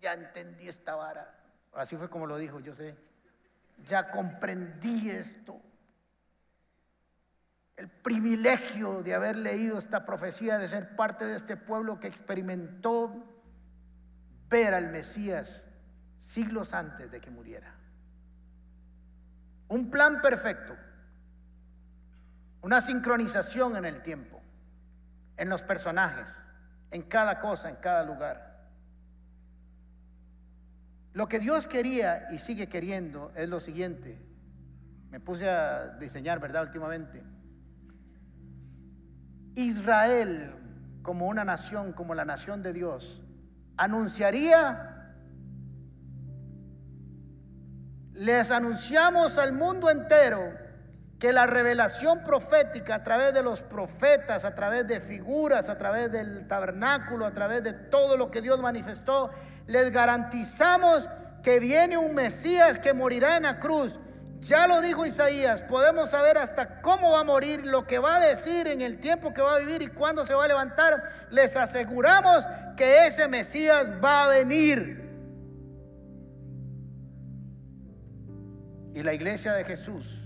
ya 0.00 0.14
entendí 0.14 0.68
esta 0.68 0.94
vara. 0.94 1.34
Así 1.74 1.96
fue 1.96 2.08
como 2.08 2.26
lo 2.26 2.38
dijo, 2.38 2.60
yo 2.60 2.72
sé, 2.72 2.96
ya 3.84 4.10
comprendí 4.10 5.10
esto. 5.10 5.60
El 7.76 7.88
privilegio 7.88 9.02
de 9.02 9.14
haber 9.14 9.36
leído 9.36 9.78
esta 9.78 10.06
profecía, 10.06 10.58
de 10.58 10.68
ser 10.68 10.96
parte 10.96 11.26
de 11.26 11.36
este 11.36 11.56
pueblo 11.56 12.00
que 12.00 12.06
experimentó 12.06 13.12
ver 14.48 14.72
al 14.72 14.90
Mesías 14.90 15.66
siglos 16.18 16.72
antes 16.72 17.10
de 17.10 17.20
que 17.20 17.30
muriera. 17.30 17.74
Un 19.68 19.90
plan 19.90 20.22
perfecto, 20.22 20.76
una 22.62 22.80
sincronización 22.80 23.76
en 23.76 23.84
el 23.84 24.02
tiempo, 24.02 24.40
en 25.36 25.48
los 25.48 25.62
personajes, 25.62 26.28
en 26.90 27.02
cada 27.02 27.38
cosa, 27.40 27.68
en 27.68 27.76
cada 27.76 28.04
lugar. 28.04 28.55
Lo 31.16 31.28
que 31.28 31.38
Dios 31.38 31.66
quería 31.66 32.30
y 32.30 32.36
sigue 32.36 32.68
queriendo 32.68 33.32
es 33.34 33.48
lo 33.48 33.58
siguiente. 33.58 34.18
Me 35.08 35.18
puse 35.18 35.48
a 35.48 35.96
diseñar, 35.98 36.40
¿verdad? 36.40 36.64
Últimamente. 36.64 37.22
Israel, 39.54 40.50
como 41.00 41.26
una 41.26 41.42
nación, 41.42 41.94
como 41.94 42.14
la 42.14 42.26
nación 42.26 42.60
de 42.62 42.74
Dios, 42.74 43.22
anunciaría 43.78 44.92
les 48.12 48.50
anunciamos 48.50 49.38
al 49.38 49.54
mundo 49.54 49.88
entero 49.88 50.52
que 51.18 51.32
la 51.32 51.46
revelación 51.46 52.22
profética 52.24 52.96
a 52.96 53.04
través 53.04 53.32
de 53.32 53.42
los 53.42 53.62
profetas, 53.62 54.44
a 54.44 54.54
través 54.54 54.86
de 54.86 55.00
figuras, 55.00 55.68
a 55.68 55.78
través 55.78 56.12
del 56.12 56.46
tabernáculo, 56.46 57.24
a 57.24 57.32
través 57.32 57.62
de 57.62 57.72
todo 57.72 58.16
lo 58.16 58.30
que 58.30 58.42
Dios 58.42 58.60
manifestó, 58.60 59.30
les 59.66 59.90
garantizamos 59.90 61.08
que 61.42 61.58
viene 61.58 61.96
un 61.96 62.14
Mesías 62.14 62.78
que 62.78 62.92
morirá 62.92 63.36
en 63.36 63.44
la 63.44 63.60
cruz. 63.60 63.98
Ya 64.40 64.66
lo 64.66 64.82
dijo 64.82 65.06
Isaías, 65.06 65.62
podemos 65.62 66.10
saber 66.10 66.36
hasta 66.36 66.82
cómo 66.82 67.12
va 67.12 67.20
a 67.20 67.24
morir, 67.24 67.64
lo 67.64 67.86
que 67.86 67.98
va 67.98 68.16
a 68.16 68.20
decir 68.20 68.66
en 68.66 68.82
el 68.82 69.00
tiempo 69.00 69.32
que 69.32 69.40
va 69.40 69.56
a 69.56 69.58
vivir 69.58 69.80
y 69.80 69.88
cuándo 69.88 70.26
se 70.26 70.34
va 70.34 70.44
a 70.44 70.48
levantar. 70.48 71.02
Les 71.30 71.56
aseguramos 71.56 72.44
que 72.76 73.06
ese 73.06 73.26
Mesías 73.26 73.86
va 74.04 74.24
a 74.24 74.28
venir. 74.28 75.02
Y 78.94 79.02
la 79.02 79.14
iglesia 79.14 79.54
de 79.54 79.64
Jesús 79.64 80.25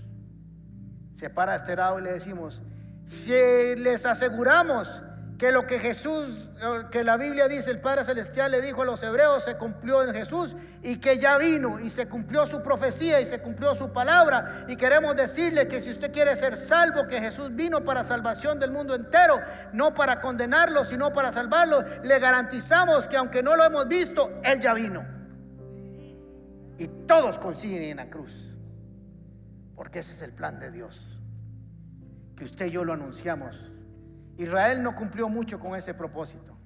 se 1.21 1.29
para 1.29 1.55
este 1.55 1.75
lado 1.75 1.99
y 1.99 2.01
le 2.01 2.13
decimos, 2.13 2.63
si 3.05 3.29
les 3.75 4.07
aseguramos 4.07 5.03
que 5.37 5.51
lo 5.51 5.67
que 5.67 5.77
Jesús, 5.77 6.49
que 6.89 7.03
la 7.03 7.15
Biblia 7.15 7.47
dice, 7.47 7.69
el 7.69 7.79
Padre 7.79 8.05
Celestial 8.05 8.49
le 8.49 8.59
dijo 8.59 8.81
a 8.81 8.85
los 8.85 9.03
hebreos, 9.03 9.43
se 9.43 9.55
cumplió 9.55 10.01
en 10.01 10.15
Jesús 10.15 10.55
y 10.81 10.97
que 10.97 11.19
ya 11.19 11.37
vino 11.37 11.79
y 11.79 11.91
se 11.91 12.07
cumplió 12.07 12.47
su 12.47 12.63
profecía 12.63 13.21
y 13.21 13.27
se 13.27 13.39
cumplió 13.39 13.75
su 13.75 13.93
palabra. 13.93 14.65
Y 14.67 14.75
queremos 14.75 15.15
decirle 15.15 15.67
que 15.67 15.79
si 15.79 15.91
usted 15.91 16.11
quiere 16.11 16.35
ser 16.35 16.57
salvo, 16.57 17.07
que 17.07 17.19
Jesús 17.19 17.55
vino 17.55 17.85
para 17.85 18.03
salvación 18.03 18.59
del 18.59 18.71
mundo 18.71 18.95
entero, 18.95 19.39
no 19.73 19.93
para 19.93 20.21
condenarlo, 20.21 20.85
sino 20.85 21.13
para 21.13 21.31
salvarlo, 21.31 21.83
le 22.01 22.17
garantizamos 22.17 23.07
que 23.07 23.17
aunque 23.17 23.43
no 23.43 23.55
lo 23.55 23.63
hemos 23.63 23.87
visto, 23.87 24.31
Él 24.43 24.59
ya 24.59 24.73
vino. 24.73 25.05
Y 26.79 26.87
todos 27.05 27.37
consiguen 27.37 27.83
en 27.83 27.97
la 27.97 28.09
cruz. 28.09 28.50
Porque 29.75 29.99
ese 29.99 30.13
es 30.13 30.21
el 30.21 30.33
plan 30.33 30.59
de 30.59 30.71
Dios. 30.71 31.19
Que 32.35 32.43
usted 32.43 32.67
y 32.67 32.71
yo 32.71 32.85
lo 32.85 32.93
anunciamos. 32.93 33.71
Israel 34.37 34.81
no 34.83 34.95
cumplió 34.95 35.29
mucho 35.29 35.59
con 35.59 35.75
ese 35.75 35.93
propósito. 35.93 36.57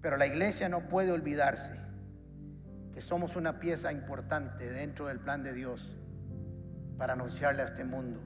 Pero 0.00 0.16
la 0.16 0.26
iglesia 0.26 0.68
no 0.68 0.88
puede 0.88 1.12
olvidarse 1.12 1.74
que 2.92 3.00
somos 3.00 3.36
una 3.36 3.60
pieza 3.60 3.92
importante 3.92 4.70
dentro 4.70 5.06
del 5.06 5.20
plan 5.20 5.42
de 5.42 5.52
Dios 5.52 5.96
para 6.96 7.12
anunciarle 7.12 7.62
a 7.62 7.66
este 7.66 7.84
mundo 7.84 8.20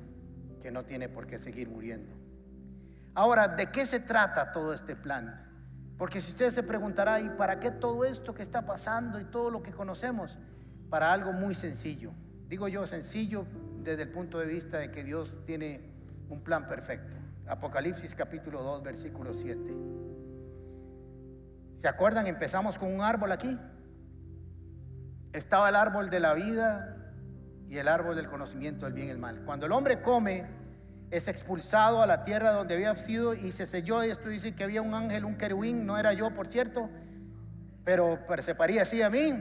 que 0.60 0.70
no 0.70 0.84
tiene 0.84 1.08
por 1.08 1.26
qué 1.26 1.38
seguir 1.38 1.68
muriendo. 1.68 2.12
Ahora, 3.14 3.48
¿de 3.48 3.70
qué 3.70 3.86
se 3.86 4.00
trata 4.00 4.52
todo 4.52 4.72
este 4.72 4.96
plan? 4.96 5.44
Porque 5.98 6.20
si 6.20 6.30
usted 6.30 6.50
se 6.50 6.62
preguntará, 6.62 7.20
¿y 7.20 7.28
para 7.30 7.60
qué 7.60 7.70
todo 7.70 8.04
esto 8.04 8.34
que 8.34 8.42
está 8.42 8.66
pasando 8.66 9.20
y 9.20 9.24
todo 9.24 9.50
lo 9.50 9.62
que 9.62 9.72
conocemos? 9.72 10.38
Para 10.90 11.12
algo 11.12 11.32
muy 11.32 11.54
sencillo. 11.54 12.12
Digo 12.48 12.66
yo 12.66 12.86
sencillo 12.86 13.46
desde 13.84 14.02
el 14.02 14.08
punto 14.08 14.38
de 14.38 14.46
vista 14.46 14.78
de 14.78 14.90
que 14.90 15.04
Dios 15.04 15.34
tiene 15.46 15.80
un 16.30 16.40
plan 16.42 16.66
perfecto. 16.66 17.14
Apocalipsis 17.46 18.14
capítulo 18.14 18.62
2, 18.62 18.82
versículo 18.82 19.34
7. 19.34 19.60
¿Se 21.76 21.88
acuerdan? 21.88 22.26
Empezamos 22.26 22.78
con 22.78 22.92
un 22.92 23.02
árbol 23.02 23.32
aquí. 23.32 23.58
Estaba 25.32 25.68
el 25.68 25.76
árbol 25.76 26.08
de 26.08 26.20
la 26.20 26.32
vida 26.32 26.96
y 27.68 27.76
el 27.76 27.88
árbol 27.88 28.16
del 28.16 28.28
conocimiento 28.28 28.86
del 28.86 28.94
bien 28.94 29.08
y 29.08 29.10
el 29.10 29.18
mal. 29.18 29.42
Cuando 29.44 29.66
el 29.66 29.72
hombre 29.72 30.00
come, 30.00 30.46
es 31.10 31.28
expulsado 31.28 32.00
a 32.00 32.06
la 32.06 32.22
tierra 32.22 32.52
donde 32.52 32.74
había 32.74 32.96
sido 32.96 33.34
y 33.34 33.52
se 33.52 33.66
selló. 33.66 34.02
Y 34.02 34.10
esto 34.10 34.30
dice 34.30 34.54
que 34.54 34.64
había 34.64 34.80
un 34.80 34.94
ángel, 34.94 35.26
un 35.26 35.36
querubín, 35.36 35.84
no 35.84 35.98
era 35.98 36.14
yo, 36.14 36.34
por 36.34 36.46
cierto, 36.46 36.88
pero 37.84 38.18
se 38.40 38.54
parecía 38.54 38.82
así 38.82 39.02
a 39.02 39.10
mí 39.10 39.34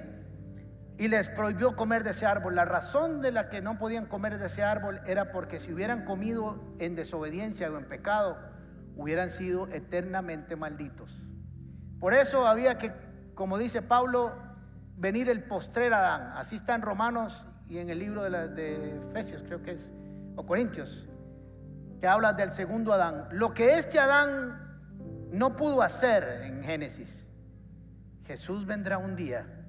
y 0.97 1.07
les 1.07 1.27
prohibió 1.27 1.75
comer 1.75 2.03
de 2.03 2.11
ese 2.11 2.25
árbol. 2.25 2.55
La 2.55 2.65
razón 2.65 3.21
de 3.21 3.31
la 3.31 3.49
que 3.49 3.61
no 3.61 3.77
podían 3.77 4.05
comer 4.05 4.37
de 4.37 4.47
ese 4.47 4.63
árbol 4.63 5.01
era 5.05 5.31
porque 5.31 5.59
si 5.59 5.73
hubieran 5.73 6.05
comido 6.05 6.59
en 6.79 6.95
desobediencia 6.95 7.69
o 7.69 7.77
en 7.77 7.85
pecado, 7.85 8.37
hubieran 8.95 9.29
sido 9.29 9.67
eternamente 9.67 10.55
malditos. 10.55 11.11
Por 11.99 12.13
eso 12.13 12.45
había 12.45 12.77
que, 12.77 12.91
como 13.33 13.57
dice 13.57 13.81
Pablo, 13.81 14.33
venir 14.97 15.29
el 15.29 15.43
postrer 15.43 15.93
Adán. 15.93 16.31
Así 16.35 16.55
está 16.55 16.75
en 16.75 16.83
Romanos 16.83 17.47
y 17.67 17.79
en 17.79 17.89
el 17.89 17.99
libro 17.99 18.23
de, 18.23 18.49
de 18.49 18.97
Efesios, 19.09 19.41
creo 19.43 19.63
que 19.63 19.71
es, 19.71 19.91
o 20.35 20.45
Corintios, 20.45 21.07
que 21.99 22.07
habla 22.07 22.33
del 22.33 22.51
segundo 22.51 22.93
Adán. 22.93 23.27
Lo 23.31 23.53
que 23.53 23.79
este 23.79 23.99
Adán 23.99 24.79
no 25.31 25.55
pudo 25.55 25.81
hacer 25.81 26.41
en 26.43 26.61
Génesis, 26.61 27.27
Jesús 28.25 28.65
vendrá 28.65 28.99
un 28.99 29.15
día 29.15 29.62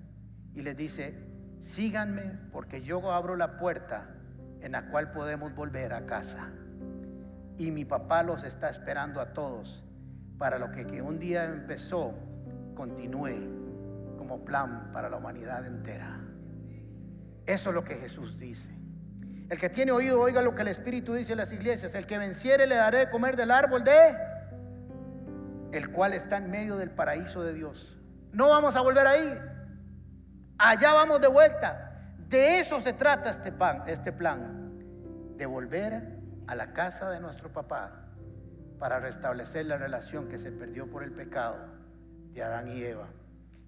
y 0.55 0.63
les 0.63 0.77
dice, 0.77 1.15
síganme 1.61 2.39
porque 2.53 2.83
yo 2.83 3.13
abro 3.13 3.37
la 3.37 3.59
puerta 3.59 4.09
en 4.61 4.73
la 4.73 4.87
cual 4.89 5.13
podemos 5.13 5.55
volver 5.55 5.93
a 5.93 6.07
casa. 6.07 6.51
Y 7.59 7.71
mi 7.71 7.85
papá 7.85 8.23
los 8.23 8.45
está 8.45 8.69
esperando 8.71 9.21
a 9.21 9.33
todos 9.33 9.85
para 10.39 10.59
lo 10.59 10.73
que, 10.73 10.87
que 10.87 11.03
un 11.03 11.19
día 11.19 11.45
empezó, 11.45 12.15
continúe 12.75 14.17
como 14.19 14.45
plan 14.45 14.91
para 14.93 15.09
la 15.09 15.17
humanidad 15.17 15.67
entera. 15.67 16.21
Eso 17.47 17.69
es 17.71 17.75
lo 17.75 17.85
que 17.85 17.97
Jesús 17.97 18.39
dice. 18.39 18.71
El 19.51 19.59
que 19.59 19.69
tiene 19.69 19.93
oído, 19.93 20.21
oiga 20.21 20.41
lo 20.41 20.55
que 20.55 20.63
el 20.63 20.69
Espíritu 20.69 21.15
dice 21.15 21.33
en 21.33 21.39
las 21.39 21.53
iglesias. 21.53 21.95
El 21.95 22.07
que 22.07 22.19
venciere 22.19 22.67
le 22.67 22.77
daré 22.77 22.99
de 22.99 23.11
comer 23.11 23.37
del 23.37 23.51
árbol 23.51 23.85
de 23.85 24.17
el 25.73 25.91
cual 25.91 26.13
está 26.13 26.39
en 26.39 26.51
medio 26.51 26.77
del 26.77 26.91
paraíso 26.91 27.43
de 27.43 27.53
Dios. 27.53 27.99
No 28.33 28.49
vamos 28.49 28.77
a 28.77 28.81
volver 28.81 29.07
ahí. 29.07 29.39
Allá 30.59 30.93
vamos 30.93 31.21
de 31.21 31.29
vuelta. 31.29 31.91
De 32.29 32.61
eso 32.61 32.81
se 32.81 32.93
trata 32.93 33.31
este, 33.31 33.53
pan, 33.53 33.83
este 33.87 34.13
plan. 34.13 35.37
De 35.37 35.47
volver 35.47 36.19
a 36.47 36.55
la 36.55 36.73
casa 36.73 37.11
de 37.11 37.21
nuestro 37.21 37.53
papá 37.53 38.05
para 38.79 39.01
restablecer 39.01 39.67
la 39.67 39.77
relación 39.77 40.29
que 40.29 40.39
se 40.39 40.53
perdió 40.53 40.89
por 40.89 41.03
el 41.03 41.13
pecado 41.13 41.57
de 42.33 42.43
Adán 42.43 42.69
y 42.69 42.83
Eva. 42.83 43.09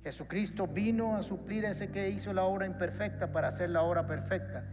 Jesucristo 0.05 0.69
vino 0.69 1.17
a 1.17 1.23
suplir 1.23 1.65
ese 1.65 1.91
que 1.91 2.11
hizo 2.11 2.33
la 2.33 2.45
obra 2.45 2.67
imperfecta 2.67 3.33
para 3.33 3.49
hacer 3.49 3.71
la 3.71 3.83
obra 3.83 4.07
perfecta. 4.07 4.65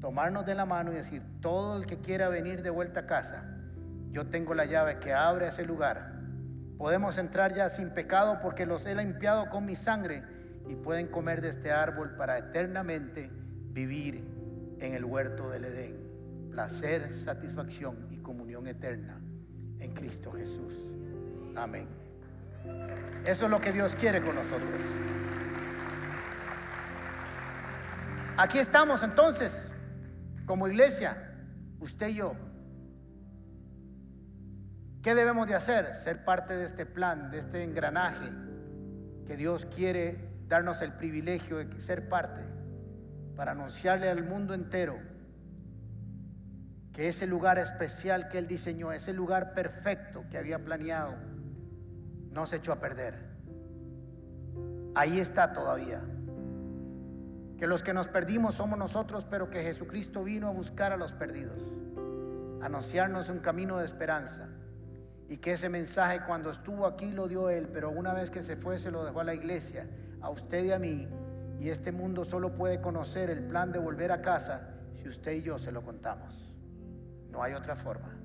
Tomarnos 0.00 0.44
de 0.44 0.54
la 0.54 0.66
mano 0.66 0.92
y 0.92 0.96
decir, 0.96 1.22
todo 1.40 1.78
el 1.78 1.86
que 1.86 2.00
quiera 2.00 2.28
venir 2.28 2.62
de 2.62 2.68
vuelta 2.68 3.00
a 3.00 3.06
casa, 3.06 3.44
yo 4.10 4.26
tengo 4.26 4.52
la 4.52 4.66
llave 4.66 4.98
que 4.98 5.14
abre 5.14 5.48
ese 5.48 5.64
lugar. 5.64 6.12
Podemos 6.76 7.16
entrar 7.16 7.54
ya 7.54 7.70
sin 7.70 7.90
pecado 7.90 8.40
porque 8.42 8.66
los 8.66 8.84
he 8.84 8.94
limpiado 8.94 9.48
con 9.48 9.64
mi 9.64 9.76
sangre 9.76 10.22
y 10.68 10.74
pueden 10.76 11.08
comer 11.08 11.40
de 11.40 11.48
este 11.48 11.70
árbol 11.70 12.14
para 12.16 12.38
eternamente 12.38 13.30
vivir 13.70 14.24
en 14.80 14.94
el 14.94 15.04
huerto 15.04 15.50
del 15.50 15.64
Edén. 15.64 15.96
Placer, 16.50 17.14
satisfacción 17.14 18.08
y 18.10 18.18
comunión 18.18 18.66
eterna 18.66 19.20
en 19.80 19.92
Cristo 19.94 20.32
Jesús. 20.32 20.72
Amén. 21.56 21.88
Eso 23.26 23.44
es 23.46 23.50
lo 23.50 23.60
que 23.60 23.72
Dios 23.72 23.94
quiere 23.96 24.20
con 24.20 24.34
nosotros. 24.34 24.70
Aquí 28.36 28.58
estamos 28.58 29.02
entonces, 29.02 29.74
como 30.46 30.66
iglesia, 30.68 31.32
usted 31.80 32.08
y 32.08 32.14
yo, 32.14 32.34
¿Qué 35.04 35.14
debemos 35.14 35.46
de 35.46 35.54
hacer? 35.54 35.94
Ser 35.96 36.24
parte 36.24 36.56
de 36.56 36.64
este 36.64 36.86
plan, 36.86 37.30
de 37.30 37.36
este 37.36 37.62
engranaje 37.62 38.26
que 39.26 39.36
Dios 39.36 39.66
quiere 39.66 40.33
darnos 40.48 40.82
el 40.82 40.92
privilegio 40.92 41.58
de 41.58 41.80
ser 41.80 42.08
parte 42.08 42.42
para 43.36 43.52
anunciarle 43.52 44.08
al 44.08 44.24
mundo 44.24 44.54
entero 44.54 44.96
que 46.92 47.08
ese 47.08 47.26
lugar 47.26 47.58
especial 47.58 48.28
que 48.28 48.38
Él 48.38 48.46
diseñó, 48.46 48.92
ese 48.92 49.12
lugar 49.12 49.52
perfecto 49.52 50.24
que 50.30 50.38
había 50.38 50.64
planeado, 50.64 51.14
no 52.30 52.46
se 52.46 52.56
echó 52.56 52.72
a 52.72 52.80
perder. 52.80 53.18
Ahí 54.94 55.18
está 55.18 55.52
todavía. 55.52 56.00
Que 57.58 57.66
los 57.66 57.82
que 57.82 57.92
nos 57.92 58.06
perdimos 58.06 58.54
somos 58.54 58.78
nosotros, 58.78 59.26
pero 59.28 59.50
que 59.50 59.62
Jesucristo 59.62 60.22
vino 60.22 60.48
a 60.48 60.52
buscar 60.52 60.92
a 60.92 60.96
los 60.96 61.12
perdidos, 61.12 61.74
anunciarnos 62.62 63.28
un 63.28 63.40
camino 63.40 63.78
de 63.78 63.86
esperanza. 63.86 64.48
Y 65.28 65.38
que 65.38 65.52
ese 65.52 65.68
mensaje 65.68 66.20
cuando 66.24 66.50
estuvo 66.50 66.86
aquí 66.86 67.10
lo 67.10 67.26
dio 67.26 67.50
Él, 67.50 67.68
pero 67.72 67.90
una 67.90 68.14
vez 68.14 68.30
que 68.30 68.44
se 68.44 68.56
fue 68.56 68.78
se 68.78 68.92
lo 68.92 69.04
dejó 69.04 69.20
a 69.20 69.24
la 69.24 69.34
iglesia, 69.34 69.88
a 70.24 70.30
usted 70.30 70.64
y 70.64 70.72
a 70.72 70.78
mí, 70.78 71.06
y 71.60 71.68
este 71.68 71.92
mundo 71.92 72.24
solo 72.24 72.54
puede 72.54 72.80
conocer 72.80 73.28
el 73.28 73.44
plan 73.44 73.72
de 73.72 73.78
volver 73.78 74.10
a 74.10 74.22
casa 74.22 74.70
si 74.94 75.06
usted 75.06 75.32
y 75.32 75.42
yo 75.42 75.58
se 75.58 75.70
lo 75.70 75.82
contamos. 75.82 76.54
No 77.30 77.42
hay 77.42 77.52
otra 77.52 77.76
forma. 77.76 78.16